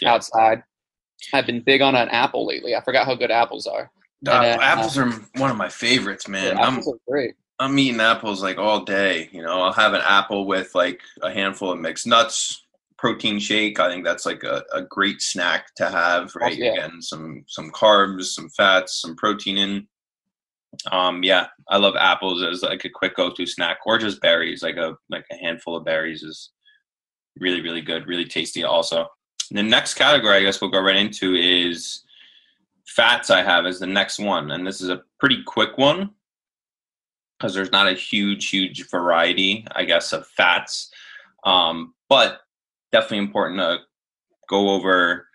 Yeah. 0.01 0.15
outside. 0.15 0.63
I've 1.35 1.47
been 1.47 1.61
big 1.61 1.83
on 1.83 1.95
an 1.95 2.09
apple 2.09 2.47
lately. 2.47 2.75
I 2.75 2.81
forgot 2.83 3.05
how 3.07 3.15
good 3.15 3.31
apples 3.31 3.67
are. 3.67 3.91
Uh, 4.27 4.41
then, 4.43 4.61
apples 4.61 4.97
are 4.99 5.11
one 5.37 5.51
of 5.51 5.57
my 5.57 5.69
favorites, 5.69 6.29
man. 6.29 6.57
Yeah, 6.57 6.63
I'm 6.63 6.79
apples 6.79 6.95
are 6.95 6.99
great. 7.11 7.35
I'm 7.59 7.79
eating 7.79 8.01
apples 8.01 8.43
like 8.43 8.57
all 8.57 8.85
day. 8.85 9.29
You 9.33 9.43
know, 9.43 9.61
I'll 9.61 9.73
have 9.73 9.93
an 9.93 10.01
apple 10.03 10.47
with 10.47 10.75
like 10.75 11.03
a 11.23 11.31
handful 11.31 11.71
of 11.71 11.79
mixed 11.79 12.07
nuts, 12.07 12.65
protein 13.01 13.39
shake. 13.39 13.81
I 13.81 13.89
think 13.89 14.05
that's 14.05 14.27
like 14.27 14.45
a, 14.45 14.63
a 14.75 14.83
great 14.83 15.23
snack 15.23 15.75
to 15.77 15.89
have. 15.89 16.37
Right, 16.37 16.57
yeah. 16.57 16.75
you're 16.75 17.01
some 17.01 17.45
some 17.49 17.71
carbs, 17.71 18.27
some 18.27 18.51
fats, 18.51 19.01
some 19.01 19.17
protein 19.17 19.57
in. 19.57 19.89
Um, 20.93 21.25
yeah, 21.25 21.47
I 21.69 21.79
love 21.79 21.95
apples 21.99 22.43
as 22.43 22.63
like 22.63 22.85
a 22.85 22.91
quick 22.91 23.17
go-to 23.17 23.47
snack, 23.47 23.79
or 23.87 23.99
just 23.99 24.21
berries. 24.21 24.63
Like 24.63 24.77
a 24.77 24.97
like 25.09 25.25
a 25.33 25.37
handful 25.37 25.77
of 25.77 25.85
berries 25.85 26.23
is 26.23 26.51
really 27.39 27.63
really 27.63 27.81
good, 27.81 28.07
really 28.07 28.27
tasty. 28.27 28.63
Also, 28.65 29.07
the 29.51 29.63
next 29.63 29.95
category 29.95 30.37
I 30.37 30.43
guess 30.43 30.61
we'll 30.61 30.71
go 30.71 30.83
right 30.83 30.97
into 30.97 31.35
is 31.35 32.05
fats. 32.87 33.31
I 33.31 33.43
have 33.43 33.65
as 33.65 33.81
the 33.81 33.87
next 33.87 34.19
one, 34.19 34.51
and 34.51 34.67
this 34.67 34.83
is 34.83 34.91
a 34.91 35.03
pretty 35.19 35.43
quick 35.43 35.79
one 35.79 36.11
because 37.39 37.55
there's 37.55 37.73
not 37.73 37.89
a 37.89 37.95
huge, 37.95 38.51
huge 38.51 38.91
variety, 38.91 39.67
I 39.73 39.85
guess, 39.87 40.13
of 40.13 40.27
fats. 40.27 40.91
Um, 41.45 41.95
but 42.11 42.43
definitely 42.93 43.19
important 43.19 43.61
to 43.61 43.79
go 44.49 44.71
over 44.71 45.27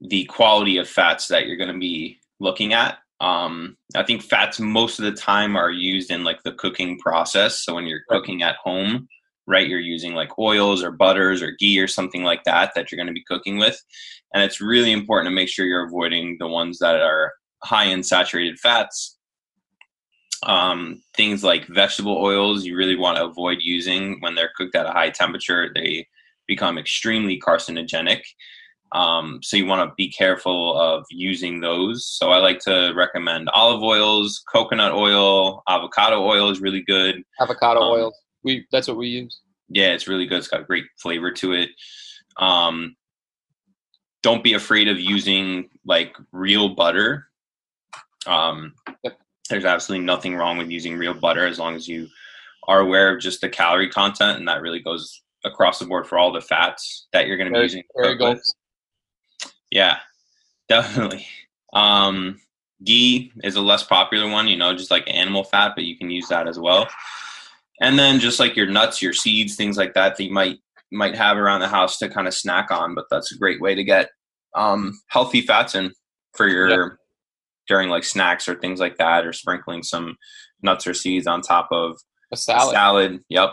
the 0.00 0.24
quality 0.24 0.78
of 0.78 0.88
fats 0.88 1.28
that 1.28 1.46
you're 1.46 1.56
going 1.56 1.72
to 1.72 1.78
be 1.78 2.18
looking 2.40 2.72
at. 2.72 2.98
Um, 3.20 3.76
I 3.94 4.02
think 4.02 4.22
fats 4.22 4.58
most 4.58 4.98
of 4.98 5.04
the 5.04 5.12
time 5.12 5.56
are 5.56 5.70
used 5.70 6.10
in 6.10 6.24
like 6.24 6.42
the 6.42 6.52
cooking 6.52 6.98
process. 6.98 7.64
So 7.64 7.74
when 7.74 7.86
you're 7.86 8.02
cooking 8.08 8.42
at 8.42 8.56
home, 8.56 9.08
right, 9.46 9.68
you're 9.68 9.80
using 9.80 10.14
like 10.14 10.38
oils 10.38 10.82
or 10.82 10.90
butters 10.90 11.40
or 11.40 11.52
ghee 11.58 11.78
or 11.78 11.86
something 11.86 12.24
like 12.24 12.42
that 12.44 12.72
that 12.74 12.90
you're 12.90 12.96
going 12.96 13.06
to 13.06 13.12
be 13.12 13.24
cooking 13.24 13.58
with. 13.58 13.80
And 14.34 14.42
it's 14.42 14.60
really 14.60 14.92
important 14.92 15.30
to 15.30 15.34
make 15.34 15.48
sure 15.48 15.66
you're 15.66 15.86
avoiding 15.86 16.36
the 16.38 16.48
ones 16.48 16.78
that 16.80 17.00
are 17.00 17.32
high 17.62 17.84
in 17.84 18.02
saturated 18.02 18.58
fats 18.58 19.18
um, 20.44 21.02
things 21.14 21.44
like 21.44 21.66
vegetable 21.66 22.16
oils 22.16 22.64
you 22.64 22.76
really 22.76 22.96
want 22.96 23.16
to 23.16 23.24
avoid 23.24 23.58
using 23.60 24.20
when 24.20 24.34
they're 24.34 24.52
cooked 24.56 24.74
at 24.74 24.86
a 24.86 24.90
high 24.90 25.10
temperature 25.10 25.70
they 25.74 26.06
become 26.54 26.76
extremely 26.78 27.40
carcinogenic. 27.40 28.20
Um, 28.92 29.40
so 29.42 29.56
you 29.56 29.64
want 29.64 29.88
to 29.88 29.94
be 29.96 30.10
careful 30.10 30.78
of 30.78 31.04
using 31.10 31.60
those. 31.60 32.04
So 32.06 32.30
i 32.30 32.38
like 32.38 32.58
to 32.70 32.92
recommend 32.94 33.48
olive 33.54 33.82
oils 33.82 34.42
coconut 34.52 34.92
oil 34.92 35.62
avocado 35.66 36.18
oil 36.22 36.50
is 36.50 36.60
really 36.60 36.82
good. 36.94 37.14
Avocado 37.40 37.80
Um, 37.80 37.92
oil. 37.96 38.12
We 38.44 38.66
that's 38.72 38.88
what 38.88 38.98
we 38.98 39.08
use. 39.08 39.40
yeah 39.68 39.90
it's 39.94 40.08
really 40.08 40.26
good. 40.26 40.38
It's 40.40 40.48
got 40.54 40.66
great 40.66 40.84
flavor 41.02 41.30
to 41.40 41.52
it. 41.62 41.70
Um, 42.36 42.96
don't 44.22 44.44
be 44.44 44.52
afraid 44.54 44.88
of 44.88 44.98
using 45.00 45.70
like 45.86 46.14
real 46.32 46.68
butter. 46.82 47.28
Um, 48.26 48.74
there's 49.48 49.64
absolutely 49.64 50.04
nothing 50.04 50.34
wrong 50.36 50.58
with 50.58 50.70
using 50.70 50.96
real 50.98 51.14
butter 51.14 51.46
as 51.46 51.58
long 51.58 51.74
as 51.76 51.88
you 51.88 52.08
are 52.68 52.80
aware 52.80 53.08
of 53.12 53.20
just 53.26 53.40
the 53.40 53.48
calorie 53.48 53.88
content 53.90 54.38
and 54.38 54.46
that 54.48 54.62
really 54.62 54.80
goes 54.80 55.22
across 55.44 55.78
the 55.78 55.86
board 55.86 56.06
for 56.06 56.18
all 56.18 56.32
the 56.32 56.40
fats 56.40 57.06
that 57.12 57.26
you're 57.26 57.36
going 57.36 57.52
to 57.52 57.58
be 57.58 57.62
using 57.62 57.82
to 57.82 57.88
Very 58.02 58.16
good. 58.16 58.38
Yeah, 59.70 59.98
definitely. 60.68 61.26
Um, 61.72 62.40
ghee 62.84 63.32
is 63.42 63.56
a 63.56 63.60
less 63.60 63.82
popular 63.82 64.30
one, 64.30 64.48
you 64.48 64.56
know, 64.56 64.74
just 64.74 64.90
like 64.90 65.04
animal 65.08 65.44
fat, 65.44 65.72
but 65.74 65.84
you 65.84 65.96
can 65.96 66.10
use 66.10 66.28
that 66.28 66.48
as 66.48 66.58
well. 66.58 66.88
And 67.80 67.98
then 67.98 68.20
just 68.20 68.38
like 68.38 68.56
your 68.56 68.66
nuts, 68.66 69.02
your 69.02 69.12
seeds, 69.12 69.56
things 69.56 69.76
like 69.76 69.94
that 69.94 70.16
that 70.16 70.24
you 70.24 70.32
might 70.32 70.58
might 70.92 71.16
have 71.16 71.38
around 71.38 71.60
the 71.60 71.68
house 71.68 71.98
to 71.98 72.08
kind 72.08 72.28
of 72.28 72.34
snack 72.34 72.70
on. 72.70 72.94
But 72.94 73.06
that's 73.10 73.32
a 73.32 73.38
great 73.38 73.60
way 73.60 73.74
to 73.74 73.82
get 73.82 74.10
um, 74.54 75.00
healthy 75.08 75.40
fats 75.40 75.74
in 75.74 75.92
for 76.34 76.46
your 76.48 76.98
during 77.66 77.88
like 77.88 78.04
snacks 78.04 78.48
or 78.48 78.54
things 78.56 78.78
like 78.78 78.98
that, 78.98 79.26
or 79.26 79.32
sprinkling 79.32 79.82
some 79.82 80.16
nuts 80.62 80.86
or 80.86 80.94
seeds 80.94 81.26
on 81.26 81.40
top 81.40 81.68
of 81.72 81.92
A 81.92 82.34
a 82.34 82.36
salad. 82.36 82.72
salad. 82.72 83.24
Yep. 83.28 83.50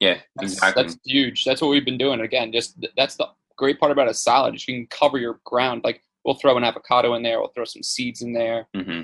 Yeah, 0.00 0.18
That's, 0.36 0.54
exactly. 0.54 0.82
that's 0.82 0.98
huge. 1.04 1.44
That's 1.44 1.60
what 1.60 1.68
we've 1.68 1.84
been 1.84 1.98
doing. 1.98 2.20
Again, 2.20 2.52
just 2.52 2.84
that's 2.96 3.16
the 3.16 3.28
great 3.56 3.78
part 3.78 3.92
about 3.92 4.08
a 4.08 4.14
salad. 4.14 4.54
is 4.54 4.66
You 4.66 4.74
can 4.74 4.86
cover 4.88 5.18
your 5.18 5.38
ground. 5.44 5.82
Like 5.84 6.02
we'll 6.24 6.34
throw 6.34 6.56
an 6.56 6.64
avocado 6.64 7.14
in 7.14 7.22
there. 7.22 7.38
We'll 7.40 7.48
throw 7.54 7.64
some 7.64 7.82
seeds 7.82 8.22
in 8.22 8.32
there. 8.32 8.66
hmm 8.74 9.02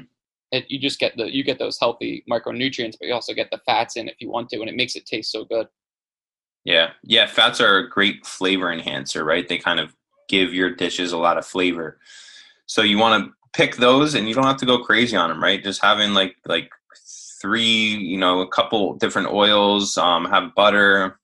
It, 0.51 0.67
you 0.69 0.79
just 0.79 0.99
get 0.99 1.17
the 1.17 1.33
you 1.33 1.45
get 1.45 1.59
those 1.59 1.79
healthy 1.79 2.25
micronutrients, 2.31 2.97
but 2.99 3.07
you 3.07 3.15
also 3.15 3.35
get 3.35 3.51
the 3.51 3.59
fats 3.67 3.97
in 3.97 4.09
if 4.09 4.17
you 4.21 4.31
want 4.31 4.49
to, 4.51 4.61
and 4.61 4.69
it 4.69 4.77
makes 4.77 4.97
it 4.97 5.07
taste 5.07 5.31
so 5.31 5.45
good. 5.45 5.69
Yeah, 6.65 6.91
yeah. 7.05 7.27
Fats 7.27 7.61
are 7.61 7.79
a 7.79 7.89
great 7.89 8.27
flavor 8.27 8.71
enhancer, 8.73 9.25
right? 9.25 9.49
They 9.49 9.59
kind 9.59 9.81
of 9.81 9.95
give 10.29 10.53
your 10.53 10.75
dishes 10.75 11.13
a 11.13 11.19
lot 11.19 11.39
of 11.39 11.47
flavor. 11.47 11.99
So 12.67 12.83
you 12.83 12.99
want 12.99 13.25
to 13.25 13.33
pick 13.53 13.77
those, 13.77 14.15
and 14.15 14.29
you 14.29 14.35
don't 14.35 14.45
have 14.45 14.59
to 14.59 14.67
go 14.67 14.79
crazy 14.85 15.17
on 15.17 15.31
them, 15.31 15.43
right? 15.43 15.63
Just 15.63 15.83
having 15.83 16.13
like 16.15 16.37
like 16.47 16.71
three, 17.41 17.97
you 17.97 18.19
know, 18.19 18.41
a 18.41 18.49
couple 18.49 18.95
different 18.95 19.29
oils. 19.29 19.97
Um, 19.97 20.25
have 20.27 20.55
butter. 20.55 21.19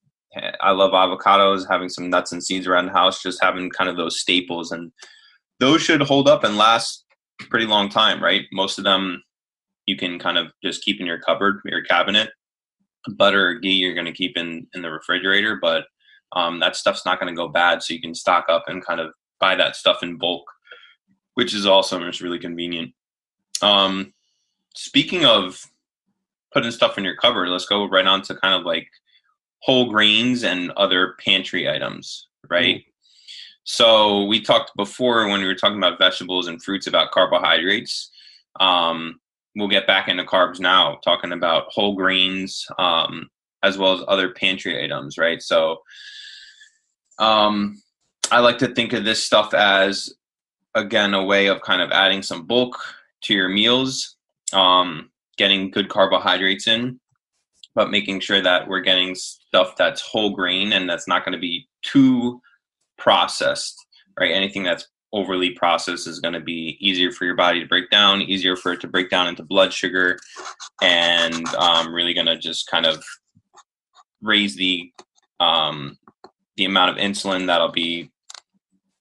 I 0.61 0.73
love 0.73 0.93
avocados. 0.93 1.67
Having 1.69 1.91
some 1.91 2.11
nuts 2.11 2.33
and 2.33 2.43
seeds 2.43 2.67
around 2.67 2.87
the 2.87 2.93
house, 2.93 3.23
just 3.23 3.43
having 3.43 3.71
kind 3.71 3.89
of 3.89 3.97
those 3.97 4.21
staples, 4.21 4.73
and 4.73 4.93
those 5.61 5.83
should 5.83 6.03
hold 6.03 6.29
up 6.29 6.45
and 6.45 6.57
last 6.57 7.05
pretty 7.51 7.67
long 7.67 7.89
time, 7.89 8.23
right? 8.23 8.43
Most 8.53 8.79
of 8.79 8.85
them 8.85 9.23
you 9.87 9.97
can 9.97 10.19
kind 10.19 10.37
of 10.37 10.49
just 10.65 10.83
keep 10.83 11.01
in 11.01 11.07
your 11.07 11.21
cupboard, 11.21 11.61
your 11.65 11.83
cabinet 11.83 12.31
butter 13.15 13.51
or 13.51 13.55
ghee 13.55 13.71
you're 13.71 13.95
going 13.95 14.07
to 14.07 14.13
keep 14.13 14.37
in 14.37 14.67
in 14.75 14.83
the 14.83 14.91
refrigerator 14.91 15.59
but 15.61 15.85
um, 16.33 16.61
that 16.61 16.77
stuff's 16.77 17.07
not 17.07 17.21
going 17.21 17.33
to 17.33 17.37
go 17.37 17.49
bad 17.49 17.83
so 17.83 17.95
you 17.95 18.01
can 18.01 18.15
stock 18.15 18.47
up 18.49 18.65
and 18.67 18.85
kind 18.85 19.01
of 19.01 19.13
buy 19.39 19.55
that 19.55 19.77
stuff 19.77 20.03
in 20.03 20.17
bulk 20.17 20.45
which 21.35 21.55
is 21.55 21.67
awesome. 21.67 22.03
It's 22.05 22.21
really 22.21 22.39
convenient 22.39 22.93
um, 23.63 24.13
speaking 24.75 25.25
of 25.25 25.61
putting 26.57 26.71
stuff 26.71 26.97
in 26.97 27.05
your 27.05 27.17
cupboard 27.17 27.49
let's 27.49 27.67
go 27.67 27.87
right 27.89 28.07
on 28.07 28.23
to 28.23 28.35
kind 28.37 28.55
of 28.55 28.65
like 28.65 28.89
whole 29.61 29.91
grains 29.91 30.45
and 30.45 30.71
other 30.73 31.15
pantry 31.25 31.69
items 31.69 32.27
right? 32.51 32.85
So 33.65 34.25
we 34.25 34.41
talked 34.41 34.77
before 34.77 35.27
when 35.29 35.41
we 35.41 35.47
were 35.47 35.55
talking 35.55 35.79
about 35.79 35.99
vegetables 35.99 36.47
and 36.47 36.63
fruits 36.63 36.87
about 36.87 37.11
carbohydrates. 37.11 38.11
Um, 38.61 39.21
we'll 39.55 39.69
get 39.69 39.87
back 39.87 40.09
into 40.09 40.25
carbs 40.25 40.61
now, 40.61 40.99
talking 41.03 41.33
about 41.33 41.67
whole 41.69 41.95
grains 41.95 42.67
um, 42.79 43.29
as 43.63 43.77
well 43.77 43.95
as 43.95 44.05
other 44.07 44.31
pantry 44.33 44.83
items, 44.83 45.19
right? 45.19 45.43
So 45.43 45.81
um, 47.19 47.83
I 48.31 48.41
like 48.41 48.59
to 48.59 48.69
think 48.69 48.93
of 48.93 49.05
this 49.05 49.25
stuff 49.25 49.53
as, 49.55 50.15
again, 50.75 51.15
a 51.15 51.25
way 51.25 51.49
of 51.49 51.63
kind 51.63 51.83
of 51.83 51.91
adding 51.91 52.23
some 52.23 52.47
bulk 52.47 52.79
to 53.23 53.35
your 53.35 53.49
meals, 53.49 54.17
um, 54.53 55.11
getting 55.37 55.71
good 55.71 55.89
carbohydrates 55.89 56.67
in, 56.67 57.01
but 57.75 57.91
making 57.91 58.21
sure 58.21 58.41
that 58.41 58.69
we're 58.69 58.81
getting 58.81 59.15
stuff 59.15 59.77
that's 59.77 60.01
whole 60.01 60.31
grain 60.31 60.73
and 60.73 60.89
that's 60.89 61.07
not 61.07 61.25
going 61.25 61.33
to 61.33 61.39
be 61.39 61.69
too 61.83 62.41
processed, 62.99 63.77
right? 64.19 64.33
Anything 64.33 64.63
that's 64.63 64.89
overly 65.13 65.51
processed 65.51 66.07
is 66.07 66.21
going 66.21 66.35
to 66.35 66.41
be 66.41 66.77
easier 66.81 67.11
for 67.11 67.25
your 67.25 67.37
body 67.37 67.61
to 67.61 67.67
break 67.67 67.91
down, 67.91 68.23
easier 68.23 68.57
for 68.57 68.73
it 68.73 68.81
to 68.81 68.89
break 68.89 69.11
down 69.11 69.29
into 69.29 69.43
blood 69.43 69.73
sugar, 69.73 70.19
and 70.83 71.47
um, 71.55 71.93
really 71.93 72.15
going 72.15 72.27
to 72.27 72.39
just 72.39 72.67
kind 72.69 72.87
of 72.87 73.03
raise 74.23 74.57
the 74.57 74.91
um, 75.41 75.99
the 76.57 76.65
amount 76.65 76.91
of 76.91 76.97
insulin 76.97 77.47
that'll 77.47 77.73
be 77.73 78.11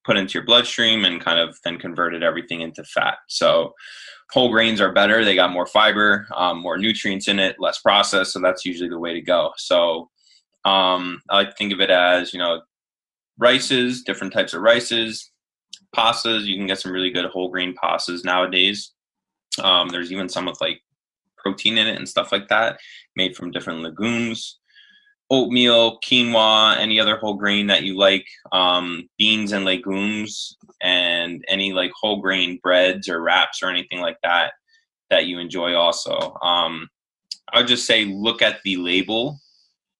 put 0.05 0.17
into 0.17 0.33
your 0.33 0.45
bloodstream 0.45 1.03
and 1.03 1.23
kind 1.23 1.39
of 1.39 1.57
then 1.63 1.77
converted 1.77 2.23
everything 2.23 2.61
into 2.61 2.83
fat. 2.83 3.17
So 3.27 3.73
whole 4.31 4.49
grains 4.49 4.81
are 4.81 4.91
better. 4.91 5.23
They 5.23 5.35
got 5.35 5.51
more 5.51 5.65
fiber, 5.65 6.27
um, 6.35 6.61
more 6.61 6.77
nutrients 6.77 7.27
in 7.27 7.39
it, 7.39 7.55
less 7.59 7.79
processed. 7.79 8.33
So 8.33 8.39
that's 8.39 8.65
usually 8.65 8.89
the 8.89 8.99
way 8.99 9.13
to 9.13 9.21
go. 9.21 9.51
So 9.57 10.09
um, 10.63 11.21
I 11.29 11.37
like 11.37 11.49
to 11.49 11.55
think 11.55 11.73
of 11.73 11.81
it 11.81 11.89
as, 11.89 12.33
you 12.33 12.39
know, 12.39 12.61
rices, 13.37 14.03
different 14.03 14.33
types 14.33 14.53
of 14.53 14.61
rices, 14.61 15.31
pastas. 15.95 16.45
You 16.45 16.57
can 16.57 16.67
get 16.67 16.79
some 16.79 16.91
really 16.91 17.11
good 17.11 17.25
whole 17.25 17.49
grain 17.49 17.75
pastas 17.75 18.23
nowadays. 18.23 18.93
Um, 19.61 19.89
there's 19.89 20.11
even 20.11 20.29
some 20.29 20.45
with 20.45 20.59
like 20.61 20.81
protein 21.37 21.77
in 21.77 21.87
it 21.87 21.97
and 21.97 22.09
stuff 22.09 22.31
like 22.31 22.47
that, 22.49 22.79
made 23.15 23.35
from 23.35 23.51
different 23.51 23.81
legumes 23.81 24.59
oatmeal, 25.29 25.99
quinoa, 25.99 26.77
any 26.77 26.99
other 26.99 27.17
whole 27.17 27.35
grain 27.35 27.67
that 27.67 27.83
you 27.83 27.97
like, 27.97 28.25
um, 28.51 29.09
beans 29.17 29.51
and 29.51 29.65
legumes, 29.65 30.57
and 30.81 31.43
any 31.47 31.73
like 31.73 31.91
whole 31.99 32.21
grain 32.21 32.59
breads 32.61 33.09
or 33.09 33.21
wraps 33.21 33.63
or 33.63 33.69
anything 33.69 34.01
like 34.01 34.17
that 34.23 34.53
that 35.09 35.25
you 35.25 35.39
enjoy 35.39 35.75
also. 35.75 36.35
Um, 36.41 36.87
I 37.53 37.59
would 37.59 37.67
just 37.67 37.85
say 37.85 38.05
look 38.05 38.41
at 38.41 38.61
the 38.63 38.77
label 38.77 39.39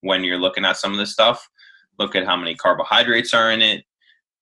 when 0.00 0.24
you're 0.24 0.38
looking 0.38 0.64
at 0.64 0.76
some 0.76 0.92
of 0.92 0.98
this 0.98 1.12
stuff. 1.12 1.46
Look 1.98 2.14
at 2.14 2.26
how 2.26 2.36
many 2.36 2.54
carbohydrates 2.54 3.32
are 3.34 3.50
in 3.50 3.62
it. 3.62 3.84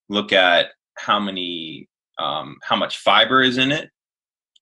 Look 0.08 0.32
at 0.32 0.68
how 0.96 1.20
many 1.20 1.88
um, 2.18 2.56
how 2.62 2.76
much 2.76 2.98
fiber 2.98 3.42
is 3.42 3.58
in 3.58 3.72
it, 3.72 3.90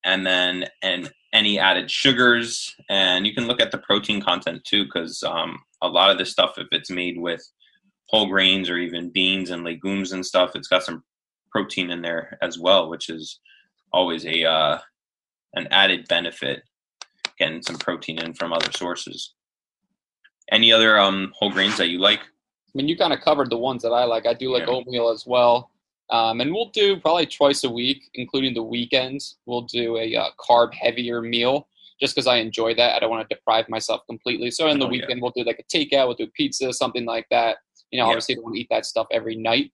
and 0.05 0.27
then 0.27 0.67
and 0.83 1.11
any 1.33 1.59
added 1.59 1.91
sugars. 1.91 2.75
And 2.89 3.27
you 3.27 3.35
can 3.35 3.47
look 3.47 3.61
at 3.61 3.71
the 3.71 3.79
protein 3.79 4.21
content 4.21 4.65
too, 4.65 4.85
because 4.85 5.23
um, 5.23 5.59
a 5.81 5.89
lot 5.89 6.11
of 6.11 6.19
this 6.19 6.31
stuff, 6.31 6.59
if 6.59 6.69
it's 6.73 6.91
made 6.91 7.19
with 7.19 7.43
whole 8.09 8.27
grains 8.27 8.69
or 8.69 8.79
even 8.79 9.11
beans 9.11 9.51
and 9.51 9.65
legumes 9.65 10.13
and 10.13 10.25
stuff, 10.25 10.53
it's 10.55 10.69
got 10.69 10.83
some 10.83 11.03
protein 11.51 11.91
in 11.91 12.03
there 12.03 12.39
as 12.43 12.59
well, 12.59 12.89
which 12.89 13.09
is 13.09 13.41
always 13.93 14.25
a 14.27 14.45
uh, 14.45 14.79
an 15.55 15.69
added 15.71 16.07
benefit. 16.09 16.63
Getting 17.39 17.63
some 17.63 17.77
protein 17.77 18.19
in 18.19 18.35
from 18.35 18.53
other 18.53 18.71
sources. 18.73 19.33
Any 20.53 20.71
other 20.71 20.99
um, 20.99 21.33
whole 21.35 21.51
grains 21.51 21.77
that 21.79 21.89
you 21.89 21.99
like? 21.99 22.21
I 22.21 22.73
mean, 22.75 22.89
you 22.89 22.97
kind 22.97 23.13
of 23.13 23.21
covered 23.21 23.51
the 23.51 23.57
ones 23.57 23.83
that 23.83 23.91
I 23.91 24.05
like. 24.05 24.27
I 24.27 24.35
do 24.35 24.53
like 24.53 24.67
yeah. 24.67 24.75
oatmeal 24.75 25.09
as 25.09 25.27
well. 25.27 25.72
Um, 26.13 26.43
and 26.43 26.53
we'll 26.53 26.69
do 26.69 27.01
probably 27.01 27.25
twice 27.25 27.65
a 27.65 27.71
week, 27.71 28.03
including 28.15 28.53
the 28.53 28.63
weekends. 28.63 29.39
We'll 29.47 29.63
do 29.63 29.97
a 29.97 30.15
uh, 30.15 30.29
carb 30.39 30.75
heavier 30.75 31.23
meal 31.23 31.69
just 32.01 32.15
because 32.15 32.27
I 32.27 32.37
enjoy 32.37 32.75
that. 32.75 32.95
I 32.95 32.99
don't 32.99 33.11
want 33.11 33.27
to 33.29 33.35
deprive 33.35 33.67
myself 33.71 34.03
completely. 34.07 34.51
So 34.51 34.69
in 34.69 34.79
the 34.79 34.87
oh, 34.87 34.91
weekend, 34.91 35.19
yeah. 35.19 35.23
we'll 35.23 35.33
do 35.35 35.43
like 35.43 35.59
a 35.59 35.77
takeout, 35.77 36.07
we'll 36.09 36.17
do 36.17 36.27
pizza, 36.37 36.73
something 36.73 37.07
like 37.07 37.27
that. 37.31 37.57
You 37.91 37.99
know, 37.99 38.05
yeah. 38.05 38.11
obviously, 38.11 38.35
don't 38.35 38.45
want 38.45 38.57
to 38.57 38.61
eat 38.61 38.69
that 38.71 38.85
stuff 38.85 39.07
every 39.11 39.37
night. 39.37 39.73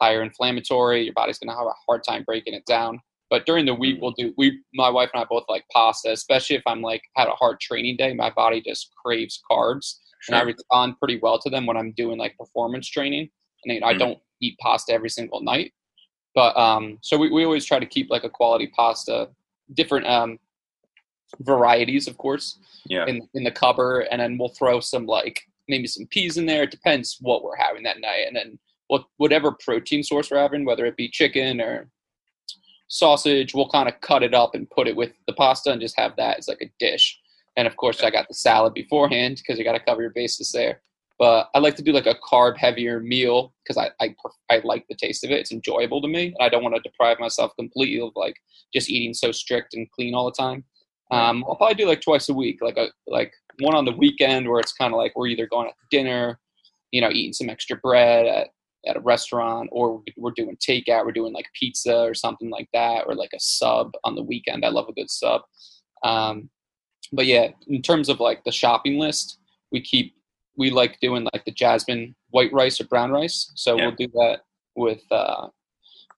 Higher 0.00 0.22
inflammatory, 0.22 1.02
your 1.02 1.14
body's 1.14 1.38
going 1.38 1.50
to 1.50 1.56
have 1.56 1.66
a 1.66 1.74
hard 1.86 2.02
time 2.04 2.22
breaking 2.22 2.54
it 2.54 2.64
down. 2.64 3.00
But 3.28 3.46
during 3.46 3.64
the 3.64 3.74
week, 3.74 3.96
mm. 3.96 4.02
we'll 4.02 4.12
do 4.12 4.32
we 4.36 4.60
my 4.74 4.90
wife 4.90 5.10
and 5.14 5.22
I 5.22 5.26
both 5.28 5.44
like 5.48 5.64
pasta, 5.72 6.12
especially 6.12 6.56
if 6.56 6.62
I'm 6.66 6.82
like 6.82 7.02
had 7.16 7.28
a 7.28 7.32
hard 7.32 7.58
training 7.60 7.96
day. 7.96 8.12
My 8.12 8.30
body 8.30 8.60
just 8.60 8.90
craves 9.02 9.40
carbs, 9.50 9.96
sure. 10.20 10.34
and 10.34 10.36
I 10.36 10.42
respond 10.42 10.98
pretty 10.98 11.18
well 11.20 11.38
to 11.40 11.50
them 11.50 11.66
when 11.66 11.76
I'm 11.76 11.92
doing 11.92 12.18
like 12.18 12.36
performance 12.36 12.86
training. 12.86 13.30
And 13.64 13.74
you 13.74 13.80
know, 13.80 13.86
mm. 13.86 13.94
I 13.94 13.94
don't 13.94 14.18
eat 14.42 14.58
pasta 14.58 14.92
every 14.92 15.08
single 15.08 15.40
night, 15.42 15.72
but 16.34 16.56
um, 16.56 16.98
so 17.00 17.16
we, 17.16 17.30
we 17.30 17.44
always 17.44 17.64
try 17.64 17.78
to 17.78 17.86
keep 17.86 18.10
like 18.10 18.24
a 18.24 18.30
quality 18.30 18.66
pasta, 18.68 19.28
different 19.74 20.06
um, 20.06 20.38
varieties, 21.40 22.08
of 22.08 22.18
course, 22.18 22.58
yeah. 22.86 23.06
in 23.06 23.26
in 23.34 23.44
the 23.44 23.50
cupboard, 23.50 24.06
and 24.10 24.20
then 24.20 24.38
we'll 24.38 24.48
throw 24.50 24.80
some 24.80 25.06
like 25.06 25.40
maybe 25.68 25.86
some 25.86 26.06
peas 26.06 26.36
in 26.36 26.46
there. 26.46 26.64
It 26.64 26.70
depends 26.70 27.18
what 27.20 27.42
we're 27.42 27.56
having 27.56 27.82
that 27.84 28.00
night, 28.00 28.24
and 28.26 28.36
then 28.36 28.58
what 28.88 29.04
whatever 29.16 29.52
protein 29.52 30.02
source 30.02 30.30
we're 30.30 30.38
having, 30.38 30.64
whether 30.64 30.84
it 30.84 30.96
be 30.96 31.08
chicken 31.08 31.60
or 31.60 31.88
sausage, 32.88 33.54
we'll 33.54 33.68
kind 33.70 33.88
of 33.88 33.98
cut 34.02 34.22
it 34.22 34.34
up 34.34 34.54
and 34.54 34.68
put 34.70 34.86
it 34.86 34.94
with 34.94 35.12
the 35.26 35.32
pasta 35.32 35.70
and 35.70 35.80
just 35.80 35.98
have 35.98 36.14
that 36.16 36.38
as 36.38 36.48
like 36.48 36.60
a 36.60 36.70
dish. 36.78 37.18
And 37.56 37.66
of 37.66 37.76
course, 37.76 38.02
I 38.02 38.10
got 38.10 38.28
the 38.28 38.34
salad 38.34 38.74
beforehand 38.74 39.38
because 39.38 39.58
you 39.58 39.64
got 39.64 39.72
to 39.72 39.80
cover 39.80 40.02
your 40.02 40.10
bases 40.10 40.52
there. 40.52 40.82
But 41.22 41.50
I 41.54 41.60
like 41.60 41.76
to 41.76 41.84
do 41.84 41.92
like 41.92 42.06
a 42.06 42.16
carb 42.16 42.56
heavier 42.56 42.98
meal 42.98 43.54
because 43.62 43.76
I, 43.78 43.92
I 44.04 44.12
I 44.50 44.60
like 44.64 44.84
the 44.88 44.96
taste 44.96 45.22
of 45.22 45.30
it. 45.30 45.38
It's 45.38 45.52
enjoyable 45.52 46.02
to 46.02 46.08
me. 46.08 46.34
I 46.40 46.48
don't 46.48 46.64
want 46.64 46.74
to 46.74 46.80
deprive 46.80 47.20
myself 47.20 47.52
completely 47.56 48.04
of 48.04 48.10
like 48.16 48.34
just 48.74 48.90
eating 48.90 49.14
so 49.14 49.30
strict 49.30 49.74
and 49.74 49.88
clean 49.92 50.16
all 50.16 50.24
the 50.24 50.32
time. 50.32 50.64
Um, 51.12 51.44
I'll 51.46 51.54
probably 51.54 51.76
do 51.76 51.86
like 51.86 52.00
twice 52.00 52.28
a 52.28 52.34
week, 52.34 52.58
like 52.60 52.76
a 52.76 52.88
like 53.06 53.32
one 53.60 53.76
on 53.76 53.84
the 53.84 53.92
weekend 53.92 54.48
where 54.48 54.58
it's 54.58 54.72
kind 54.72 54.92
of 54.92 54.98
like 54.98 55.12
we're 55.14 55.28
either 55.28 55.46
going 55.46 55.68
to 55.68 55.74
dinner, 55.96 56.40
you 56.90 57.00
know, 57.00 57.10
eating 57.10 57.32
some 57.32 57.48
extra 57.48 57.76
bread 57.76 58.26
at, 58.26 58.48
at 58.88 58.96
a 58.96 59.00
restaurant, 59.00 59.68
or 59.70 60.02
we're 60.16 60.32
doing 60.32 60.56
takeout. 60.56 61.06
We're 61.06 61.12
doing 61.12 61.32
like 61.32 61.46
pizza 61.54 61.98
or 62.00 62.14
something 62.14 62.50
like 62.50 62.68
that, 62.72 63.04
or 63.06 63.14
like 63.14 63.30
a 63.32 63.38
sub 63.38 63.92
on 64.02 64.16
the 64.16 64.24
weekend. 64.24 64.64
I 64.64 64.70
love 64.70 64.88
a 64.88 64.92
good 64.92 65.08
sub. 65.08 65.42
Um, 66.02 66.50
but 67.12 67.26
yeah, 67.26 67.50
in 67.68 67.80
terms 67.80 68.08
of 68.08 68.18
like 68.18 68.42
the 68.42 68.50
shopping 68.50 68.98
list, 68.98 69.38
we 69.70 69.80
keep 69.80 70.16
we 70.56 70.70
like 70.70 70.98
doing 71.00 71.26
like 71.32 71.44
the 71.44 71.50
jasmine 71.50 72.14
white 72.30 72.52
rice 72.52 72.80
or 72.80 72.84
brown 72.84 73.10
rice. 73.10 73.52
So 73.54 73.76
yeah. 73.76 73.86
we'll 73.86 73.96
do 73.96 74.08
that 74.08 74.40
with 74.74 75.02
uh, 75.10 75.48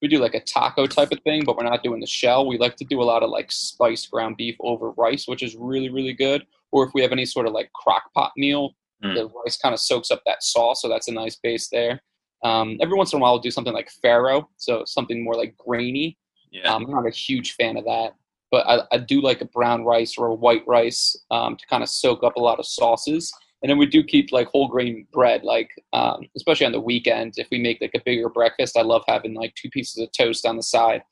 we 0.03 0.09
do 0.09 0.19
like 0.19 0.35
a 0.35 0.41
taco 0.41 0.87
type 0.87 1.13
of 1.13 1.21
thing, 1.21 1.45
but 1.45 1.57
we're 1.57 1.65
not 1.65 1.83
doing 1.83 2.01
the 2.01 2.07
shell. 2.07 2.47
We 2.47 2.59
like 2.59 2.77
to 2.77 2.85
do 2.85 3.01
a 3.01 3.05
lot 3.05 3.23
of 3.23 3.31
like 3.31 3.51
spiced 3.51 4.11
ground 4.11 4.37
beef 4.37 4.57
over 4.61 4.91
rice, 4.93 5.27
which 5.27 5.43
is 5.43 5.57
really, 5.57 5.89
really 5.89 6.13
good. 6.13 6.47
Or 6.73 6.85
if 6.85 6.93
we 6.93 7.03
have 7.03 7.13
any 7.13 7.25
sort 7.25 7.47
of 7.47 7.53
like 7.53 7.73
crock 7.73 8.13
pot 8.13 8.33
meal, 8.37 8.75
mm. 9.03 9.15
the 9.15 9.29
rice 9.29 9.57
kind 9.57 9.73
of 9.73 9.81
soaks 9.81 10.11
up 10.11 10.23
that 10.27 10.43
sauce, 10.43 10.83
so 10.83 10.89
that's 10.89 11.09
a 11.09 11.13
nice 11.13 11.37
base 11.37 11.69
there. 11.69 12.03
Um, 12.43 12.77
every 12.83 12.97
once 12.97 13.13
in 13.13 13.19
a 13.19 13.23
while, 13.23 13.33
we'll 13.33 13.41
do 13.41 13.51
something 13.51 13.73
like 13.73 13.91
farro, 14.05 14.45
so 14.57 14.83
something 14.85 15.25
more 15.25 15.35
like 15.35 15.57
grainy. 15.57 16.19
Yeah. 16.51 16.73
Um, 16.73 16.85
I'm 16.85 16.91
not 16.91 17.07
a 17.07 17.11
huge 17.11 17.55
fan 17.55 17.77
of 17.77 17.85
that, 17.85 18.15
but 18.51 18.67
I, 18.67 18.81
I 18.93 18.99
do 18.99 19.23
like 19.23 19.41
a 19.41 19.47
brown 19.47 19.85
rice 19.85 20.19
or 20.19 20.27
a 20.27 20.35
white 20.35 20.65
rice 20.67 21.17
um, 21.31 21.57
to 21.57 21.67
kind 21.67 21.83
of 21.83 21.89
soak 21.89 22.23
up 22.23 22.37
a 22.37 22.41
lot 22.41 22.59
of 22.59 22.67
sauces 22.67 23.33
and 23.63 23.71
then 23.71 23.79
we 23.79 23.87
do 23.87 24.03
keep 24.03 24.33
like 24.33 24.49
whole 24.49 24.69
grain 24.69 25.07
bread 25.13 25.43
like 25.43 25.71
um, 25.93 26.23
especially 26.37 26.67
on 26.67 26.73
the 26.73 26.81
weekend 26.81 27.35
if 27.37 27.49
we 27.51 27.59
make 27.59 27.81
like 27.81 27.95
a 27.95 28.03
bigger 28.05 28.29
breakfast 28.29 28.77
i 28.77 28.83
love 28.83 29.03
having 29.07 29.35
like 29.35 29.55
two 29.55 29.71
pieces 29.71 30.03
of 30.03 30.11
toast 30.13 30.47
on 30.47 30.57
the 30.57 30.63
side. 30.63 31.03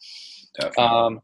Um, 0.77 1.23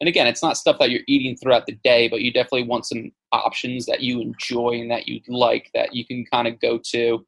and 0.00 0.08
again 0.08 0.26
it's 0.26 0.42
not 0.42 0.56
stuff 0.56 0.78
that 0.78 0.90
you're 0.90 1.02
eating 1.08 1.36
throughout 1.36 1.66
the 1.66 1.78
day 1.82 2.08
but 2.08 2.20
you 2.20 2.32
definitely 2.32 2.64
want 2.64 2.86
some 2.86 3.10
options 3.32 3.86
that 3.86 4.00
you 4.00 4.20
enjoy 4.20 4.78
and 4.80 4.90
that 4.90 5.08
you 5.08 5.20
like 5.28 5.70
that 5.74 5.94
you 5.94 6.06
can 6.06 6.24
kind 6.26 6.46
of 6.46 6.60
go 6.60 6.78
to 6.78 7.24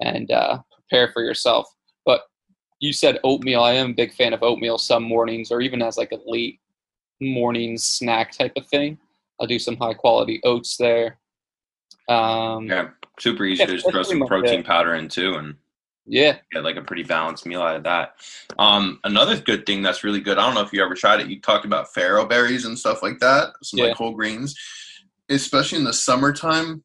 and 0.00 0.30
uh, 0.30 0.58
prepare 0.72 1.12
for 1.12 1.22
yourself. 1.22 1.68
But 2.04 2.22
you 2.80 2.92
said 2.92 3.18
oatmeal. 3.24 3.62
I 3.62 3.72
am 3.72 3.90
a 3.90 3.94
big 3.94 4.12
fan 4.12 4.32
of 4.32 4.42
oatmeal 4.42 4.78
some 4.78 5.02
mornings 5.02 5.50
or 5.50 5.60
even 5.60 5.82
as 5.82 5.96
like 5.96 6.12
a 6.12 6.18
late 6.26 6.60
morning 7.20 7.78
snack 7.78 8.32
type 8.32 8.52
of 8.56 8.66
thing. 8.66 8.98
I'll 9.40 9.46
do 9.46 9.58
some 9.58 9.76
high 9.76 9.94
quality 9.94 10.40
oats 10.44 10.76
there 10.76 11.18
um, 12.08 12.66
yeah, 12.66 12.90
super 13.18 13.44
easy 13.44 13.60
yeah, 13.60 13.66
to 13.66 13.72
just 13.74 13.90
throw 13.90 14.02
some 14.02 14.26
protein 14.26 14.60
it. 14.60 14.66
powder 14.66 14.94
in 14.94 15.08
too, 15.08 15.34
and 15.34 15.56
yeah, 16.06 16.38
get 16.52 16.64
like 16.64 16.76
a 16.76 16.82
pretty 16.82 17.02
balanced 17.02 17.46
meal 17.46 17.62
out 17.62 17.76
of 17.76 17.82
that. 17.84 18.14
Um, 18.58 19.00
another 19.04 19.38
good 19.38 19.66
thing 19.66 19.82
that's 19.82 20.04
really 20.04 20.20
good. 20.20 20.38
I 20.38 20.46
don't 20.46 20.54
know 20.54 20.62
if 20.62 20.72
you 20.72 20.82
ever 20.82 20.94
tried 20.94 21.20
it. 21.20 21.28
You 21.28 21.40
talked 21.40 21.64
about 21.64 21.92
farro 21.94 22.28
berries 22.28 22.64
and 22.64 22.78
stuff 22.78 23.02
like 23.02 23.18
that, 23.20 23.52
some 23.62 23.78
yeah. 23.78 23.86
like 23.86 23.96
whole 23.96 24.14
grains, 24.14 24.54
especially 25.28 25.78
in 25.78 25.84
the 25.84 25.92
summertime. 25.92 26.82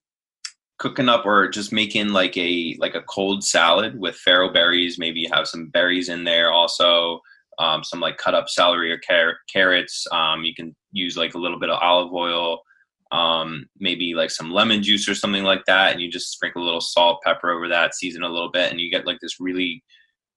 Cooking 0.80 1.10
up 1.10 1.28
or 1.28 1.48
just 1.48 1.72
making 1.72 2.10
like 2.10 2.36
a 2.38 2.76
like 2.80 2.96
a 2.96 3.04
cold 3.04 3.44
salad 3.44 4.00
with 4.00 4.20
farro 4.28 4.52
berries. 4.52 4.98
Maybe 4.98 5.20
you 5.20 5.30
have 5.32 5.48
some 5.48 5.68
berries 5.68 6.10
in 6.10 6.24
there 6.24 6.52
also. 6.52 7.22
Um, 7.60 7.84
some 7.84 8.00
like 8.00 8.18
cut 8.18 8.34
up 8.34 8.50
celery 8.50 8.92
or 8.92 9.00
car- 9.08 9.38
carrots. 9.48 10.08
Um, 10.12 10.44
you 10.44 10.56
can 10.56 10.76
use 10.92 11.16
like 11.16 11.36
a 11.36 11.38
little 11.38 11.60
bit 11.60 11.70
of 11.70 11.78
olive 11.80 12.12
oil 12.12 12.64
um, 13.12 13.66
maybe 13.80 14.14
like 14.14 14.32
some 14.32 14.52
lemon 14.52 14.82
juice 14.82 15.08
or 15.08 15.16
something 15.16 15.44
like 15.44 15.66
that, 15.66 15.92
and 15.92 16.02
you 16.02 16.10
just 16.10 16.32
sprinkle 16.32 16.64
a 16.64 16.66
little 16.66 16.82
salt, 16.82 17.22
pepper 17.24 17.52
over 17.52 17.68
that, 17.68 17.96
season 17.96 18.24
a 18.24 18.30
little 18.30 18.52
bit, 18.52 18.72
and 18.72 18.80
you 18.80 18.90
get 18.90 19.06
like 19.06 19.20
this 19.22 19.40
really, 19.40 19.84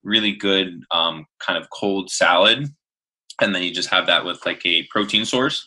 really 0.03 0.33
good 0.33 0.81
um, 0.91 1.27
kind 1.41 1.59
of 1.59 1.71
cold 1.71 2.11
salad. 2.11 2.69
And 3.41 3.55
then 3.55 3.63
you 3.63 3.73
just 3.73 3.91
have 3.91 4.07
that 4.07 4.25
with 4.25 4.45
like 4.47 4.65
a 4.65 4.87
protein 4.91 5.25
source, 5.25 5.67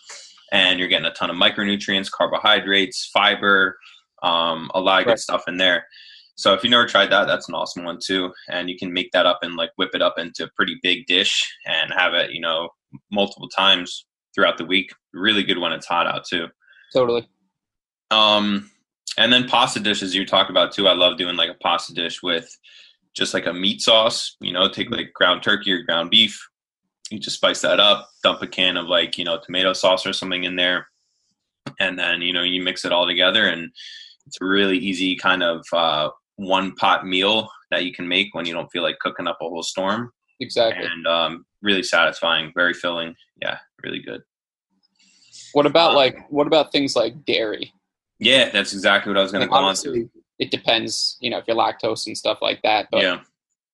and 0.51 0.79
you're 0.79 0.87
getting 0.87 1.07
a 1.07 1.13
ton 1.13 1.29
of 1.29 1.35
micronutrients, 1.35 2.11
carbohydrates, 2.11 3.09
fiber, 3.13 3.77
um, 4.23 4.71
a 4.73 4.79
lot 4.79 5.01
of 5.01 5.07
right. 5.07 5.13
good 5.13 5.19
stuff 5.19 5.43
in 5.47 5.57
there. 5.57 5.85
So 6.35 6.53
if 6.53 6.63
you 6.63 6.69
never 6.69 6.85
tried 6.85 7.11
that, 7.11 7.25
that's 7.25 7.49
an 7.49 7.55
awesome 7.55 7.83
one 7.83 7.97
too. 8.03 8.31
And 8.47 8.69
you 8.69 8.77
can 8.77 8.93
make 8.93 9.11
that 9.11 9.25
up 9.25 9.39
and 9.41 9.55
like 9.55 9.71
whip 9.75 9.89
it 9.95 10.03
up 10.03 10.19
into 10.19 10.43
a 10.43 10.49
pretty 10.55 10.77
big 10.83 11.07
dish 11.07 11.51
and 11.65 11.91
have 11.97 12.13
it, 12.13 12.31
you 12.31 12.39
know, 12.39 12.69
multiple 13.11 13.49
times 13.49 14.05
throughout 14.35 14.59
the 14.59 14.65
week. 14.65 14.91
Really 15.13 15.43
good 15.43 15.57
when 15.57 15.71
it's 15.71 15.87
hot 15.87 16.05
out 16.05 16.25
too. 16.25 16.47
Totally. 16.93 17.27
Um, 18.11 18.69
and 19.17 19.33
then 19.33 19.47
pasta 19.47 19.79
dishes 19.79 20.15
you 20.15 20.25
talk 20.25 20.49
about 20.49 20.71
too. 20.71 20.87
I 20.87 20.93
love 20.93 21.17
doing 21.17 21.35
like 21.35 21.49
a 21.49 21.55
pasta 21.55 21.93
dish 21.93 22.21
with 22.21 22.49
just 23.13 23.33
like 23.33 23.45
a 23.45 23.53
meat 23.53 23.81
sauce. 23.81 24.37
You 24.39 24.53
know, 24.53 24.69
take 24.69 24.91
like 24.91 25.13
ground 25.13 25.43
turkey 25.43 25.71
or 25.71 25.83
ground 25.83 26.11
beef. 26.11 26.39
You 27.09 27.19
just 27.19 27.37
spice 27.37 27.61
that 27.61 27.79
up. 27.79 28.09
Dump 28.23 28.41
a 28.41 28.47
can 28.47 28.77
of 28.77 28.87
like 28.87 29.17
you 29.17 29.25
know 29.25 29.39
tomato 29.39 29.73
sauce 29.73 30.05
or 30.05 30.13
something 30.13 30.43
in 30.43 30.55
there, 30.55 30.87
and 31.79 31.97
then 31.97 32.21
you 32.21 32.33
know 32.33 32.43
you 32.43 32.61
mix 32.61 32.85
it 32.85 32.91
all 32.91 33.07
together, 33.07 33.47
and 33.47 33.71
it's 34.25 34.37
a 34.41 34.45
really 34.45 34.77
easy 34.77 35.15
kind 35.15 35.41
of 35.41 35.65
uh, 35.73 36.09
one 36.35 36.73
pot 36.75 37.05
meal 37.05 37.49
that 37.71 37.85
you 37.85 37.93
can 37.93 38.07
make 38.07 38.33
when 38.33 38.45
you 38.45 38.53
don't 38.53 38.71
feel 38.71 38.83
like 38.83 38.99
cooking 38.99 39.27
up 39.27 39.37
a 39.41 39.45
whole 39.45 39.63
storm. 39.63 40.11
exactly. 40.39 40.85
and 40.85 41.07
um, 41.07 41.45
really 41.61 41.83
satisfying, 41.83 42.51
very 42.55 42.73
filling. 42.73 43.15
Yeah, 43.41 43.57
really 43.83 43.99
good. 43.99 44.21
What 45.53 45.65
about 45.65 45.91
Um, 45.91 45.95
like 45.95 46.29
what 46.29 46.47
about 46.47 46.71
things 46.71 46.95
like 46.95 47.25
dairy? 47.25 47.73
Yeah, 48.19 48.49
that's 48.49 48.73
exactly 48.73 49.11
what 49.11 49.19
I 49.19 49.21
was 49.21 49.31
going 49.31 49.43
to 49.43 49.47
go 49.47 49.55
on 49.55 49.75
to. 49.75 50.09
it 50.39 50.51
depends, 50.51 51.17
you 51.19 51.29
know, 51.29 51.37
if 51.37 51.45
you're 51.47 51.57
lactose 51.57 52.07
and 52.07 52.17
stuff 52.17 52.39
like 52.41 52.61
that. 52.63 52.87
But 52.91 53.01
Yeah. 53.01 53.21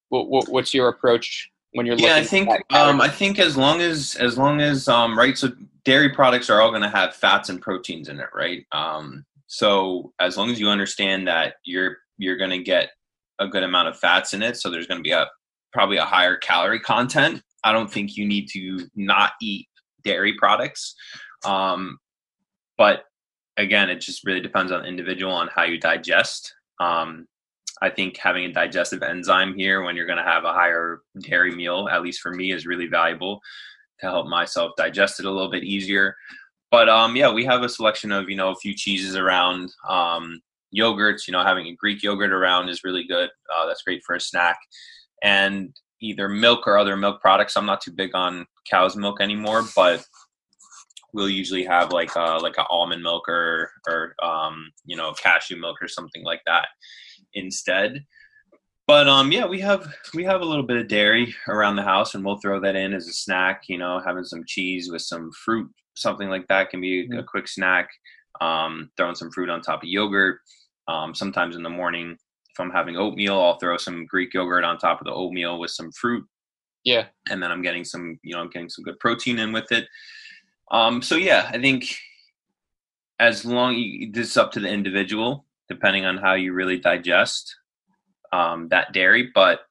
what, 0.09 0.29
what, 0.29 0.49
what's 0.49 0.73
your 0.73 0.87
approach 0.89 1.49
when 1.73 1.85
you're 1.85 1.95
looking? 1.95 2.09
Yeah, 2.09 2.15
I 2.15 2.23
think 2.23 2.49
um, 2.71 3.01
I 3.01 3.09
think 3.09 3.39
as 3.39 3.57
long 3.57 3.81
as 3.81 4.15
as 4.15 4.37
long 4.37 4.61
as 4.61 4.87
um, 4.87 5.17
right, 5.17 5.37
so 5.37 5.49
dairy 5.85 6.09
products 6.09 6.49
are 6.49 6.61
all 6.61 6.69
going 6.69 6.81
to 6.81 6.89
have 6.89 7.15
fats 7.15 7.49
and 7.49 7.61
proteins 7.61 8.09
in 8.09 8.19
it, 8.19 8.29
right? 8.33 8.65
Um, 8.71 9.25
so 9.47 10.13
as 10.19 10.37
long 10.37 10.49
as 10.49 10.59
you 10.59 10.69
understand 10.69 11.27
that 11.27 11.55
you're 11.63 11.97
you're 12.17 12.37
going 12.37 12.51
to 12.51 12.63
get 12.63 12.91
a 13.39 13.47
good 13.47 13.63
amount 13.63 13.87
of 13.87 13.97
fats 13.97 14.33
in 14.33 14.43
it, 14.43 14.57
so 14.57 14.69
there's 14.69 14.87
going 14.87 14.99
to 14.99 15.03
be 15.03 15.11
a 15.11 15.27
probably 15.73 15.97
a 15.97 16.05
higher 16.05 16.37
calorie 16.37 16.79
content. 16.79 17.41
I 17.63 17.71
don't 17.71 17.91
think 17.91 18.15
you 18.17 18.25
need 18.27 18.47
to 18.49 18.87
not 18.95 19.31
eat 19.41 19.67
dairy 20.03 20.33
products, 20.37 20.95
um, 21.45 21.97
but 22.77 23.03
again, 23.57 23.89
it 23.89 23.99
just 24.01 24.25
really 24.25 24.41
depends 24.41 24.71
on 24.71 24.81
the 24.81 24.87
individual 24.87 25.31
on 25.31 25.49
how 25.53 25.63
you 25.63 25.79
digest. 25.79 26.53
Um, 26.79 27.27
I 27.81 27.89
think 27.89 28.17
having 28.17 28.45
a 28.45 28.53
digestive 28.53 29.03
enzyme 29.03 29.55
here 29.55 29.83
when 29.83 29.95
you're 29.95 30.05
going 30.05 30.17
to 30.17 30.23
have 30.23 30.45
a 30.45 30.53
higher 30.53 31.01
dairy 31.19 31.53
meal, 31.53 31.89
at 31.91 32.01
least 32.01 32.21
for 32.21 32.31
me, 32.31 32.51
is 32.51 32.65
really 32.65 32.87
valuable 32.87 33.41
to 33.99 34.05
help 34.07 34.27
myself 34.27 34.71
digest 34.77 35.19
it 35.19 35.25
a 35.25 35.31
little 35.31 35.51
bit 35.51 35.63
easier. 35.63 36.15
But 36.71 36.89
um, 36.89 37.15
yeah, 37.15 37.31
we 37.31 37.45
have 37.45 37.61
a 37.61 37.69
selection 37.69 38.11
of 38.11 38.29
you 38.29 38.35
know 38.35 38.49
a 38.49 38.55
few 38.55 38.73
cheeses 38.73 39.15
around, 39.15 39.71
um, 39.87 40.41
yogurts. 40.75 41.27
You 41.27 41.33
know, 41.33 41.43
having 41.43 41.67
a 41.67 41.75
Greek 41.75 42.01
yogurt 42.01 42.31
around 42.31 42.69
is 42.69 42.83
really 42.83 43.05
good. 43.05 43.29
Uh, 43.53 43.67
that's 43.67 43.83
great 43.83 44.01
for 44.03 44.15
a 44.15 44.19
snack, 44.19 44.57
and 45.21 45.75
either 46.01 46.27
milk 46.27 46.67
or 46.67 46.77
other 46.77 46.95
milk 46.95 47.21
products. 47.21 47.55
I'm 47.55 47.65
not 47.65 47.81
too 47.81 47.91
big 47.91 48.15
on 48.15 48.45
cow's 48.69 48.95
milk 48.95 49.21
anymore, 49.21 49.63
but 49.75 50.03
we'll 51.13 51.29
usually 51.29 51.63
have 51.63 51.91
like 51.91 52.15
uh 52.17 52.39
like 52.41 52.57
a 52.57 52.67
almond 52.67 53.03
milk 53.03 53.29
or 53.29 53.71
or 53.87 54.15
um, 54.21 54.71
you 54.85 54.97
know 54.97 55.13
cashew 55.13 55.55
milk 55.55 55.77
or 55.81 55.87
something 55.87 56.23
like 56.23 56.41
that 56.45 56.67
instead. 57.33 58.05
But 58.85 59.07
um, 59.07 59.31
yeah, 59.31 59.45
we 59.45 59.61
have 59.61 59.93
we 60.13 60.23
have 60.25 60.41
a 60.41 60.45
little 60.45 60.65
bit 60.65 60.77
of 60.77 60.87
dairy 60.87 61.33
around 61.47 61.77
the 61.77 61.83
house, 61.83 62.15
and 62.15 62.25
we'll 62.25 62.37
throw 62.37 62.59
that 62.59 62.75
in 62.75 62.93
as 62.93 63.07
a 63.07 63.13
snack. 63.13 63.63
You 63.67 63.77
know, 63.77 64.01
having 64.05 64.25
some 64.25 64.43
cheese 64.45 64.91
with 64.91 65.01
some 65.01 65.31
fruit, 65.45 65.69
something 65.95 66.29
like 66.29 66.47
that 66.49 66.69
can 66.69 66.81
be 66.81 67.07
a, 67.11 67.19
a 67.19 67.23
quick 67.23 67.47
snack. 67.47 67.89
Um, 68.41 68.89
throwing 68.97 69.15
some 69.15 69.31
fruit 69.31 69.49
on 69.49 69.61
top 69.61 69.83
of 69.83 69.89
yogurt. 69.89 70.39
Um, 70.89 71.15
sometimes 71.15 71.55
in 71.55 71.63
the 71.63 71.69
morning, 71.69 72.11
if 72.11 72.59
I'm 72.59 72.71
having 72.71 72.97
oatmeal, 72.97 73.39
I'll 73.39 73.57
throw 73.57 73.77
some 73.77 74.05
Greek 74.05 74.33
yogurt 74.33 74.65
on 74.65 74.77
top 74.77 74.99
of 74.99 75.05
the 75.05 75.13
oatmeal 75.13 75.59
with 75.59 75.71
some 75.71 75.91
fruit, 75.93 76.25
yeah, 76.83 77.05
and 77.29 77.41
then 77.41 77.51
I'm 77.51 77.61
getting 77.61 77.85
some, 77.85 78.19
you 78.21 78.35
know, 78.35 78.41
I'm 78.41 78.49
getting 78.49 78.69
some 78.69 78.83
good 78.83 78.99
protein 78.99 79.39
in 79.39 79.53
with 79.53 79.71
it. 79.71 79.87
Um, 80.71 81.01
so 81.01 81.15
yeah, 81.15 81.49
I 81.53 81.59
think 81.59 81.95
as 83.19 83.45
long 83.45 84.09
this 84.11 84.31
is 84.31 84.37
up 84.37 84.51
to 84.53 84.59
the 84.59 84.69
individual, 84.69 85.45
depending 85.69 86.05
on 86.05 86.17
how 86.17 86.33
you 86.33 86.53
really 86.53 86.77
digest 86.79 87.55
um, 88.31 88.67
that 88.69 88.91
dairy, 88.93 89.31
but 89.33 89.61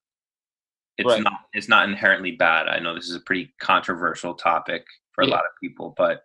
it's 0.98 1.08
Right. 1.08 1.22
not 1.22 1.40
it's 1.52 1.68
not 1.68 1.88
inherently 1.88 2.32
bad. 2.32 2.68
I 2.68 2.78
know 2.78 2.94
this 2.94 3.08
is 3.08 3.16
a 3.16 3.20
pretty 3.20 3.52
controversial 3.60 4.34
topic 4.34 4.84
for 5.12 5.22
a 5.22 5.26
Yeah. 5.26 5.34
lot 5.34 5.44
of 5.44 5.50
people, 5.60 5.94
but 5.96 6.22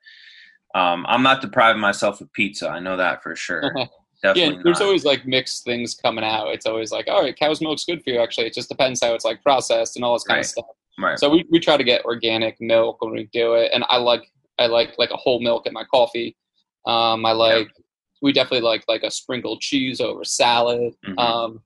um, 0.76 1.06
I'm 1.08 1.24
not 1.24 1.42
depriving 1.42 1.82
myself 1.82 2.22
of 2.22 2.32
pizza. 2.34 2.70
I 2.70 2.80
know 2.80 2.98
that 2.98 3.24
for 3.24 3.36
sure. 3.36 3.64
yeah. 4.24 4.34
There's 4.34 4.66
not. 4.66 4.82
always 4.82 5.06
like 5.06 5.26
mixed 5.26 5.64
things 5.64 5.96
coming 5.96 6.24
out. 6.24 6.50
It's 6.50 6.66
always 6.66 6.92
like, 6.92 7.08
all 7.08 7.22
right, 7.22 7.38
cow's 7.38 7.62
milk's 7.62 7.86
good 7.86 8.04
for 8.04 8.10
you. 8.12 8.20
Actually, 8.20 8.48
it 8.48 8.54
just 8.54 8.70
depends 8.70 9.02
how 9.02 9.14
it's 9.16 9.26
like 9.26 9.42
processed 9.42 9.96
and 9.96 10.06
all 10.06 10.14
this 10.14 10.24
kind 10.24 10.38
Right. 10.38 10.46
of 10.46 10.50
stuff. 10.52 10.66
right. 11.00 11.18
So 11.20 11.30
we, 11.30 11.46
we 11.50 11.60
try 11.60 11.78
to 11.78 11.84
get 11.84 12.04
organic 12.06 12.60
milk 12.62 13.02
when 13.02 13.12
we 13.14 13.26
do 13.34 13.54
it, 13.54 13.72
and 13.74 13.84
I 13.90 13.98
like 13.98 14.30
I 14.60 14.68
like 14.68 14.98
like 14.98 15.12
a 15.12 15.18
whole 15.18 15.40
milk 15.40 15.66
in 15.68 15.74
my 15.74 15.84
coffee. 15.84 16.36
Um, 16.86 17.26
I 17.26 17.32
like 17.34 17.68
we 18.22 18.32
definitely 18.34 18.62
like 18.68 18.84
like 18.88 19.04
a 19.04 19.12
sprinkled 19.12 19.62
cheese 19.62 20.02
over 20.02 20.24
salad. 20.24 20.94
Mhm. 21.06 21.20
Um, 21.20 21.62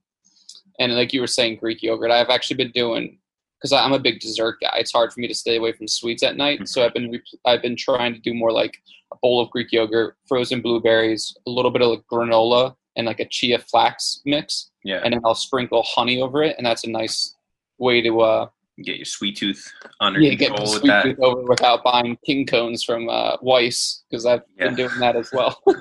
and 0.80 0.94
like 0.96 1.14
you 1.14 1.22
were 1.22 1.28
saying, 1.28 1.58
Greek 1.58 1.82
yogurt. 1.84 2.12
I've 2.12 2.30
actually 2.30 2.58
been 2.58 2.72
doing 2.72 3.20
because 3.58 3.72
I'm 3.74 3.94
a 3.94 4.00
big 4.00 4.20
dessert 4.20 4.58
guy. 4.62 4.78
It's 4.80 4.92
hard 4.92 5.14
for 5.14 5.20
me 5.20 5.28
to 5.28 5.36
stay 5.36 5.58
away 5.58 5.72
from 5.74 5.88
sweets 5.88 6.24
at 6.24 6.36
night, 6.36 6.68
so 6.68 6.82
Mhm. 6.82 6.86
I've 6.86 6.94
been 6.94 7.22
I've 7.46 7.62
been 7.62 7.76
trying 7.76 8.14
to 8.14 8.20
do 8.20 8.34
more 8.34 8.52
like 8.52 8.78
a 9.14 9.18
bowl 9.22 9.40
of 9.42 9.50
Greek 9.52 9.72
yogurt, 9.72 10.18
frozen 10.28 10.62
blueberries, 10.62 11.36
a 11.46 11.50
little 11.50 11.70
bit 11.72 11.82
of 11.82 11.90
like 11.90 12.04
granola, 12.12 12.76
and 12.96 13.06
like 13.06 13.20
a 13.20 13.26
chia 13.26 13.60
flax 13.60 14.22
mix, 14.26 14.72
yeah, 14.84 15.02
and 15.04 15.14
then 15.14 15.22
I'll 15.24 15.36
sprinkle 15.36 15.84
honey 15.84 16.22
over 16.22 16.42
it, 16.44 16.56
and 16.58 16.66
that's 16.66 16.84
a 16.86 16.90
nice 16.90 17.36
way 17.78 18.02
to 18.02 18.22
uh, 18.22 18.48
get 18.82 18.98
your 18.98 19.06
sweet 19.06 19.36
tooth 19.38 19.72
under 20.00 20.20
yeah, 20.20 20.34
get 20.34 20.50
the 20.52 20.56
control 20.58 20.74
with 20.74 20.84
that. 20.84 21.04
tooth 21.04 21.20
over 21.20 21.42
without 21.44 21.84
buying 21.84 22.18
king 22.26 22.46
cones 22.46 22.84
from 22.84 23.10
uh, 23.10 23.38
Weiss 23.42 24.04
because 24.10 24.26
I've 24.26 24.42
been 24.58 24.76
doing 24.76 24.98
that 25.00 25.16
as 25.16 25.30
well. 25.32 25.62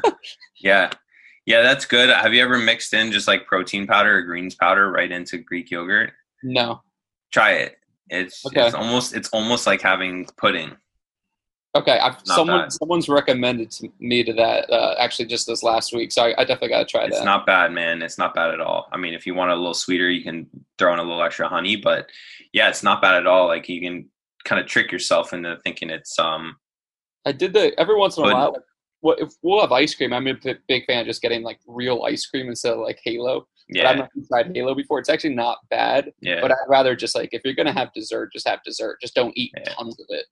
Yeah. 0.63 0.91
Yeah, 1.47 1.63
that's 1.63 1.87
good. 1.87 2.11
Have 2.11 2.35
you 2.35 2.43
ever 2.43 2.59
mixed 2.59 2.93
in 2.93 3.11
just 3.13 3.27
like 3.27 3.47
protein 3.47 3.87
powder 3.87 4.19
or 4.19 4.23
greens 4.23 4.55
powder 4.55 4.91
right 4.93 5.11
into 5.11 5.39
Greek 5.39 5.71
yogurt? 5.71 6.13
no, 6.43 6.83
Try 7.33 7.53
it. 7.53 7.77
It's 8.11 8.45
Okay. 8.45 8.67
it's 8.67 8.75
almost 8.75 9.15
it's 9.15 9.29
almost 9.31 9.67
like 9.67 9.81
having 9.81 10.27
pudding. 10.37 10.77
Okay. 11.75 11.99
I've 11.99 12.15
Not 12.27 12.27
someone 12.27 12.61
bad. 12.63 12.73
someone's 12.73 13.09
recommended 13.09 13.71
to 13.73 13.89
me 13.99 14.23
to 14.25 14.33
that 14.35 14.71
uh, 14.71 14.95
actually 14.99 15.27
just 15.27 15.47
this 15.47 15.63
last 15.63 15.95
week, 15.95 16.13
so 16.13 16.23
I, 16.25 16.35
I 16.41 16.45
definitely 16.45 16.69
got 16.71 16.81
to 16.81 16.85
try 16.87 17.03
It's 17.05 17.13
that. 17.13 17.17
It's 17.19 17.25
not 17.25 17.47
bad, 17.47 17.73
man. 17.73 18.03
It's 18.03 18.19
not 18.19 18.35
bad 18.35 18.51
at 18.53 18.61
all. 18.61 18.89
I 18.93 18.97
mean, 18.97 19.15
if 19.15 19.27
you 19.27 19.35
want 19.35 19.51
it 19.51 19.55
a 19.55 19.57
little 19.57 19.75
sweeter, 19.75 20.11
you 20.11 20.23
can 20.23 20.49
throw 20.79 20.93
in 20.93 20.99
a 20.99 21.03
little 21.03 21.23
extra 21.23 21.49
honey, 21.49 21.77
but 21.77 22.09
yeah, 22.53 22.69
it's 22.69 22.83
not 22.83 23.01
bad 23.03 23.15
at 23.17 23.27
all. 23.27 23.47
Like 23.47 23.69
you 23.69 23.81
can 23.81 24.09
kind 24.45 24.61
of 24.61 24.67
trick 24.67 24.91
yourself 24.91 25.33
into 25.33 25.57
thinking 25.65 25.91
it's 25.91 26.19
um 26.19 26.57
I 27.27 27.33
did 27.33 27.53
the 27.53 27.79
every 27.79 27.97
once 27.97 28.17
in 28.17 28.25
a 28.25 28.33
while. 28.33 28.53
Like, 28.53 28.63
what 29.01 29.21
if 29.21 29.33
we'll 29.43 29.61
have 29.61 29.73
ice 29.73 29.95
cream? 29.95 30.13
I'm 30.13 30.27
a 30.27 30.35
big, 30.69 30.85
fan 30.87 31.01
of 31.01 31.07
just 31.07 31.23
getting 31.23 31.43
like 31.43 31.59
real 31.67 32.03
ice 32.05 32.27
cream 32.27 32.49
instead 32.49 32.75
of 32.75 32.81
like 32.81 32.99
Halo. 33.05 33.47
But 33.73 33.87
I've 33.87 33.97
yeah, 33.97 34.01
not 34.03 34.11
tried 34.29 34.57
Halo 34.57 34.75
before. 34.75 34.99
It's 34.99 35.09
actually 35.09 35.35
not 35.35 35.59
bad, 35.71 36.13
yeah. 36.21 36.41
but 36.41 36.51
I'd 36.51 36.57
rather 36.69 36.97
just 36.97 37.15
like 37.15 37.31
if 37.33 37.43
you're 37.45 37.55
gonna 37.55 37.73
have 37.73 37.93
dessert, 37.95 38.33
just 38.33 38.49
have 38.49 38.63
dessert. 38.65 39.01
Just 39.01 39.15
don't 39.15 39.33
eat 39.37 39.53
Yeah. 39.57 39.73
tons 39.75 39.99
of 40.01 40.07
it. 40.09 40.27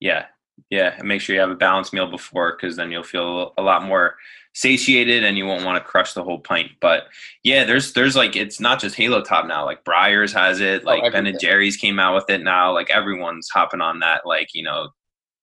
Yeah, 0.00 0.24
yeah. 0.70 0.94
And 0.98 1.08
make 1.08 1.20
sure 1.20 1.34
you 1.34 1.40
have 1.40 1.50
a 1.50 1.56
balanced 1.56 1.92
meal 1.92 2.10
before, 2.10 2.56
because 2.56 2.76
then 2.76 2.90
you'll 2.90 3.02
feel 3.02 3.52
a 3.58 3.62
lot 3.62 3.84
more 3.84 4.16
satiated, 4.54 5.24
and 5.24 5.38
you 5.38 5.46
won't 5.46 5.64
want 5.64 5.82
to 5.82 5.90
crush 5.90 6.12
the 6.12 6.24
whole 6.24 6.40
pint. 6.40 6.72
But 6.80 7.04
yeah, 7.42 7.64
there's 7.64 7.92
there's 7.92 8.16
like 8.16 8.36
it's 8.36 8.60
not 8.60 8.80
just 8.80 8.96
Halo 8.96 9.22
Top 9.22 9.46
now. 9.46 9.64
Like 9.64 9.84
Breyers 9.84 10.32
has 10.34 10.60
it. 10.60 10.84
Like 10.84 11.12
Ben 11.12 11.26
and 11.26 11.40
Jerry's 11.40 11.76
came 11.76 11.98
out 11.98 12.14
with 12.14 12.28
it 12.28 12.42
now. 12.42 12.72
Like 12.72 12.90
everyone's 12.90 13.48
hopping 13.52 13.80
on 13.80 14.00
that 14.00 14.26
like 14.26 14.48
you 14.54 14.62
know 14.62 14.90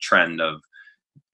trend 0.02 0.41
of 0.41 0.62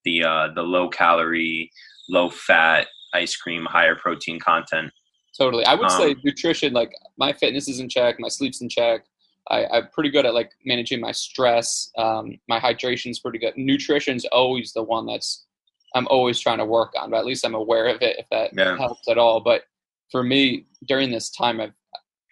the 0.04 0.24
uh 0.24 0.48
the 0.54 0.64
low 0.64 0.90
calorie, 0.90 1.72
low 2.10 2.30
fat 2.30 2.88
ice 3.14 3.36
cream, 3.36 3.66
higher 3.66 3.96
protein 3.96 4.40
content. 4.40 4.92
Totally. 5.38 5.66
I 5.66 5.76
would 5.76 5.92
say 5.92 6.12
Um, 6.12 6.22
nutrition, 6.24 6.74
like 6.74 6.92
my 7.18 7.34
fitness 7.34 7.68
is 7.68 7.80
in 7.80 7.90
check, 7.90 8.16
my 8.20 8.30
sleep's 8.30 8.62
in 8.62 8.70
check. 8.70 9.06
I, 9.52 9.66
I'm 9.68 9.88
pretty 9.90 10.10
good 10.10 10.26
at 10.26 10.34
like 10.34 10.52
managing 10.66 11.00
my 11.00 11.12
stress. 11.12 11.92
Um, 11.98 12.38
my 12.48 12.60
hydration's 12.60 13.20
pretty 13.20 13.38
good. 13.40 13.54
Nutrition's 13.58 14.26
always 14.26 14.74
the 14.74 14.84
one 14.84 15.06
that's 15.06 15.46
I'm 15.94 16.08
always 16.10 16.40
trying 16.40 16.58
to 16.58 16.66
work 16.66 16.92
on, 17.00 17.10
but 17.12 17.18
at 17.18 17.26
least 17.26 17.46
I'm 17.46 17.56
aware 17.56 17.88
of 17.88 18.02
it 18.02 18.18
if 18.20 18.28
that 18.30 18.52
Yeah. 18.58 18.76
helps 18.78 19.08
at 19.08 19.18
all. 19.18 19.40
But 19.40 19.64
for 20.12 20.24
me, 20.24 20.66
during 20.88 21.12
this 21.12 21.30
time, 21.30 21.62
I've 21.62 21.74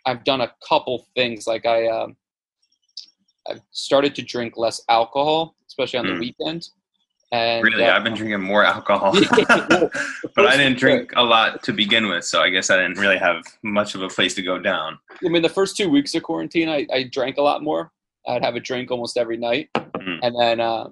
I've 0.06 0.24
done 0.26 0.42
a 0.42 0.54
couple 0.68 1.08
things. 1.16 1.48
Like 1.48 1.66
I 1.66 1.88
um, 1.88 2.18
I've 3.50 3.62
started 3.72 4.16
to 4.16 4.22
drink 4.22 4.58
less 4.58 4.82
alcohol, 4.90 5.56
especially 5.68 6.00
on 6.00 6.06
Mm. 6.06 6.14
the 6.16 6.20
weekend. 6.20 6.70
And 7.34 7.64
Really, 7.64 7.84
uh, 7.86 7.96
I've 7.96 8.04
been 8.04 8.14
drinking 8.14 8.42
more 8.42 8.64
alcohol, 8.76 9.12
but 10.36 10.46
I 10.48 10.56
didn't 10.56 10.78
drink 10.78 11.12
a 11.16 11.24
lot 11.24 11.64
to 11.64 11.74
begin 11.74 12.08
with, 12.08 12.24
so 12.26 12.42
I 12.42 12.50
guess 12.50 12.70
I 12.70 12.76
didn't 12.78 13.00
really 13.00 13.18
have 13.18 13.44
much 13.64 13.96
of 13.96 14.04
a 14.04 14.08
place 14.08 14.36
to 14.36 14.44
go 14.44 14.60
down. 14.60 15.00
I 15.26 15.30
mean, 15.30 15.42
the 15.42 15.50
first 15.50 15.76
two 15.76 15.90
weeks 15.90 16.14
of 16.14 16.22
quarantine, 16.22 16.70
I, 16.70 16.86
I 16.94 17.04
drank 17.12 17.38
a 17.38 17.42
lot 17.42 17.64
more. 17.64 17.92
I'd 18.28 18.44
have 18.46 18.56
a 18.56 18.60
drink 18.60 18.92
almost 18.92 19.18
every 19.18 19.38
night. 19.38 19.70
Mm. 19.76 20.20
And 20.22 20.40
then, 20.40 20.60
uh, 20.60 20.90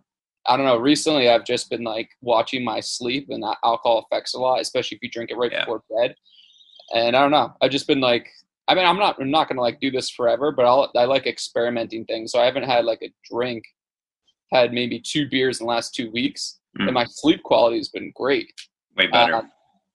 I 0.48 0.58
don't 0.58 0.66
know, 0.66 0.78
recently 0.78 1.30
I've 1.30 1.46
just 1.46 1.70
been 1.70 1.84
like 1.84 2.10
watching 2.22 2.64
my 2.66 2.80
sleep, 2.80 3.28
and 3.30 3.44
that 3.44 3.58
alcohol 3.64 4.08
affects 4.12 4.34
a 4.34 4.40
lot, 4.40 4.62
especially 4.62 4.96
if 4.96 5.04
you 5.04 5.12
drink 5.12 5.30
it 5.30 5.38
right 5.38 5.52
Yeah. 5.52 5.60
before 5.66 5.84
bed. 6.02 6.16
And 6.96 7.16
I 7.16 7.22
don't 7.22 7.32
know, 7.32 7.54
I've 7.62 7.72
just 7.72 7.86
been 7.88 8.02
like, 8.02 8.28
I 8.68 8.74
mean, 8.74 8.86
I'm 8.86 8.98
not, 8.98 9.22
I'm 9.22 9.30
not 9.30 9.48
gonna 9.48 9.62
like 9.62 9.80
do 9.80 9.92
this 9.92 10.10
forever, 10.10 10.52
but 10.52 10.66
I'll, 10.66 10.92
I 10.96 11.06
like 11.06 11.28
experimenting 11.28 12.06
things. 12.06 12.32
So 12.32 12.40
I 12.40 12.46
haven't 12.46 12.64
had 12.64 12.84
like 12.86 13.04
a 13.04 13.14
drink, 13.32 13.64
had 14.52 14.74
maybe 14.74 15.00
two 15.00 15.28
beers 15.30 15.60
in 15.60 15.66
the 15.66 15.70
last 15.72 15.94
two 15.96 16.12
weeks, 16.12 16.58
Mm. 16.80 16.86
and 16.86 16.94
my 16.94 17.04
sleep 17.06 17.44
quality 17.44 17.76
has 17.78 17.90
been 17.90 18.14
great. 18.16 18.54
Way 18.96 19.08
better. 19.08 19.36
Um, 19.36 19.52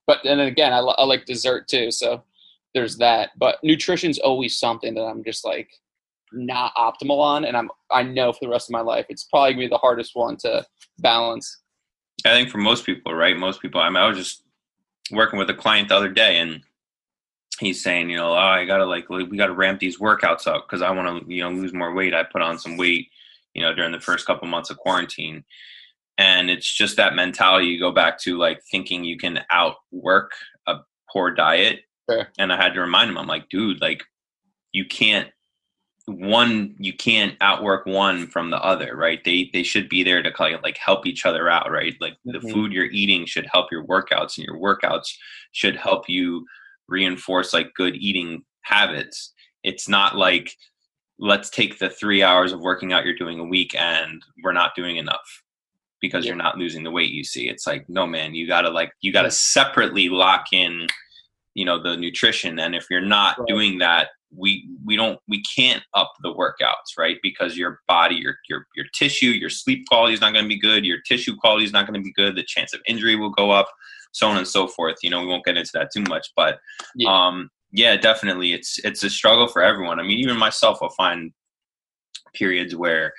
but 0.07 0.19
then 0.25 0.41
again, 0.41 0.75
I, 0.75 0.79
I 0.81 1.05
like 1.05 1.25
dessert 1.25 1.69
too, 1.69 1.91
so 1.91 2.23
there's 2.75 2.99
that. 2.99 3.31
But 3.39 3.57
nutrition's 3.63 4.19
always 4.19 4.59
something 4.59 4.93
that 4.95 5.05
I'm 5.05 5.25
just 5.25 5.43
like 5.45 5.71
not 6.33 6.75
optimal 6.75 7.19
on, 7.19 7.45
and 7.47 7.57
I'm 7.57 7.71
I 7.91 8.03
know 8.03 8.31
for 8.33 8.41
the 8.45 8.51
rest 8.51 8.69
of 8.69 8.73
my 8.73 8.81
life 8.83 9.07
it's 9.09 9.25
probably 9.25 9.53
gonna 9.55 9.65
be 9.65 9.69
the 9.69 9.79
hardest 9.79 10.15
one 10.15 10.37
to 10.39 10.67
balance. 10.99 11.63
I 12.27 12.31
think 12.31 12.51
for 12.51 12.59
most 12.59 12.85
people, 12.85 13.15
right? 13.15 13.37
Most 13.39 13.63
people. 13.63 13.81
I 13.81 13.89
mean, 13.89 13.97
I 13.97 14.07
was 14.09 14.19
just 14.19 14.43
working 15.13 15.39
with 15.39 15.49
a 15.49 15.55
client 15.55 15.89
the 15.89 15.97
other 15.97 16.11
day, 16.11 16.39
and 16.39 16.61
he's 17.59 17.83
saying, 17.83 18.11
you 18.11 18.19
know, 18.19 18.33
oh, 18.33 18.37
I 18.37 18.67
gotta 18.67 18.85
like 18.85 19.09
we 19.09 19.25
gotta 19.39 19.55
ramp 19.55 19.81
these 19.81 19.99
workouts 19.99 20.47
up 20.47 20.67
because 20.67 20.83
I 20.83 20.91
want 20.91 21.27
to 21.27 21.35
you 21.35 21.43
know 21.43 21.51
lose 21.51 21.73
more 21.73 21.95
weight. 21.95 22.13
I 22.13 22.23
put 22.23 22.43
on 22.43 22.59
some 22.59 22.77
weight, 22.77 23.09
you 23.57 23.63
know, 23.63 23.75
during 23.75 23.93
the 23.93 24.01
first 24.01 24.27
couple 24.27 24.47
months 24.47 24.69
of 24.69 24.77
quarantine, 24.77 25.43
and 26.19 26.51
it's 26.51 26.71
just 26.71 26.97
that 26.99 27.15
mentality. 27.15 27.67
You 27.67 27.81
go 27.81 27.91
back 27.91 28.19
to 28.21 28.37
like 28.37 28.61
thinking 28.71 29.03
you 29.03 29.17
can 29.17 29.41
outwork 29.51 30.33
a 30.67 30.77
poor 31.11 31.31
diet, 31.31 31.81
and 32.39 32.53
I 32.53 32.57
had 32.57 32.75
to 32.75 32.81
remind 32.81 33.11
him, 33.11 33.17
I'm 33.17 33.27
like, 33.27 33.49
dude, 33.49 33.81
like 33.81 34.05
you 34.73 34.85
can't 34.85 35.29
one 36.07 36.77
you 36.79 36.93
can't 36.93 37.35
outwork 37.41 37.85
one 37.85 38.29
from 38.29 38.51
the 38.51 38.63
other 38.63 38.95
right? 38.95 39.25
They 39.25 39.51
they 39.53 39.63
should 39.63 39.89
be 39.89 40.05
there 40.05 40.23
to 40.23 40.31
kind 40.31 40.55
of 40.55 40.63
like 40.63 40.77
help 40.77 41.07
each 41.07 41.27
other 41.27 41.49
out 41.49 41.71
right? 41.71 41.95
Like 42.01 42.13
mm-hmm. 42.13 42.33
the 42.33 42.53
food 42.53 42.73
you're 42.73 42.85
eating 42.85 43.27
should 43.27 43.49
help 43.51 43.73
your 43.73 43.85
workouts 43.85 44.37
and 44.37 44.47
your 44.47 44.59
workouts 44.59 45.09
should 45.53 45.77
help 45.77 46.05
you 46.09 46.47
reinforce 46.89 47.53
like 47.53 47.75
good 47.75 47.97
eating 47.97 48.45
habits. 48.63 49.33
It's 49.65 49.89
not 49.89 50.17
like 50.17 50.53
let's 51.19 51.51
take 51.51 51.79
the 51.79 51.89
three 51.89 52.23
hours 52.23 52.53
of 52.53 52.61
working 52.61 52.93
out 52.93 53.05
you're 53.05 53.15
doing 53.15 53.39
a 53.39 53.45
week 53.45 53.75
and 53.79 54.23
we're 54.43 54.53
not 54.53 54.75
doing 54.75 54.97
enough 54.97 55.43
because 56.01 56.25
yeah. 56.25 56.31
you're 56.31 56.43
not 56.43 56.59
losing 56.59 56.85
the 56.85 56.91
weight 56.91 57.11
you 57.11 57.25
see 57.25 57.49
it's 57.49 57.67
like 57.67 57.89
no 57.89 58.07
man 58.07 58.35
you 58.35 58.47
gotta 58.47 58.69
like 58.69 58.93
you 59.01 59.13
gotta 59.13 59.31
separately 59.31 60.09
lock 60.09 60.47
in 60.53 60.87
you 61.55 61.65
know 61.65 61.83
the 61.83 61.97
nutrition 61.97 62.59
and 62.59 62.75
if 62.75 62.87
you're 62.91 63.01
not 63.01 63.39
right. 63.39 63.49
doing 63.49 63.79
that 63.79 64.09
we 64.37 64.69
we 64.85 64.97
don't 64.97 65.19
we 65.29 65.43
can't 65.43 65.83
up 65.95 66.13
the 66.23 66.35
workouts 66.35 66.99
right 66.99 67.17
because 67.23 67.57
your 67.57 67.81
body 67.89 68.17
your 68.17 68.37
your 68.49 68.67
your 68.75 68.87
tissue 68.93 69.29
your 69.29 69.49
sleep 69.49 69.87
quality 69.89 70.13
is 70.13 70.21
not 70.21 70.33
going 70.33 70.45
to 70.45 70.49
be 70.49 70.59
good 70.59 70.85
your 70.85 70.99
tissue 71.07 71.35
quality 71.37 71.65
is 71.65 71.73
not 71.73 71.87
going 71.87 71.99
to 71.99 72.05
be 72.05 72.13
good 72.13 72.37
the 72.37 72.45
chance 72.45 72.75
of 72.75 72.81
injury 72.87 73.17
will 73.17 73.31
go 73.31 73.51
up 73.51 73.69
so 74.13 74.29
on 74.29 74.37
and 74.37 74.49
so 74.49 74.67
forth 74.67 74.97
you 75.03 75.09
know 75.09 75.21
we 75.21 75.27
won't 75.27 75.45
get 75.45 75.57
into 75.57 75.71
that 75.73 75.91
too 75.93 76.03
much 76.03 76.29
but 76.37 76.59
yeah. 76.95 77.09
um 77.09 77.49
yeah 77.73 77.97
definitely 77.97 78.53
it's 78.53 78.79
it's 78.85 79.03
a 79.03 79.11
struggle 79.11 79.49
for 79.49 79.63
everyone 79.63 79.99
i 79.99 80.03
mean 80.03 80.19
even 80.19 80.37
myself 80.37 80.79
I'll 80.83 80.91
find 80.91 81.33
periods 82.35 82.77
where 82.77 83.13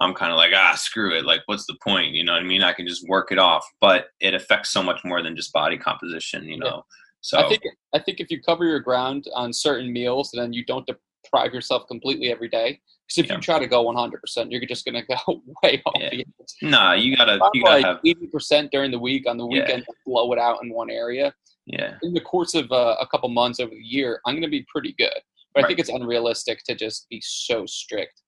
i'm 0.00 0.14
kind 0.14 0.32
of 0.32 0.36
like 0.36 0.52
ah 0.54 0.74
screw 0.74 1.14
it 1.16 1.24
like 1.24 1.42
what's 1.46 1.66
the 1.66 1.76
point 1.82 2.12
you 2.12 2.24
know 2.24 2.32
what 2.32 2.42
i 2.42 2.44
mean 2.44 2.62
i 2.62 2.72
can 2.72 2.86
just 2.86 3.06
work 3.08 3.30
it 3.30 3.38
off 3.38 3.64
but 3.80 4.06
it 4.20 4.34
affects 4.34 4.70
so 4.70 4.82
much 4.82 5.00
more 5.04 5.22
than 5.22 5.36
just 5.36 5.52
body 5.52 5.76
composition 5.76 6.44
you 6.44 6.58
know 6.58 6.66
yeah 6.66 6.80
so 7.22 7.38
I 7.38 7.48
think 7.48 7.62
I 7.94 8.00
think 8.00 8.20
if 8.20 8.30
you 8.30 8.42
cover 8.42 8.64
your 8.64 8.80
ground 8.80 9.26
on 9.34 9.52
certain 9.52 9.92
meals, 9.92 10.30
then 10.34 10.52
you 10.52 10.64
don't 10.64 10.86
deprive 10.86 11.54
yourself 11.54 11.86
completely 11.86 12.30
every 12.30 12.48
day. 12.48 12.80
Because 13.06 13.18
if 13.18 13.26
yeah. 13.26 13.36
you 13.36 13.40
try 13.40 13.58
to 13.60 13.66
go 13.68 13.82
100, 13.82 14.20
percent 14.20 14.50
you're 14.50 14.64
just 14.66 14.84
going 14.84 15.00
to 15.00 15.06
go 15.06 15.42
way 15.62 15.80
off 15.86 15.94
yeah. 15.98 16.10
the 16.10 16.18
edge. 16.18 16.26
Nah, 16.62 16.92
you 16.94 17.16
gotta 17.16 17.38
you 17.54 17.62
gotta 17.62 17.76
like 17.76 17.84
have 17.84 18.00
80 18.04 18.26
percent 18.26 18.72
during 18.72 18.90
the 18.90 18.98
week. 18.98 19.28
On 19.28 19.38
the 19.38 19.46
weekend, 19.46 19.84
yeah. 19.88 19.94
blow 20.04 20.32
it 20.32 20.38
out 20.38 20.62
in 20.64 20.72
one 20.72 20.90
area. 20.90 21.32
Yeah. 21.66 21.94
In 22.02 22.12
the 22.12 22.20
course 22.20 22.54
of 22.54 22.70
uh, 22.72 22.96
a 23.00 23.06
couple 23.06 23.28
months 23.28 23.60
over 23.60 23.70
the 23.70 23.76
year, 23.76 24.20
I'm 24.26 24.34
going 24.34 24.42
to 24.42 24.48
be 24.48 24.66
pretty 24.68 24.94
good. 24.98 25.10
But 25.54 25.62
right. 25.62 25.64
I 25.64 25.68
think 25.68 25.78
it's 25.78 25.90
unrealistic 25.90 26.62
to 26.64 26.74
just 26.74 27.08
be 27.08 27.20
so 27.24 27.66
strict. 27.66 28.22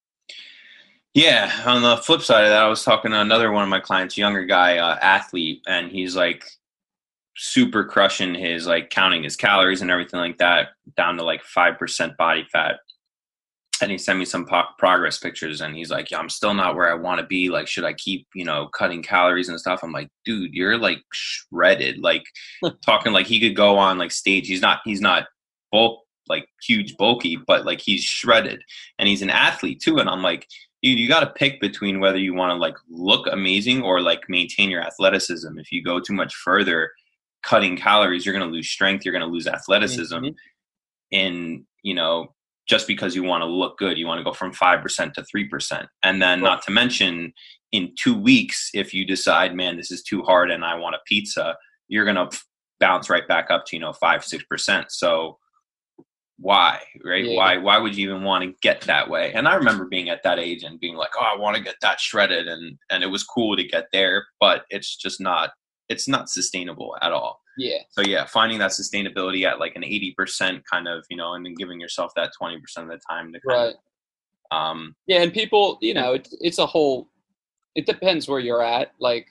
Yeah. 1.15 1.53
On 1.67 1.83
the 1.83 1.97
flip 1.99 2.23
side 2.23 2.45
of 2.45 2.51
that, 2.51 2.63
I 2.63 2.69
was 2.69 2.85
talking 2.85 3.13
to 3.13 3.21
another 3.21 3.51
one 3.51 3.63
of 3.63 3.69
my 3.69 3.81
clients, 3.81 4.19
younger 4.19 4.45
guy, 4.45 4.79
uh, 4.79 4.99
athlete, 5.01 5.63
and 5.67 5.91
he's 5.91 6.17
like, 6.17 6.45
super 7.37 7.85
crushing 7.85 8.35
his 8.35 8.67
like 8.67 8.91
counting 8.91 9.23
his 9.23 9.37
calories 9.37 9.83
and 9.83 9.91
everything 9.91 10.21
like 10.21 10.39
that 10.39 10.69
down 10.97 11.17
to 11.17 11.25
like 11.25 11.43
5% 11.43 12.17
body 12.17 12.47
fat 12.53 12.77
and 13.81 13.91
he 13.91 13.99
sent 13.99 14.19
me 14.19 14.25
some 14.25 14.47
po- 14.47 14.65
progress 14.79 15.19
pictures 15.19 15.61
and 15.61 15.75
he's 15.75 15.91
like 15.91 16.11
yeah 16.11 16.19
i'm 16.19 16.29
still 16.29 16.55
not 16.55 16.75
where 16.75 16.91
i 16.91 16.95
want 16.95 17.21
to 17.21 17.27
be. 17.27 17.49
Like 17.49 17.67
should 17.67 17.85
i 17.85 17.93
keep 17.93 18.27
you 18.35 18.45
know 18.45 18.69
cutting 18.69 19.03
calories 19.03 19.49
and 19.49 19.59
stuff? 19.59 19.81
I'm 19.83 19.93
like 19.93 20.09
dude 20.25 20.55
you're 20.55 20.79
like 20.79 21.01
shredded. 21.13 21.99
Like 21.99 22.25
talking 22.87 23.13
like 23.13 23.27
he 23.27 23.41
could 23.41 23.57
go 23.57 23.77
on 23.77 23.99
like 23.99 24.13
stage. 24.13 24.47
He's 24.47 24.63
not 24.63 24.81
he's 24.85 25.01
not 25.01 25.27
bulk 25.73 26.01
like 26.27 26.47
huge 26.67 26.97
bulky 26.97 27.37
but 27.37 27.67
like 27.67 27.81
he's 27.81 28.03
shredded. 28.03 28.63
And 28.99 29.09
he's 29.09 29.23
an 29.23 29.31
athlete 29.31 29.81
too 29.81 29.99
and 29.99 30.09
i'm 30.09 30.23
like 30.23 30.47
dude 30.85 30.99
you 30.99 31.09
got 31.09 31.21
to 31.21 31.31
pick 31.31 31.61
between 31.61 31.99
whether 31.99 32.19
you 32.19 32.35
want 32.35 32.51
to 32.51 32.57
like 32.57 32.77
look 32.91 33.27
amazing 33.33 33.83
or 33.83 34.01
like 34.03 34.29
maintain 34.29 34.71
your 34.71 34.83
athleticism. 34.83 35.59
If 35.59 35.73
you 35.73 35.83
go 35.83 35.99
too 35.99 36.13
much 36.13 36.35
further 36.35 36.91
cutting 37.43 37.77
calories, 37.77 38.25
you're 38.25 38.37
going 38.37 38.47
to 38.47 38.55
lose 38.55 38.69
strength, 38.69 39.05
you're 39.05 39.13
going 39.13 39.27
to 39.27 39.33
lose 39.33 39.47
athleticism. 39.47 40.15
Mm-hmm. 40.15 41.17
And, 41.19 41.65
you 41.83 41.95
know, 41.95 42.35
just 42.67 42.87
because 42.87 43.15
you 43.15 43.23
want 43.23 43.43
to 43.43 43.47
look 43.47 43.79
good, 43.79 43.99
you 43.99 44.07
want 44.07 44.19
to 44.19 44.25
go 44.25 44.33
from 44.33 44.53
5% 44.53 45.13
to 45.13 45.23
3%. 45.23 45.87
And 46.03 46.23
then, 46.23 46.41
right. 46.41 46.51
not 46.51 46.63
to 46.65 46.71
mention, 46.71 47.33
in 47.73 47.93
two 47.99 48.19
weeks, 48.19 48.71
if 48.75 48.95
you 48.95 49.05
decide, 49.05 49.55
man, 49.55 49.77
this 49.77 49.91
is 49.91 50.03
too 50.03 50.23
hard 50.23 50.51
and 50.51 50.65
I 50.65 50.75
want 50.77 50.95
a 50.95 51.01
pizza, 51.07 51.57
you're 51.89 52.05
going 52.05 52.29
to 52.31 52.39
bounce 52.81 53.11
right 53.11 53.27
back 53.27 53.51
up 53.51 53.65
to, 53.67 53.77
you 53.77 53.81
know, 53.81 53.93
5 53.93 54.21
6%. 54.23 54.85
So, 54.89 55.39
why 56.37 56.81
right 57.05 57.27
yeah. 57.27 57.37
why 57.37 57.57
why 57.57 57.79
would 57.79 57.97
you 57.97 58.11
even 58.11 58.25
want 58.25 58.43
to 58.43 58.53
get 58.61 58.81
that 58.81 59.09
way 59.09 59.33
and 59.35 59.47
i 59.47 59.55
remember 59.55 59.85
being 59.85 60.09
at 60.09 60.21
that 60.25 60.37
age 60.37 60.65
and 60.65 60.81
being 60.81 60.97
like 60.97 61.13
oh 61.17 61.31
i 61.33 61.39
want 61.39 61.57
to 61.57 61.63
get 61.63 61.77
that 61.81 62.01
shredded 62.01 62.49
and 62.49 62.77
and 62.91 63.05
it 63.05 63.07
was 63.07 63.23
cool 63.23 63.55
to 63.55 63.63
get 63.63 63.85
there 63.93 64.27
but 64.41 64.65
it's 64.69 64.97
just 64.97 65.21
not 65.21 65.51
it's 65.89 66.09
not 66.09 66.29
sustainable 66.29 66.97
at 67.03 67.13
all. 67.13 67.41
Yeah. 67.57 67.79
So 67.91 68.03
yeah, 68.03 68.25
finding 68.27 68.59
that 68.59 68.73
sustainability 68.73 69.45
at 69.45 69.61
like 69.61 69.77
an 69.77 69.85
eighty 69.85 70.13
percent 70.17 70.63
kind 70.71 70.89
of, 70.89 71.05
you 71.11 71.17
know, 71.17 71.35
and 71.35 71.45
then 71.45 71.55
giving 71.55 71.81
yourself 71.81 72.13
that 72.17 72.33
twenty 72.37 72.61
percent 72.61 72.91
of 72.91 72.99
the 72.99 73.01
time 73.09 73.33
to 73.33 73.41
kind 73.41 73.59
right. 73.59 73.75
Of, 74.51 74.57
um 74.57 74.97
Yeah, 75.07 75.23
and 75.23 75.33
people, 75.33 75.79
you 75.81 75.95
know, 75.95 76.15
it's 76.15 76.35
it's 76.41 76.59
a 76.59 76.67
whole 76.67 77.09
it 77.75 77.87
depends 77.87 78.29
where 78.29 78.41
you're 78.41 78.63
at. 78.63 78.93
Like 79.01 79.27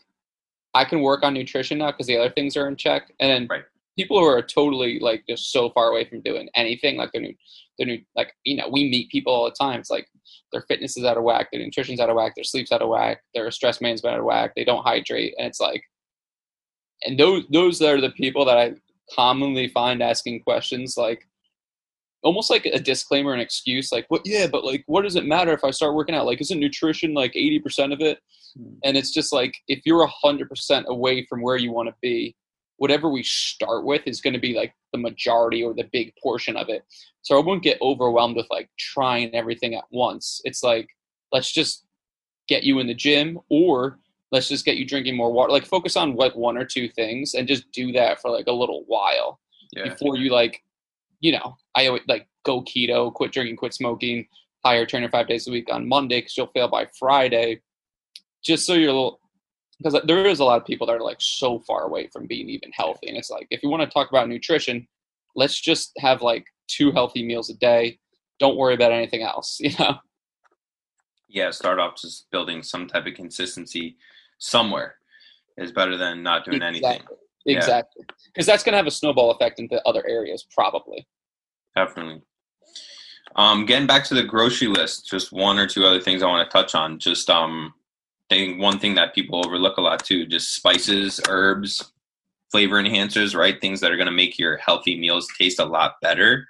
I 0.74 0.86
can 0.86 1.02
work 1.02 1.24
on 1.24 1.34
nutrition 1.34 1.78
now 1.80 1.92
because 1.92 2.08
the 2.08 2.18
other 2.18 2.34
things 2.34 2.58
are 2.58 2.68
in 2.68 2.76
check. 2.76 3.14
And 3.20 3.30
then 3.30 3.48
right. 3.50 3.64
people 3.98 4.20
who 4.20 4.26
are 4.26 4.42
totally 4.42 5.00
like 5.00 5.24
just 5.28 5.52
so 5.52 5.70
far 5.70 5.90
away 5.90 6.06
from 6.06 6.22
doing 6.22 6.50
anything, 6.56 6.98
like 6.98 7.12
they're 7.14 7.22
new 7.22 7.36
they're 7.78 7.88
new 7.88 8.02
like, 8.16 8.34
you 8.44 8.56
know, 8.56 8.70
we 8.70 8.90
meet 8.90 9.10
people 9.10 9.34
all 9.34 9.46
the 9.46 9.52
time. 9.52 9.80
It's 9.80 9.90
like 9.90 10.08
their 10.52 10.62
fitness 10.68 10.98
is 10.98 11.06
out 11.06 11.18
of 11.18 11.24
whack, 11.24 11.50
their 11.52 11.62
nutrition's 11.62 12.00
out 12.00 12.10
of 12.10 12.16
whack, 12.16 12.34
their 12.36 12.44
sleep's 12.44 12.72
out 12.72 12.82
of 12.82 12.90
whack, 12.90 13.22
their 13.34 13.50
stress 13.52 13.82
management 13.82 14.14
out 14.14 14.20
of 14.20 14.26
whack, 14.26 14.54
they 14.56 14.64
don't 14.64 14.84
hydrate, 14.84 15.34
and 15.38 15.48
it's 15.48 15.60
like 15.60 15.84
and 17.06 17.20
those 17.20 17.44
those 17.52 17.82
are 17.82 18.00
the 18.00 18.12
people 18.12 18.46
that 18.46 18.58
I 18.58 18.74
commonly 19.14 19.68
find 19.68 20.02
asking 20.02 20.42
questions 20.42 20.96
like 20.98 21.28
almost 22.24 22.50
like 22.50 22.66
a 22.66 22.80
disclaimer 22.80 23.34
an 23.34 23.40
excuse 23.40 23.92
like 23.92 24.06
what 24.08 24.22
yeah 24.24 24.48
but 24.48 24.64
like 24.64 24.84
what 24.88 25.02
does 25.02 25.18
it 25.18 25.26
matter 25.26 25.52
if 25.52 25.64
i 25.64 25.72
start 25.72 25.94
working 25.94 26.16
out? 26.16 26.26
Like 26.26 26.42
isn't 26.42 26.60
nutrition 26.60 27.14
like 27.14 27.34
80% 27.34 27.94
of 27.94 28.02
it? 28.02 28.20
Hmm. 28.58 28.76
and 28.84 28.96
it's 28.96 29.12
just 29.12 29.34
like 29.34 29.56
if 29.68 29.82
you're 29.86 30.08
100% 30.24 30.86
away 30.86 31.26
from 31.26 31.42
where 31.42 31.58
you 31.58 31.72
want 31.72 31.90
to 31.90 31.96
be 32.02 32.36
whatever 32.78 33.10
we 33.10 33.24
start 33.24 33.86
with 33.86 34.02
is 34.06 34.22
going 34.22 34.34
to 34.34 34.40
be 34.40 34.54
like 34.54 34.74
the 34.92 34.98
majority 34.98 35.64
or 35.64 35.74
the 35.74 35.90
big 35.92 36.14
portion 36.22 36.56
of 36.58 36.70
it. 36.70 36.84
So 37.22 37.38
i 37.38 37.44
won't 37.44 37.64
get 37.64 37.82
overwhelmed 37.82 38.36
with 38.36 38.48
like 38.50 38.70
trying 38.78 39.34
everything 39.36 39.76
at 39.76 39.86
once. 39.92 40.42
It's 40.44 40.64
like 40.64 40.88
let's 41.32 41.52
just 41.52 41.86
get 42.48 42.64
you 42.64 42.80
in 42.80 42.88
the 42.88 42.94
gym 42.94 43.40
or 43.50 44.00
let's 44.34 44.50
just 44.50 44.66
get 44.66 44.76
you 44.76 44.86
drinking 44.86 45.16
more 45.16 45.32
water. 45.32 45.54
Like 45.54 45.66
focus 45.66 45.96
on 45.96 46.16
like 46.16 46.36
one 46.36 46.58
or 46.58 46.66
two 46.66 46.90
things 46.90 47.36
and 47.36 47.48
just 47.48 47.72
do 47.72 47.94
that 47.94 48.20
for 48.20 48.30
like 48.30 48.48
a 48.48 48.52
little 48.52 48.84
while 48.88 49.40
yeah. 49.76 49.90
before 49.90 50.18
you 50.18 50.32
like 50.32 50.62
you 51.20 51.32
know 51.32 51.56
i 51.76 51.88
always 51.88 52.04
like 52.08 52.28
go 52.46 52.62
keto 52.64 53.14
quit 53.14 53.32
drinking 53.32 53.56
quit 53.56 53.74
smoking 53.74 54.26
hire 54.66 54.86
trainer 54.86 55.10
five 55.10 55.28
days 55.28 55.48
a 55.48 55.52
week 55.52 55.68
on 55.72 55.88
monday 55.88 56.20
because 56.20 56.36
you'll 56.38 56.48
fail 56.48 56.68
by 56.68 56.88
friday. 56.98 57.62
Just 58.44 58.66
so 58.66 58.74
you're 58.74 58.90
a 58.90 58.94
little 58.94 59.20
because 59.78 60.00
there 60.06 60.26
is 60.26 60.40
a 60.40 60.44
lot 60.44 60.60
of 60.60 60.68
people 60.68 60.86
that 60.88 60.98
are 60.98 61.02
like 61.02 61.22
so 61.22 61.60
far 61.60 61.84
away 61.84 62.08
from 62.12 62.28
being 62.28 62.50
even 62.50 62.72
healthy 62.74 63.08
and 63.08 63.18
it's 63.18 63.30
like 63.30 63.48
if 63.52 63.64
you 63.64 63.70
want 63.70 63.82
to 63.82 63.88
talk 63.88 64.10
about 64.10 64.28
nutrition 64.28 64.86
let's 65.36 65.60
just 65.60 65.92
have 65.98 66.22
like 66.22 66.46
two 66.68 66.92
healthy 66.92 67.26
meals 67.26 67.50
a 67.50 67.56
day. 67.56 67.98
Don't 68.40 68.58
worry 68.58 68.74
about 68.74 68.92
anything 68.92 69.24
else 69.24 69.60
you 69.62 69.72
know? 69.80 69.98
Yeah 71.30 71.52
start 71.52 71.80
off 71.80 71.96
just 71.96 72.30
building 72.32 72.62
some 72.64 72.88
type 72.88 73.08
of 73.08 73.14
consistency 73.14 73.96
somewhere 74.44 74.96
is 75.58 75.72
better 75.72 75.98
than 75.98 76.22
not 76.22 76.46
doing 76.46 76.62
exactly. 76.62 76.90
anything. 76.90 77.08
Exactly. 77.46 78.06
Because 78.26 78.48
yeah. 78.48 78.54
that's 78.54 78.64
going 78.64 78.74
to 78.74 78.78
have 78.78 78.88
a 78.88 78.92
snowball 78.92 79.32
effect 79.32 79.60
into 79.60 79.82
other 79.88 80.06
areas, 80.08 80.46
probably. 80.54 81.08
Definitely. 81.76 82.22
Um, 83.36 83.66
getting 83.66 83.88
back 83.88 84.04
to 84.06 84.14
the 84.14 84.24
grocery 84.24 84.68
list, 84.68 85.10
just 85.10 85.32
one 85.32 85.58
or 85.58 85.66
two 85.66 85.86
other 85.86 86.00
things 86.00 86.22
I 86.22 86.28
want 86.28 86.48
to 86.48 86.52
touch 86.52 86.76
on. 86.76 87.00
Just 87.00 87.30
um, 87.30 87.74
thing, 88.30 88.60
one 88.60 88.80
thing 88.80 88.96
that 88.96 89.16
people 89.16 89.44
overlook 89.46 89.78
a 89.78 89.82
lot 89.82 90.04
too, 90.04 90.26
just 90.26 90.54
spices, 90.54 91.20
herbs, 91.28 91.92
flavor 92.52 92.82
enhancers, 92.82 93.36
right? 93.36 93.60
Things 93.60 93.80
that 93.80 93.92
are 93.92 93.98
going 93.98 94.08
to 94.08 94.12
make 94.12 94.38
your 94.38 94.58
healthy 94.58 95.00
meals 95.00 95.28
taste 95.38 95.60
a 95.60 95.66
lot 95.66 95.96
better, 96.02 96.48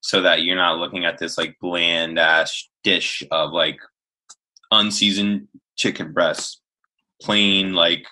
so 0.00 0.20
that 0.22 0.42
you're 0.42 0.56
not 0.56 0.78
looking 0.78 1.04
at 1.04 1.18
this 1.18 1.38
like 1.38 1.56
bland 1.60 2.18
ass 2.18 2.68
dish 2.84 3.22
of 3.30 3.52
like 3.52 3.78
unseasoned 4.70 5.48
chicken 5.76 6.12
breasts 6.12 6.60
plain 7.20 7.72
like 7.72 8.06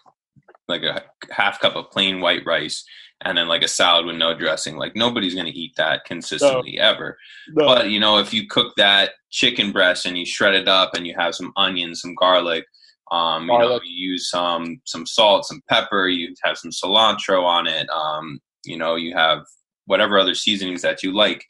like 0.69 0.83
a 0.83 1.03
half 1.31 1.61
cup 1.61 1.77
of 1.77 1.91
plain 1.91 2.21
white 2.21 2.45
rice 2.45 2.85
and 3.23 3.37
then 3.37 3.49
like 3.49 3.63
a 3.63 3.69
salad 3.69 4.07
with 4.07 4.17
no 4.17 4.37
dressing. 4.37 4.77
Like 4.77 4.95
nobody's 4.95 5.35
gonna 5.35 5.51
eat 5.53 5.75
that 5.77 6.05
consistently 6.05 6.77
no. 6.77 6.83
ever. 6.83 7.19
No. 7.49 7.67
But 7.67 7.91
you 7.91 8.01
know, 8.01 8.19
if 8.19 8.33
you 8.33 8.47
cook 8.47 8.75
that 8.77 9.13
chicken 9.31 9.73
breast 9.73 10.07
and 10.07 10.17
you 10.17 10.25
shred 10.25 10.55
it 10.55 10.69
up 10.69 10.95
and 10.95 11.07
you 11.07 11.15
have 11.19 11.35
some 11.35 11.53
onions, 11.57 12.03
some 12.03 12.15
garlic, 12.15 12.65
um, 13.11 13.49
you 13.49 13.59
know, 13.59 13.81
you 13.85 14.11
use 14.11 14.31
some 14.31 14.81
some 14.85 15.07
salt, 15.07 15.47
some 15.47 15.63
pepper, 15.69 16.09
you 16.09 16.35
have 16.45 16.59
some 16.59 16.71
cilantro 16.71 17.43
on 17.45 17.67
it. 17.67 17.89
Um, 17.91 18.41
you 18.65 18.77
know, 18.77 18.97
you 18.97 19.15
have 19.15 19.45
whatever 19.87 20.19
other 20.19 20.35
seasonings 20.35 20.83
that 20.83 21.03
you 21.03 21.13
like, 21.13 21.43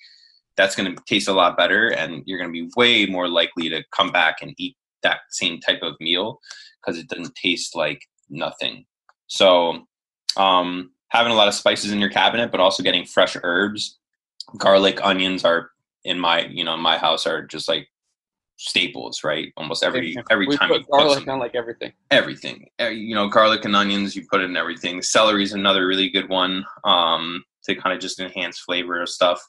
that's 0.57 0.77
going 0.77 0.95
to 0.95 1.03
taste 1.05 1.29
a 1.29 1.33
lot 1.33 1.57
better, 1.57 1.89
and 1.89 2.23
you're 2.27 2.39
going 2.39 2.53
to 2.53 2.53
be 2.53 2.71
way 2.77 3.07
more 3.07 3.29
likely 3.29 3.69
to 3.69 3.83
come 3.93 4.13
back 4.13 4.37
and 4.43 4.55
eat 4.59 4.77
that 5.03 5.21
same 5.31 5.61
type 5.61 5.83
of 5.83 5.95
meal 6.01 6.39
because 6.89 7.03
it 7.03 7.09
doesn't 7.09 7.35
taste 7.35 7.77
like 7.77 8.03
nothing. 8.31 8.85
So, 9.27 9.87
um, 10.37 10.93
having 11.09 11.33
a 11.33 11.35
lot 11.35 11.49
of 11.49 11.55
spices 11.55 11.93
in 11.93 12.01
your 12.01 12.11
cabinet, 12.11 12.51
but 12.51 12.61
also 12.61 12.83
getting 12.83 13.05
fresh 13.05 13.37
herbs, 13.43 13.99
garlic, 14.57 15.01
onions 15.03 15.45
are 15.45 15.71
in 16.05 16.19
my 16.19 16.47
you 16.47 16.65
know 16.65 16.75
in 16.75 16.81
my 16.81 16.97
house 16.97 17.27
are 17.27 17.45
just 17.45 17.69
like 17.69 17.89
staples, 18.57 19.23
right? 19.23 19.53
Almost 19.57 19.85
every 19.85 20.17
every 20.31 20.47
we 20.47 20.57
time 20.57 20.69
put 20.69 20.81
you 20.81 20.87
garlic 20.91 21.15
something 21.15 21.33
on 21.33 21.39
like 21.39 21.55
everything. 21.55 21.93
everything. 22.11 22.69
Uh, 22.81 22.87
You 22.87 23.15
know, 23.15 23.29
garlic 23.29 23.65
and 23.65 23.77
onions, 23.77 24.17
you 24.17 24.27
put 24.31 24.41
it 24.41 24.45
in 24.45 24.57
everything. 24.57 25.03
Celery 25.03 25.43
is 25.43 25.53
another 25.53 25.87
really 25.87 26.09
good 26.09 26.29
one 26.29 26.65
um, 26.85 27.45
to 27.65 27.75
kind 27.75 27.95
of 27.95 28.01
just 28.01 28.19
enhance 28.19 28.59
flavor 28.61 29.03
of 29.03 29.09
stuff. 29.09 29.41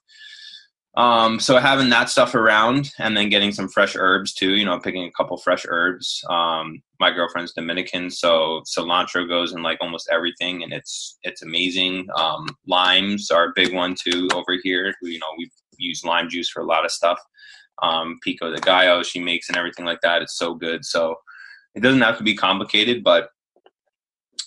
Um, 0.98 1.40
so 1.40 1.58
having 1.60 1.90
that 1.92 2.10
stuff 2.10 2.34
around 2.36 2.92
and 2.98 3.16
then 3.16 3.30
getting 3.30 3.52
some 3.52 3.70
fresh 3.70 3.96
herbs 3.96 4.34
too, 4.34 4.56
you 4.56 4.66
know, 4.66 4.80
picking 4.80 5.06
a 5.06 5.12
couple 5.12 5.38
fresh 5.38 5.66
herbs. 5.68 6.24
Um, 6.30 6.82
my 7.00 7.12
girlfriend's 7.12 7.54
Dominican, 7.54 8.10
so 8.10 8.62
cilantro 8.66 9.28
goes 9.28 9.54
in 9.54 9.62
like 9.62 9.78
almost 9.82 10.10
everything 10.12 10.64
and 10.64 10.74
it's 10.74 11.18
it's 11.24 11.44
amazing. 11.44 12.08
Um, 12.16 12.48
limes 12.68 13.30
are 13.32 13.46
a 13.46 13.54
big 13.56 13.74
one 13.74 13.96
too 13.96 14.28
over 14.34 14.58
here. 14.64 14.94
You 15.02 15.20
know, 15.20 15.28
we 15.38 15.50
use 15.78 16.04
lime 16.04 16.28
juice 16.30 16.50
for 16.50 16.62
a 16.62 16.66
lot 16.66 16.86
of 16.86 16.92
stuff. 16.92 17.20
Um, 17.82 18.20
pico 18.22 18.52
de 18.52 18.60
gallo 18.60 19.04
she 19.04 19.22
makes 19.22 19.48
and 19.48 19.58
everything 19.58 19.86
like 19.86 20.02
that. 20.02 20.22
It's 20.22 20.38
so 20.38 20.54
good. 20.54 20.84
So 20.84 21.16
it 21.76 21.82
doesn't 21.82 22.02
have 22.02 22.18
to 22.18 22.24
be 22.24 22.36
complicated, 22.36 23.04
but 23.04 23.30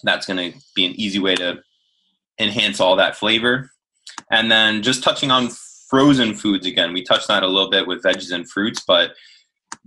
that's 0.02 0.26
going 0.26 0.52
to 0.52 0.58
be 0.74 0.84
an 0.84 0.92
easy 1.00 1.18
way 1.18 1.36
to 1.36 1.62
enhance 2.38 2.80
all 2.80 2.96
that 2.96 3.16
flavor. 3.16 3.70
And 4.30 4.50
then 4.50 4.82
just 4.82 5.02
touching 5.02 5.30
on 5.30 5.50
frozen 5.92 6.34
foods 6.34 6.66
again, 6.66 6.94
we 6.94 7.02
touched 7.02 7.28
on 7.28 7.42
it 7.42 7.46
a 7.46 7.52
little 7.52 7.68
bit 7.68 7.86
with 7.86 8.02
veggies 8.02 8.32
and 8.32 8.50
fruits, 8.50 8.82
but 8.88 9.10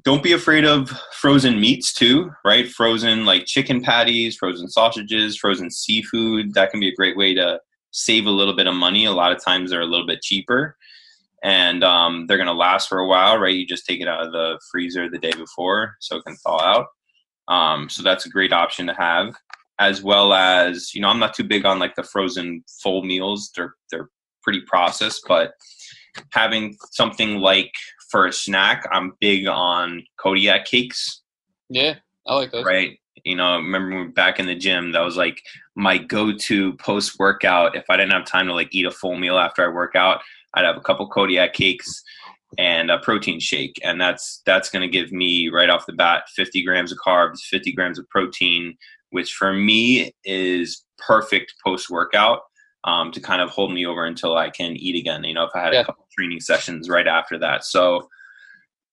don't 0.04 0.22
be 0.22 0.34
afraid 0.34 0.64
of 0.64 0.88
frozen 1.14 1.60
meats 1.60 1.92
too, 1.94 2.32
right? 2.46 2.70
Frozen 2.70 3.26
like 3.26 3.48
chicken 3.48 3.82
patties, 3.82 4.36
frozen 4.36 4.70
sausages, 4.70 5.36
frozen 5.36 5.72
seafood. 5.72 6.54
That 6.54 6.70
can 6.70 6.80
be 6.80 6.90
a 6.90 6.96
great 6.96 7.18
way 7.18 7.34
to 7.34 7.60
save 7.90 8.28
a 8.28 8.30
little 8.30 8.56
bit 8.56 8.68
of 8.68 8.76
money. 8.76 9.06
A 9.06 9.12
lot 9.12 9.32
of 9.32 9.44
times 9.44 9.72
they're 9.72 9.82
a 9.82 9.88
little 9.88 10.06
bit 10.06 10.22
cheaper 10.22 10.78
and 11.44 11.84
um, 11.84 12.28
they're 12.28 12.38
going 12.38 12.46
to 12.46 12.54
last 12.54 12.88
for 12.88 13.00
a 13.00 13.08
while, 13.08 13.40
right? 13.40 13.56
You 13.56 13.66
just 13.66 13.88
take 13.88 14.00
it 14.00 14.08
out 14.08 14.24
of 14.24 14.32
the 14.32 14.60
freezer 14.72 15.10
the 15.10 15.18
day 15.18 15.32
before 15.32 15.96
so 16.02 16.18
it 16.18 16.26
can 16.26 16.36
thaw 16.36 16.62
out. 16.62 16.86
Um, 17.48 17.90
so 17.90 18.04
that's 18.04 18.28
a 18.28 18.30
great 18.30 18.54
option 18.54 18.86
to 18.86 18.94
have, 18.94 19.34
as 19.80 20.04
well 20.04 20.34
as 20.34 20.94
you 20.94 21.02
know 21.02 21.08
I'm 21.08 21.20
not 21.20 21.34
too 21.34 21.44
big 21.44 21.66
on 21.66 21.80
like 21.80 21.96
the 21.96 22.04
frozen 22.04 22.64
full 22.84 23.04
meals. 23.04 23.52
They're 23.56 23.74
they're 23.90 24.10
pretty 24.46 24.62
processed, 24.62 25.26
but 25.28 25.56
having 26.32 26.78
something 26.92 27.40
like 27.40 27.74
for 28.10 28.28
a 28.28 28.32
snack, 28.32 28.88
I'm 28.92 29.14
big 29.20 29.48
on 29.48 30.04
Kodiak 30.18 30.66
cakes, 30.66 31.24
Yeah, 31.70 31.96
I 32.26 32.36
like 32.36 32.52
those. 32.52 32.64
right? 32.64 32.98
You 33.26 33.36
know, 33.36 33.56
remember 33.58 33.98
when 33.98 34.12
back 34.12 34.40
in 34.40 34.46
the 34.46 34.56
gym, 34.56 34.92
that 34.92 35.00
was 35.02 35.18
like 35.18 35.42
my 35.76 35.98
go-to 35.98 36.74
post-workout. 36.74 37.76
If 37.76 37.86
I 37.90 37.98
didn't 37.98 38.12
have 38.14 38.26
time 38.26 38.46
to 38.48 38.54
like 38.54 38.70
eat 38.72 38.86
a 38.86 38.92
full 38.92 39.18
meal 39.18 39.38
after 39.40 39.66
I 39.66 39.74
work 39.74 39.96
out, 39.96 40.22
I'd 40.54 40.64
have 40.64 40.78
a 40.78 40.82
couple 40.82 41.10
Kodiak 41.10 41.54
cakes 41.54 42.04
and 42.60 42.92
a 42.92 43.00
protein 43.00 43.40
shake, 43.40 43.78
and 43.84 44.00
that's 44.00 44.42
that's 44.46 44.70
going 44.70 44.84
to 44.84 44.88
give 44.88 45.12
me 45.12 45.50
right 45.50 45.70
off 45.70 45.88
the 45.88 45.94
bat 45.94 46.24
50 46.36 46.64
grams 46.64 46.92
of 46.92 47.00
carbs, 47.06 47.40
50 47.42 47.74
grams 47.74 47.98
of 48.00 48.08
protein, 48.10 48.78
which 49.10 49.34
for 49.34 49.52
me 49.52 50.14
is 50.24 50.86
perfect 50.98 51.56
post-workout 51.66 52.42
um, 52.86 53.12
to 53.12 53.20
kind 53.20 53.42
of 53.42 53.50
hold 53.50 53.74
me 53.74 53.86
over 53.86 54.06
until 54.06 54.38
I 54.38 54.50
can 54.50 54.76
eat 54.78 54.96
again. 55.00 55.24
You 55.24 55.34
know, 55.34 55.44
if 55.44 55.52
I 55.56 55.62
had 55.62 55.74
Yeah. 55.74 55.82
a 55.82 55.86
couple 55.86 56.08
training 56.18 56.40
sessions 56.40 56.90
right 56.90 57.08
after 57.08 57.38
that, 57.40 57.66
so 57.66 58.08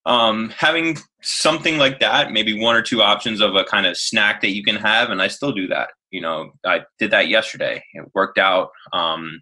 um, 0.05 0.51
having 0.51 0.99
something 1.22 1.78
like 1.78 2.01
that, 2.01 2.32
maybe 2.32 2.59
one 2.59 2.74
or 2.74 2.82
two 2.82 3.03
options 3.03 3.40
of 3.40 3.55
a 3.55 3.64
kind 3.64 3.86
of 3.86 3.97
snack 3.97 4.40
that 4.40 4.51
you 4.51 4.64
can 4.64 4.76
have, 4.76 5.11
and 5.11 5.22
I 5.22 5.28
still 5.28 5.53
do 5.53 5.68
that. 5.68 5.90
You 6.11 6.20
know, 6.20 6.51
I 6.66 6.80
did 6.99 7.11
that 7.12 7.28
yesterday. 7.28 7.82
It 7.95 8.11
worked 8.14 8.38
out 8.38 8.70
um, 8.93 9.40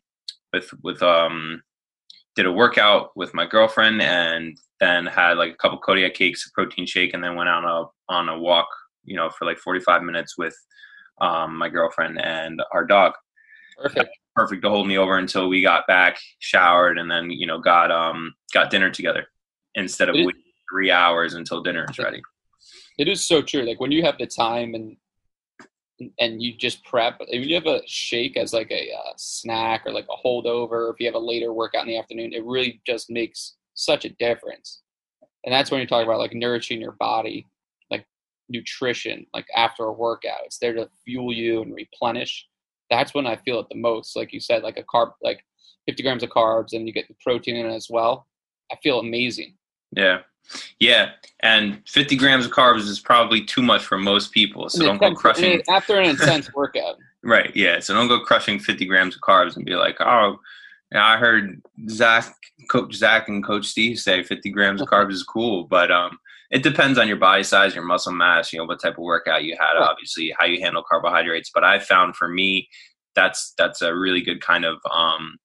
with 0.53 0.70
with 0.82 1.03
um, 1.03 1.62
did 2.36 2.46
a 2.46 2.53
workout 2.53 3.11
with 3.16 3.32
my 3.34 3.46
girlfriend, 3.46 4.03
and 4.03 4.59
then 4.80 5.07
had 5.07 5.38
like 5.38 5.53
a 5.53 5.57
couple 5.57 5.78
Kodiak 5.78 6.14
cakes, 6.14 6.46
a 6.46 6.51
protein 6.55 6.86
shake, 6.86 7.14
and 7.14 7.24
then 7.24 7.36
went 7.36 7.48
on 7.48 7.64
a 7.64 7.84
on 8.12 8.28
a 8.28 8.38
walk. 8.38 8.68
You 9.05 9.16
know, 9.16 9.30
for 9.30 9.46
like 9.46 9.59
forty 9.59 9.80
five 9.80 10.03
minutes 10.03 10.36
with 10.36 10.55
um, 11.22 11.57
my 11.57 11.68
girlfriend 11.70 12.20
and 12.20 12.61
our 12.72 12.84
dog 12.84 13.14
Perfect. 13.80 14.10
perfect 14.34 14.62
to 14.62 14.68
hold 14.68 14.86
me 14.86 14.98
over 14.98 15.18
until 15.18 15.48
we 15.48 15.62
got 15.62 15.86
back, 15.86 16.18
showered, 16.38 16.98
and 16.98 17.10
then 17.10 17.30
you 17.30 17.46
know 17.46 17.58
got 17.58 17.90
um 17.90 18.34
got 18.52 18.70
dinner 18.70 18.90
together 18.90 19.26
instead 19.74 20.08
of 20.08 20.14
waiting 20.14 20.42
three 20.70 20.90
hours 20.90 21.34
until 21.34 21.62
dinner 21.62 21.86
is 21.90 21.98
ready. 21.98 22.20
It 22.98 23.08
is 23.08 23.24
so 23.24 23.40
true. 23.42 23.62
Like 23.62 23.80
when 23.80 23.92
you 23.92 24.02
have 24.02 24.18
the 24.18 24.26
time 24.26 24.74
and 24.74 24.96
and 26.18 26.42
you 26.42 26.56
just 26.56 26.84
prep. 26.84 27.16
If 27.20 27.46
you 27.46 27.54
have 27.54 27.66
a 27.66 27.82
shake 27.86 28.36
as 28.36 28.52
like 28.52 28.70
a 28.70 28.90
uh, 28.92 29.12
snack 29.16 29.82
or 29.86 29.92
like 29.92 30.06
a 30.10 30.26
holdover, 30.26 30.92
if 30.92 30.98
you 30.98 31.06
have 31.06 31.14
a 31.14 31.18
later 31.18 31.52
workout 31.52 31.82
in 31.82 31.88
the 31.88 31.98
afternoon, 31.98 32.32
it 32.32 32.44
really 32.44 32.80
just 32.86 33.10
makes 33.10 33.56
such 33.74 34.04
a 34.04 34.10
difference. 34.10 34.82
And 35.44 35.52
that's 35.52 35.70
when 35.70 35.80
you 35.80 35.86
talk 35.86 36.04
about 36.04 36.18
like 36.18 36.34
nourishing 36.34 36.80
your 36.80 36.92
body, 36.92 37.46
like 37.90 38.06
nutrition, 38.48 39.26
like 39.34 39.46
after 39.56 39.84
a 39.84 39.92
workout. 39.92 40.40
It's 40.44 40.58
there 40.58 40.74
to 40.74 40.88
fuel 41.04 41.32
you 41.32 41.62
and 41.62 41.74
replenish. 41.74 42.46
That's 42.91 43.14
when 43.14 43.26
I 43.26 43.36
feel 43.36 43.61
it 43.61 43.66
the 43.70 43.76
most. 43.76 44.16
Like 44.16 44.32
you 44.32 44.41
said, 44.41 44.62
like 44.62 44.76
a 44.76 44.82
carb, 44.82 45.12
like 45.22 45.45
50 45.86 46.03
grams 46.03 46.22
of 46.22 46.30
carbs, 46.30 46.72
and 46.72 46.86
you 46.86 46.93
get 46.93 47.09
the 47.09 47.14
protein 47.22 47.57
in 47.57 47.66
it 47.66 47.74
as 47.74 47.88
well. 47.88 48.26
I 48.72 48.76
feel 48.82 49.01
amazing. 49.01 49.55
Yeah, 49.93 50.20
yeah, 50.78 51.11
and 51.41 51.82
50 51.86 52.16
grams 52.16 52.47
of 52.47 52.53
carbs 52.53 52.88
is 52.88 53.01
probably 53.01 53.45
too 53.45 53.62
much 53.62 53.82
for 53.82 53.99
most 53.99 54.32
people. 54.32 54.68
So 54.68 54.84
don't 54.84 54.99
go 54.99 55.14
crushing. 55.14 55.62
after 55.68 55.99
an 55.99 56.11
intense 56.11 56.53
workout. 56.55 56.97
Right, 57.22 57.55
yeah. 57.55 57.80
So 57.80 57.95
don't 57.95 58.09
go 58.09 58.20
crushing 58.20 58.59
50 58.59 58.86
grams 58.86 59.14
of 59.14 59.20
carbs 59.20 59.57
and 59.57 59.64
be 59.64 59.74
like, 59.74 59.97
oh, 60.01 60.41
yeah, 60.93 61.05
I 61.05 61.16
heard 61.18 61.62
Zach, 61.88 62.34
Coach 62.70 62.95
Zach, 62.95 63.28
and 63.28 63.45
Coach 63.45 63.66
Steve 63.66 63.99
say 63.99 64.22
50 64.22 64.51
grams 64.51 64.80
of 64.80 64.88
carbs 64.93 65.12
is 65.12 65.22
cool, 65.22 65.64
but 65.64 65.91
um, 65.91 66.18
it 66.51 66.62
depends 66.62 66.98
on 66.98 67.07
your 67.07 67.16
body 67.16 67.42
size, 67.42 67.74
your 67.74 67.84
muscle 67.84 68.12
mass, 68.12 68.53
you 68.53 68.59
know, 68.59 68.64
what 68.64 68.80
type 68.80 68.94
of 68.94 69.05
workout 69.05 69.44
you 69.44 69.57
had, 69.59 69.76
obviously, 69.76 70.34
how 70.38 70.46
you 70.46 70.61
handle 70.61 70.82
carbohydrates. 70.88 71.51
But 71.55 71.64
I 71.64 71.78
found 71.78 72.16
for 72.16 72.28
me, 72.28 72.68
that's 73.14 73.55
that's 73.57 73.82
a 73.82 73.94
really 73.94 74.20
good 74.20 74.40
kind 74.40 74.64
of 74.64 74.78
um, 74.90 75.36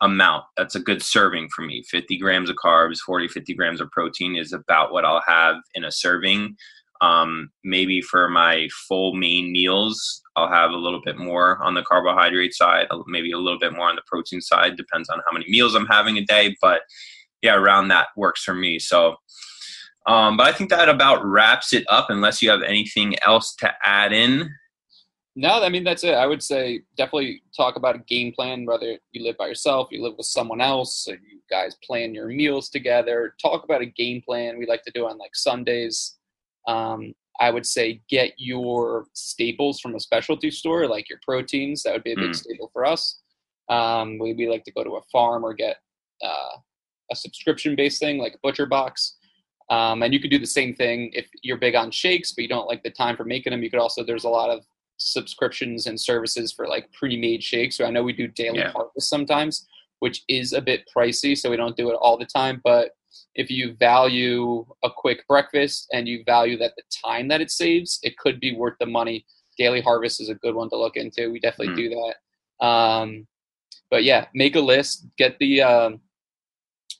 amount. 0.00 0.44
That's 0.56 0.74
a 0.74 0.80
good 0.80 1.02
serving 1.02 1.48
for 1.54 1.62
me. 1.62 1.82
50 1.88 2.18
grams 2.18 2.50
of 2.50 2.56
carbs, 2.56 2.98
40, 2.98 3.28
50 3.28 3.54
grams 3.54 3.80
of 3.80 3.90
protein 3.90 4.36
is 4.36 4.52
about 4.52 4.92
what 4.92 5.04
I'll 5.04 5.22
have 5.26 5.56
in 5.74 5.84
a 5.84 5.92
serving. 5.92 6.56
Um, 7.00 7.50
maybe 7.64 8.00
for 8.00 8.28
my 8.28 8.68
full 8.88 9.14
main 9.14 9.52
meals, 9.52 10.22
I'll 10.36 10.48
have 10.48 10.70
a 10.70 10.76
little 10.76 11.00
bit 11.04 11.16
more 11.16 11.62
on 11.62 11.74
the 11.74 11.82
carbohydrate 11.82 12.54
side, 12.54 12.86
maybe 13.06 13.32
a 13.32 13.38
little 13.38 13.58
bit 13.58 13.72
more 13.72 13.88
on 13.88 13.96
the 13.96 14.02
protein 14.06 14.40
side. 14.40 14.76
Depends 14.76 15.08
on 15.08 15.20
how 15.26 15.32
many 15.32 15.44
meals 15.48 15.74
I'm 15.74 15.86
having 15.86 16.16
a 16.18 16.24
day, 16.24 16.56
but 16.60 16.82
yeah, 17.42 17.54
around 17.54 17.88
that 17.88 18.08
works 18.16 18.42
for 18.42 18.54
me. 18.54 18.78
So, 18.78 19.16
um, 20.06 20.36
but 20.36 20.46
I 20.46 20.52
think 20.52 20.70
that 20.70 20.88
about 20.88 21.24
wraps 21.24 21.72
it 21.72 21.84
up. 21.88 22.10
Unless 22.10 22.42
you 22.42 22.50
have 22.50 22.62
anything 22.62 23.16
else 23.20 23.54
to 23.56 23.72
add 23.82 24.12
in. 24.12 24.50
No, 25.36 25.62
I 25.62 25.68
mean 25.68 25.82
that's 25.82 26.04
it. 26.04 26.14
I 26.14 26.26
would 26.26 26.42
say 26.42 26.82
definitely 26.96 27.42
talk 27.56 27.74
about 27.76 27.96
a 27.96 27.98
game 27.98 28.32
plan. 28.32 28.66
Whether 28.66 28.98
you 29.12 29.24
live 29.24 29.36
by 29.36 29.48
yourself, 29.48 29.88
you 29.90 30.02
live 30.02 30.14
with 30.16 30.26
someone 30.26 30.60
else, 30.60 31.06
you 31.08 31.40
guys 31.50 31.74
plan 31.82 32.14
your 32.14 32.28
meals 32.28 32.68
together. 32.68 33.34
Talk 33.42 33.64
about 33.64 33.82
a 33.82 33.86
game 33.86 34.22
plan. 34.22 34.58
We 34.58 34.66
like 34.66 34.82
to 34.84 34.92
do 34.94 35.06
on 35.08 35.18
like 35.18 35.34
Sundays. 35.34 36.16
Um, 36.68 37.14
I 37.40 37.50
would 37.50 37.66
say 37.66 38.00
get 38.08 38.34
your 38.36 39.06
staples 39.12 39.80
from 39.80 39.96
a 39.96 40.00
specialty 40.00 40.52
store, 40.52 40.86
like 40.86 41.08
your 41.10 41.18
proteins. 41.26 41.82
That 41.82 41.94
would 41.94 42.04
be 42.04 42.12
a 42.12 42.16
big 42.16 42.30
Mm. 42.30 42.36
staple 42.36 42.70
for 42.72 42.84
us. 42.84 43.20
Um, 43.68 44.18
we, 44.20 44.34
we 44.34 44.48
like 44.48 44.62
to 44.64 44.72
go 44.72 44.84
to 44.84 44.96
a 44.96 45.02
farm 45.10 45.44
or 45.44 45.52
get 45.52 45.78
uh, 46.22 46.56
a 47.10 47.16
subscription-based 47.16 47.98
thing 47.98 48.18
like 48.18 48.38
ButcherBox. 48.44 49.14
Um, 49.70 50.02
and 50.02 50.12
you 50.12 50.20
could 50.20 50.30
do 50.30 50.38
the 50.38 50.46
same 50.46 50.74
thing 50.74 51.10
if 51.14 51.26
you're 51.42 51.56
big 51.56 51.74
on 51.74 51.90
shakes, 51.90 52.32
but 52.32 52.42
you 52.42 52.48
don't 52.48 52.68
like 52.68 52.82
the 52.82 52.90
time 52.90 53.16
for 53.16 53.24
making 53.24 53.50
them. 53.52 53.62
You 53.62 53.70
could 53.70 53.80
also 53.80 54.04
there's 54.04 54.24
a 54.24 54.28
lot 54.28 54.50
of 54.50 54.64
subscriptions 54.98 55.86
and 55.86 56.00
services 56.00 56.52
for 56.52 56.68
like 56.68 56.92
pre-made 56.92 57.42
shakes. 57.42 57.76
So 57.76 57.84
I 57.84 57.90
know 57.90 58.02
we 58.02 58.12
do 58.12 58.28
daily 58.28 58.58
Yeah. 58.58 58.72
harvest 58.72 59.08
sometimes, 59.08 59.66
which 60.00 60.22
is 60.28 60.52
a 60.52 60.60
bit 60.60 60.88
pricey, 60.94 61.36
so 61.36 61.50
we 61.50 61.56
don't 61.56 61.76
do 61.76 61.90
it 61.90 61.94
all 61.94 62.16
the 62.18 62.26
time. 62.26 62.60
But 62.62 62.92
if 63.34 63.50
you 63.50 63.74
value 63.74 64.66
a 64.82 64.90
quick 64.90 65.26
breakfast 65.26 65.88
and 65.92 66.06
you 66.06 66.22
value 66.24 66.56
that 66.58 66.74
the 66.76 66.82
time 67.04 67.28
that 67.28 67.40
it 67.40 67.50
saves, 67.50 68.00
it 68.02 68.16
could 68.18 68.38
be 68.40 68.54
worth 68.54 68.74
the 68.78 68.86
money. 68.86 69.24
Daily 69.56 69.80
Harvest 69.80 70.20
is 70.20 70.28
a 70.28 70.34
good 70.34 70.54
one 70.54 70.68
to 70.70 70.76
look 70.76 70.96
into. 70.96 71.30
We 71.30 71.40
definitely 71.40 71.74
Hmm. 71.74 71.76
do 71.76 71.88
that. 72.60 72.66
Um, 72.66 73.26
but 73.90 74.04
yeah, 74.04 74.26
make 74.34 74.56
a 74.56 74.60
list, 74.60 75.06
get 75.16 75.38
the 75.38 75.62
um, 75.62 76.00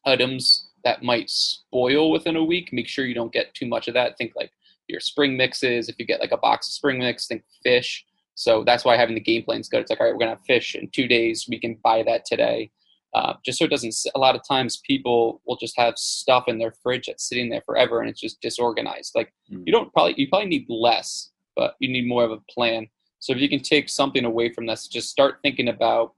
items 0.04 0.68
that 0.85 1.03
might 1.03 1.30
spoil 1.30 2.11
within 2.11 2.37
a 2.37 2.45
week. 2.45 2.72
Make 2.72 2.89
sure 2.89 3.07
you 3.07 3.14
don't 3.14 3.32
get 3.32 3.55
too 3.55 3.66
much 3.66 3.89
of 3.89 3.95
that. 3.95 4.16
Think 4.18 4.32
like 4.37 4.51
your 4.89 5.01
spring 5.01 5.37
mixes. 5.37 5.89
If 5.89 5.97
you 5.99 6.07
get 6.07 6.20
like 6.20 6.32
a 6.32 6.37
box 6.37 6.68
of 6.68 6.74
spring 6.74 6.99
mix, 6.99 7.26
think 7.26 7.43
fish. 7.62 8.05
So 8.35 8.64
that's 8.64 8.85
why 8.85 8.97
having 8.97 9.14
the 9.14 9.20
game 9.20 9.45
plan 9.45 9.61
is 9.61 9.68
good. 9.68 9.80
It's 9.80 9.91
like, 9.91 10.01
all 10.01 10.07
right, 10.07 10.12
we're 10.12 10.18
gonna 10.18 10.32
have 10.32 10.45
fish 10.47 10.74
in 10.74 10.89
two 10.91 11.09
days. 11.09 11.47
We 11.49 11.59
can 11.59 11.78
buy 11.82 12.03
that 12.03 12.24
today. 12.24 12.70
Uh, 13.14 13.35
just 13.45 13.59
so 13.59 13.64
it 13.64 13.70
doesn't. 13.70 13.95
A 14.16 14.18
lot 14.18 14.35
of 14.35 14.43
times, 14.47 14.82
people 14.85 15.41
will 15.47 15.57
just 15.57 15.78
have 15.78 15.97
stuff 15.97 16.45
in 16.49 16.59
their 16.59 16.74
fridge 16.82 17.07
that's 17.07 17.28
sitting 17.28 17.49
there 17.49 17.62
forever, 17.64 18.01
and 18.01 18.11
it's 18.11 18.20
just 18.20 18.41
disorganized. 18.41 19.12
Like 19.14 19.32
mm. 19.51 19.62
you 19.64 19.72
don't 19.72 19.93
probably 19.93 20.14
you 20.16 20.28
probably 20.28 20.49
need 20.49 20.66
less, 20.68 21.30
but 21.55 21.76
you 21.78 21.89
need 21.89 22.09
more 22.09 22.24
of 22.24 22.32
a 22.32 22.41
plan. 22.51 22.89
So 23.20 23.32
if 23.32 23.39
you 23.39 23.49
can 23.49 23.61
take 23.61 23.89
something 23.89 24.24
away 24.24 24.53
from 24.53 24.66
this, 24.66 24.89
just 24.89 25.11
start 25.11 25.39
thinking 25.43 25.68
about 25.68 26.12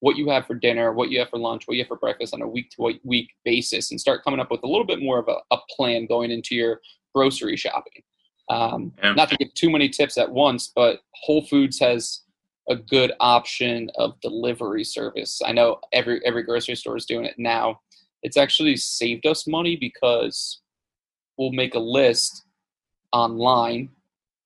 what 0.00 0.16
you 0.16 0.28
have 0.30 0.46
for 0.46 0.54
dinner, 0.54 0.92
what 0.92 1.10
you 1.10 1.18
have 1.18 1.28
for 1.28 1.38
lunch, 1.38 1.66
what 1.66 1.76
you 1.76 1.82
have 1.82 1.88
for 1.88 1.96
breakfast 1.96 2.34
on 2.34 2.42
a 2.42 2.48
week 2.48 2.70
to 2.70 2.98
week 3.04 3.30
basis, 3.44 3.90
and 3.90 4.00
start 4.00 4.24
coming 4.24 4.40
up 4.40 4.50
with 4.50 4.62
a 4.62 4.66
little 4.66 4.86
bit 4.86 5.02
more 5.02 5.18
of 5.18 5.28
a, 5.28 5.36
a 5.54 5.58
plan 5.76 6.06
going 6.06 6.30
into 6.30 6.54
your 6.54 6.80
grocery 7.14 7.56
shopping. 7.56 8.02
Um, 8.48 8.92
yeah. 9.02 9.12
Not 9.12 9.28
to 9.28 9.36
give 9.36 9.54
too 9.54 9.70
many 9.70 9.88
tips 9.88 10.18
at 10.18 10.30
once, 10.30 10.72
but 10.74 11.00
Whole 11.14 11.42
Foods 11.42 11.78
has 11.78 12.22
a 12.68 12.76
good 12.76 13.12
option 13.20 13.90
of 13.96 14.20
delivery 14.20 14.84
service. 14.84 15.40
I 15.44 15.52
know 15.52 15.80
every 15.92 16.24
every 16.24 16.42
grocery 16.42 16.76
store 16.76 16.96
is 16.96 17.06
doing 17.06 17.24
it 17.24 17.34
now. 17.38 17.80
It's 18.22 18.36
actually 18.36 18.76
saved 18.76 19.26
us 19.26 19.46
money 19.46 19.76
because 19.76 20.60
we'll 21.38 21.52
make 21.52 21.74
a 21.74 21.80
list 21.80 22.44
online 23.12 23.90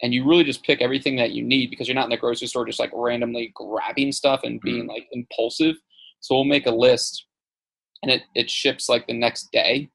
and 0.03 0.13
you 0.13 0.29
really 0.29 0.45
just 0.45 0.65
pick 0.65 0.81
everything 0.81 1.17
that 1.17 1.33
you 1.33 1.43
need 1.43 1.71
because 1.71 1.89
you're 1.89 1.95
not 1.95 2.05
in 2.05 2.11
the 2.11 2.17
grocery 2.17 2.49
store 2.49 2.67
just 2.67 2.81
like 2.81 2.91
randomly 2.93 3.53
grabbing 3.55 4.13
stuff 4.13 4.41
and 4.45 4.61
being 4.61 4.85
mm. 4.85 4.89
like 4.89 5.07
impulsive. 5.13 5.77
So 6.21 6.35
we'll 6.35 6.45
make 6.45 6.67
a 6.67 6.71
list 6.71 7.27
and 8.03 8.11
it, 8.11 8.23
it 8.35 8.51
ships 8.51 8.89
like 8.89 9.07
the 9.07 9.15
next 9.15 9.51
day 9.53 9.91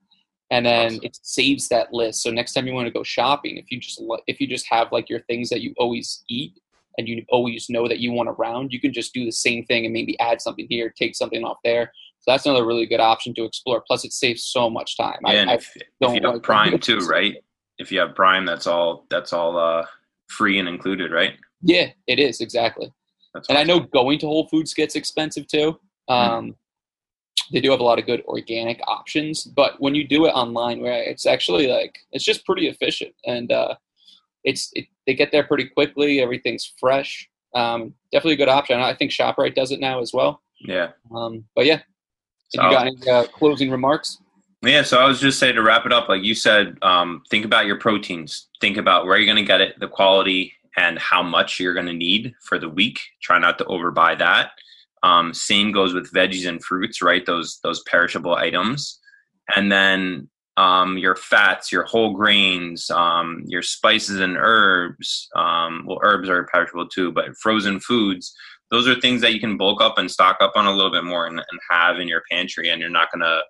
and 0.51 0.65
then 0.65 0.93
awesome. 0.93 0.99
it 1.03 1.17
saves 1.21 1.67
that 1.69 1.93
list. 1.93 2.23
So 2.23 2.31
next 2.31 2.53
time 2.53 2.65
you 2.65 2.73
want 2.73 2.87
to 2.87 2.93
go 2.93 3.03
shopping, 3.03 3.57
if 3.57 3.71
you 3.71 3.79
just 3.79 4.01
if 4.27 4.41
you 4.41 4.47
just 4.47 4.67
have 4.69 4.91
like 4.91 5.09
your 5.09 5.21
things 5.21 5.49
that 5.49 5.61
you 5.61 5.73
always 5.77 6.23
eat 6.27 6.53
and 6.97 7.07
you 7.07 7.23
always 7.29 7.69
know 7.69 7.87
that 7.87 7.99
you 7.99 8.11
want 8.11 8.29
around, 8.29 8.73
you 8.73 8.79
can 8.79 8.91
just 8.91 9.13
do 9.13 9.25
the 9.25 9.31
same 9.31 9.65
thing 9.65 9.85
and 9.85 9.93
maybe 9.93 10.19
add 10.19 10.41
something 10.41 10.65
here, 10.69 10.93
take 10.97 11.15
something 11.15 11.43
off 11.43 11.57
there. 11.63 11.91
So 12.21 12.31
that's 12.31 12.45
another 12.45 12.65
really 12.65 12.85
good 12.85 12.99
option 12.99 13.33
to 13.35 13.45
explore. 13.45 13.81
Plus, 13.85 14.03
it 14.03 14.11
saves 14.11 14.43
so 14.43 14.69
much 14.69 14.97
time. 14.97 15.19
Yeah, 15.25 15.31
I, 15.31 15.33
and 15.35 15.51
if, 15.51 15.71
if 15.77 16.21
you 16.21 16.29
have 16.29 16.43
Prime 16.43 16.77
too, 16.79 16.99
right? 17.09 17.35
If 17.79 17.91
you 17.91 17.99
have 17.99 18.15
Prime, 18.15 18.45
that's 18.45 18.67
all. 18.67 19.05
That's 19.09 19.33
all 19.33 19.57
uh, 19.57 19.85
free 20.27 20.59
and 20.59 20.67
included, 20.67 21.11
right? 21.11 21.33
Yeah, 21.61 21.87
it 22.07 22.19
is 22.19 22.41
exactly. 22.41 22.93
That's 23.33 23.49
and 23.49 23.57
awesome. 23.57 23.69
I 23.69 23.73
know 23.73 23.79
going 23.79 24.19
to 24.19 24.27
Whole 24.27 24.47
Foods 24.47 24.73
gets 24.73 24.95
expensive 24.95 25.47
too. 25.47 25.79
Mm-hmm. 26.09 26.13
Um, 26.13 26.45
mm 26.47 26.55
They 27.51 27.61
do 27.61 27.71
have 27.71 27.79
a 27.79 27.83
lot 27.83 27.99
of 27.99 28.05
good 28.05 28.21
organic 28.25 28.79
options, 28.87 29.43
but 29.43 29.79
when 29.79 29.95
you 29.95 30.07
do 30.07 30.25
it 30.25 30.31
online, 30.31 30.81
right, 30.81 31.07
it's 31.07 31.25
actually 31.25 31.67
like 31.67 31.97
it's 32.11 32.23
just 32.23 32.45
pretty 32.45 32.67
efficient, 32.67 33.15
and 33.25 33.51
uh, 33.51 33.75
it's 34.43 34.69
it, 34.73 34.85
they 35.07 35.15
get 35.15 35.31
there 35.31 35.43
pretty 35.43 35.67
quickly. 35.67 36.21
Everything's 36.21 36.73
fresh. 36.79 37.29
Um, 37.55 37.95
definitely 38.11 38.33
a 38.33 38.43
good 38.43 38.49
option. 38.49 38.79
I 38.79 38.93
think 38.93 39.11
ShopRite 39.11 39.55
does 39.55 39.71
it 39.71 39.79
now 39.79 39.99
as 39.99 40.11
well. 40.13 40.41
Yeah. 40.59 40.89
Um, 41.15 41.45
but 41.55 41.65
yeah, 41.65 41.81
so, 42.49 42.63
you 42.63 42.71
got 42.71 42.87
any 42.87 43.09
uh, 43.09 43.25
closing 43.27 43.71
remarks? 43.71 44.17
Yeah, 44.61 44.81
so 44.81 44.97
I 44.97 45.07
was 45.07 45.21
just 45.21 45.39
saying 45.39 45.55
to 45.55 45.61
wrap 45.61 45.85
it 45.85 45.93
up, 45.93 46.09
like 46.09 46.23
you 46.23 46.35
said, 46.35 46.77
um, 46.81 47.23
think 47.29 47.45
about 47.45 47.65
your 47.65 47.79
proteins. 47.79 48.49
Think 48.59 48.75
about 48.75 49.05
where 49.05 49.17
you're 49.17 49.25
going 49.25 49.37
to 49.37 49.47
get 49.47 49.61
it, 49.61 49.79
the 49.79 49.87
quality, 49.87 50.53
and 50.75 50.99
how 50.99 51.23
much 51.23 51.59
you're 51.59 51.73
going 51.73 51.85
to 51.85 51.93
need 51.93 52.33
for 52.41 52.59
the 52.59 52.67
week. 52.67 52.99
Try 53.21 53.39
not 53.39 53.57
to 53.59 53.65
overbuy 53.65 54.19
that. 54.19 54.51
Um, 55.01 55.33
same 55.33 55.71
goes 55.71 55.93
with 55.93 56.11
veggies 56.11 56.47
and 56.47 56.61
fruits, 56.61 57.01
right? 57.01 57.25
Those 57.25 57.59
those 57.63 57.81
perishable 57.83 58.35
items, 58.35 58.99
and 59.55 59.71
then 59.71 60.27
um, 60.57 60.97
your 60.97 61.15
fats, 61.15 61.71
your 61.71 61.85
whole 61.85 62.13
grains, 62.13 62.91
um, 62.91 63.43
your 63.45 63.61
spices 63.61 64.19
and 64.19 64.35
herbs. 64.37 65.29
Um, 65.37 65.85
well, 65.87 65.99
herbs 66.03 66.27
are 66.27 66.49
perishable 66.51 66.89
too, 66.89 67.13
but 67.13 67.37
frozen 67.37 67.79
foods. 67.79 68.35
Those 68.71 68.89
are 68.89 68.99
things 68.99 69.21
that 69.21 69.33
you 69.33 69.39
can 69.39 69.55
bulk 69.55 69.81
up 69.81 69.97
and 69.97 70.11
stock 70.11 70.37
up 70.41 70.51
on 70.55 70.65
a 70.65 70.71
little 70.71 70.91
bit 70.91 71.05
more 71.05 71.25
and, 71.27 71.39
and 71.39 71.59
have 71.69 71.97
in 71.97 72.09
your 72.09 72.23
pantry, 72.29 72.69
and 72.69 72.81
you're 72.81 72.89
not 72.89 73.09
going 73.09 73.21
to 73.21 73.41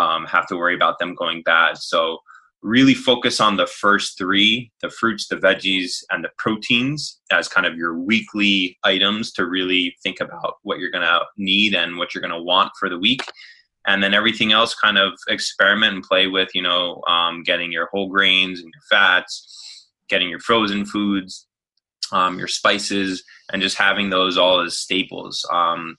um, 0.00 0.24
have 0.26 0.46
to 0.48 0.56
worry 0.56 0.74
about 0.74 0.98
them 0.98 1.14
going 1.14 1.42
bad. 1.42 1.76
So 1.78 2.18
really 2.62 2.94
focus 2.94 3.40
on 3.40 3.56
the 3.56 3.66
first 3.66 4.18
three 4.18 4.70
the 4.82 4.90
fruits 4.90 5.28
the 5.28 5.36
veggies 5.36 6.02
and 6.10 6.22
the 6.22 6.28
proteins 6.36 7.18
as 7.32 7.48
kind 7.48 7.66
of 7.66 7.76
your 7.76 7.98
weekly 7.98 8.76
items 8.84 9.32
to 9.32 9.46
really 9.46 9.96
think 10.02 10.20
about 10.20 10.56
what 10.62 10.78
you're 10.78 10.90
going 10.90 11.06
to 11.06 11.20
need 11.38 11.74
and 11.74 11.96
what 11.96 12.14
you're 12.14 12.20
going 12.20 12.34
to 12.34 12.42
want 12.42 12.70
for 12.78 12.90
the 12.90 12.98
week 12.98 13.22
and 13.86 14.02
then 14.02 14.12
everything 14.12 14.52
else 14.52 14.74
kind 14.74 14.98
of 14.98 15.12
experiment 15.28 15.94
and 15.94 16.04
play 16.04 16.26
with 16.26 16.50
you 16.54 16.60
know 16.60 17.00
um, 17.08 17.42
getting 17.42 17.72
your 17.72 17.88
whole 17.92 18.08
grains 18.08 18.60
and 18.60 18.70
your 18.74 18.82
fats 18.90 19.88
getting 20.10 20.28
your 20.28 20.40
frozen 20.40 20.84
foods 20.84 21.46
um, 22.12 22.38
your 22.38 22.48
spices 22.48 23.24
and 23.52 23.62
just 23.62 23.78
having 23.78 24.10
those 24.10 24.36
all 24.36 24.60
as 24.60 24.76
staples 24.76 25.46
um, 25.50 25.96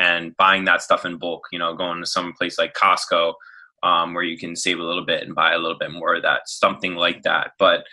and 0.00 0.34
buying 0.38 0.64
that 0.64 0.82
stuff 0.82 1.04
in 1.04 1.18
bulk. 1.18 1.46
You 1.52 1.58
know, 1.58 1.74
going 1.74 2.00
to 2.00 2.06
some 2.06 2.32
place 2.32 2.58
like 2.58 2.74
Costco 2.74 3.34
um, 3.82 4.14
where 4.14 4.24
you 4.24 4.38
can 4.38 4.56
save 4.56 4.78
a 4.78 4.82
little 4.82 5.04
bit 5.04 5.22
and 5.22 5.34
buy 5.34 5.52
a 5.52 5.58
little 5.58 5.78
bit 5.78 5.92
more 5.92 6.14
of 6.14 6.22
that, 6.22 6.48
something 6.48 6.94
like 6.94 7.22
that. 7.22 7.52
But 7.58 7.84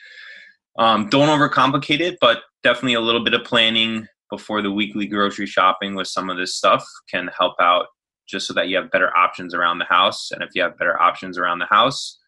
um, 0.79 1.09
don't 1.09 1.27
overcomplicate 1.27 1.99
it, 1.99 2.17
but 2.21 2.39
definitely 2.63 2.93
a 2.93 3.01
little 3.01 3.23
bit 3.23 3.33
of 3.33 3.43
planning 3.43 4.07
before 4.29 4.61
the 4.61 4.71
weekly 4.71 5.05
grocery 5.05 5.45
shopping 5.45 5.95
with 5.95 6.07
some 6.07 6.29
of 6.29 6.37
this 6.37 6.55
stuff 6.55 6.85
can 7.09 7.29
help 7.37 7.55
out 7.59 7.87
just 8.27 8.47
so 8.47 8.53
that 8.53 8.67
you 8.67 8.75
have 8.75 8.91
better 8.91 9.15
options 9.15 9.53
around 9.53 9.79
the 9.79 9.85
house. 9.85 10.31
And 10.31 10.43
if 10.43 10.49
you 10.53 10.61
have 10.61 10.77
better 10.77 11.01
options 11.01 11.37
around 11.37 11.59
the 11.59 11.65
house, 11.65 12.19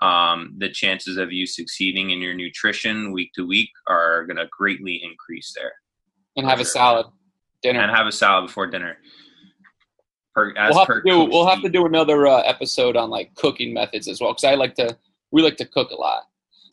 um, 0.00 0.54
the 0.58 0.70
chances 0.70 1.16
of 1.16 1.32
you 1.32 1.46
succeeding 1.46 2.10
in 2.10 2.20
your 2.20 2.34
nutrition 2.34 3.12
week 3.12 3.32
to 3.34 3.46
week 3.46 3.70
are 3.88 4.24
going 4.26 4.36
to 4.36 4.46
greatly 4.56 5.00
increase 5.02 5.52
there. 5.56 5.72
And 6.36 6.46
have 6.46 6.60
a 6.60 6.64
salad 6.64 7.06
dinner. 7.62 7.80
And 7.80 7.90
have 7.90 8.06
a 8.06 8.12
salad 8.12 8.46
before 8.46 8.68
dinner. 8.68 8.98
Per, 10.38 10.54
we'll, 10.70 10.78
have 10.78 10.88
to 10.88 11.02
do, 11.04 11.24
we'll 11.24 11.46
have 11.46 11.62
to 11.62 11.68
do 11.68 11.86
another 11.86 12.26
uh, 12.26 12.40
episode 12.40 12.96
on 12.96 13.10
like 13.10 13.34
cooking 13.34 13.72
methods 13.74 14.08
as 14.08 14.20
well 14.20 14.32
because 14.32 14.44
I 14.44 14.54
like 14.54 14.74
to 14.76 14.96
we 15.30 15.42
like 15.42 15.56
to 15.58 15.66
cook 15.66 15.90
a 15.90 15.96
lot. 15.96 16.24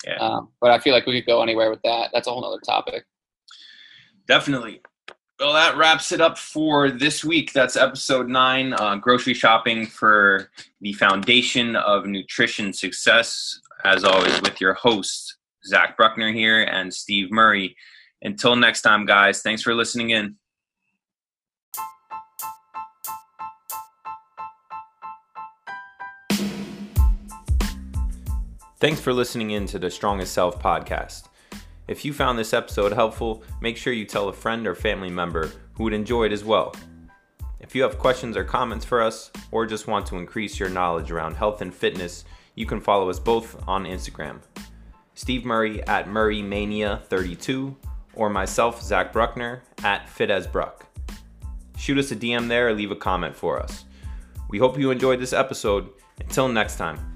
Yeah. 0.06 0.18
Um, 0.18 0.50
but 0.62 0.72
I 0.72 0.80
feel 0.80 0.94
like 0.94 1.06
we 1.06 1.20
could 1.20 1.28
go 1.28 1.42
anywhere 1.42 1.70
with 1.70 1.82
that. 1.84 2.12
That's 2.14 2.28
a 2.28 2.32
whole 2.32 2.46
other 2.46 2.62
topic. 2.62 3.06
Definitely. 4.28 4.82
Well, 5.40 5.54
that 5.54 5.78
wraps 5.78 6.12
it 6.12 6.22
up 6.22 6.38
for 6.38 6.90
this 6.90 7.24
week. 7.24 7.52
That's 7.52 7.76
episode 7.76 8.30
nine 8.30 8.74
uh, 8.74 8.96
grocery 8.96 9.34
shopping 9.34 9.86
for 9.86 10.50
the 10.80 10.94
foundation 10.94 11.76
of 11.76 12.06
nutrition 12.06 12.72
success. 12.72 13.60
As 13.84 14.04
always, 14.04 14.42
with 14.42 14.62
your 14.62 14.74
hosts, 14.74 15.38
Zach 15.66 15.98
Bruckner 15.98 16.32
here 16.32 16.64
and 16.64 16.94
Steve 16.94 17.32
Murray. 17.32 17.76
Until 18.22 18.56
next 18.56 18.82
time, 18.82 19.06
guys, 19.06 19.42
thanks 19.42 19.62
for 19.62 19.76
listening 19.76 20.12
in. 20.12 20.38
Thanks 28.86 29.02
for 29.02 29.14
listening 29.14 29.50
in 29.50 29.66
to 29.70 29.80
the 29.80 29.90
Strongest 29.90 30.32
Self 30.32 30.62
podcast. 30.62 31.30
If 31.88 32.06
you 32.06 32.14
found 32.14 32.38
this 32.38 32.54
episode 32.54 32.94
helpful, 32.94 33.42
make 33.60 33.78
sure 33.78 33.92
you 33.92 34.06
tell 34.06 34.30
a 34.30 34.32
friend 34.34 34.68
or 34.68 34.76
family 34.76 35.10
member 35.10 35.50
who 35.74 35.86
would 35.86 35.94
enjoy 35.94 36.26
it 36.26 36.32
as 36.32 36.44
well. 36.44 36.76
If 37.60 37.74
you 37.74 37.82
have 37.82 37.98
questions 37.98 38.38
or 38.38 38.44
comments 38.44 38.86
for 38.86 39.02
us, 39.02 39.32
or 39.50 39.66
just 39.66 39.88
want 39.88 40.06
to 40.06 40.18
increase 40.18 40.60
your 40.60 40.70
knowledge 40.70 41.10
around 41.10 41.34
health 41.34 41.64
and 41.64 41.74
fitness, 41.74 42.26
you 42.54 42.68
can 42.68 42.80
follow 42.80 43.10
us 43.10 43.18
both 43.18 43.60
on 43.68 43.86
Instagram. 43.86 44.38
Steve 45.16 45.46
Murray 45.46 45.82
at 45.88 46.06
MurrayMania32, 46.06 47.76
or 48.14 48.30
myself, 48.30 48.84
Zach 48.84 49.12
Bruckner, 49.12 49.64
at 49.84 50.06
FitAsBruck. 50.06 50.82
Shoot 51.76 51.98
us 51.98 52.12
a 52.12 52.16
DM 52.16 52.48
there 52.48 52.68
or 52.68 52.74
leave 52.74 52.92
a 52.92 52.96
comment 52.96 53.36
for 53.36 53.60
us. 53.60 53.86
We 54.52 54.60
hope 54.60 54.78
you 54.78 54.92
enjoyed 54.92 55.20
this 55.20 55.34
episode. 55.34 55.90
Until 56.20 56.48
next 56.48 56.76
time. 56.76 57.15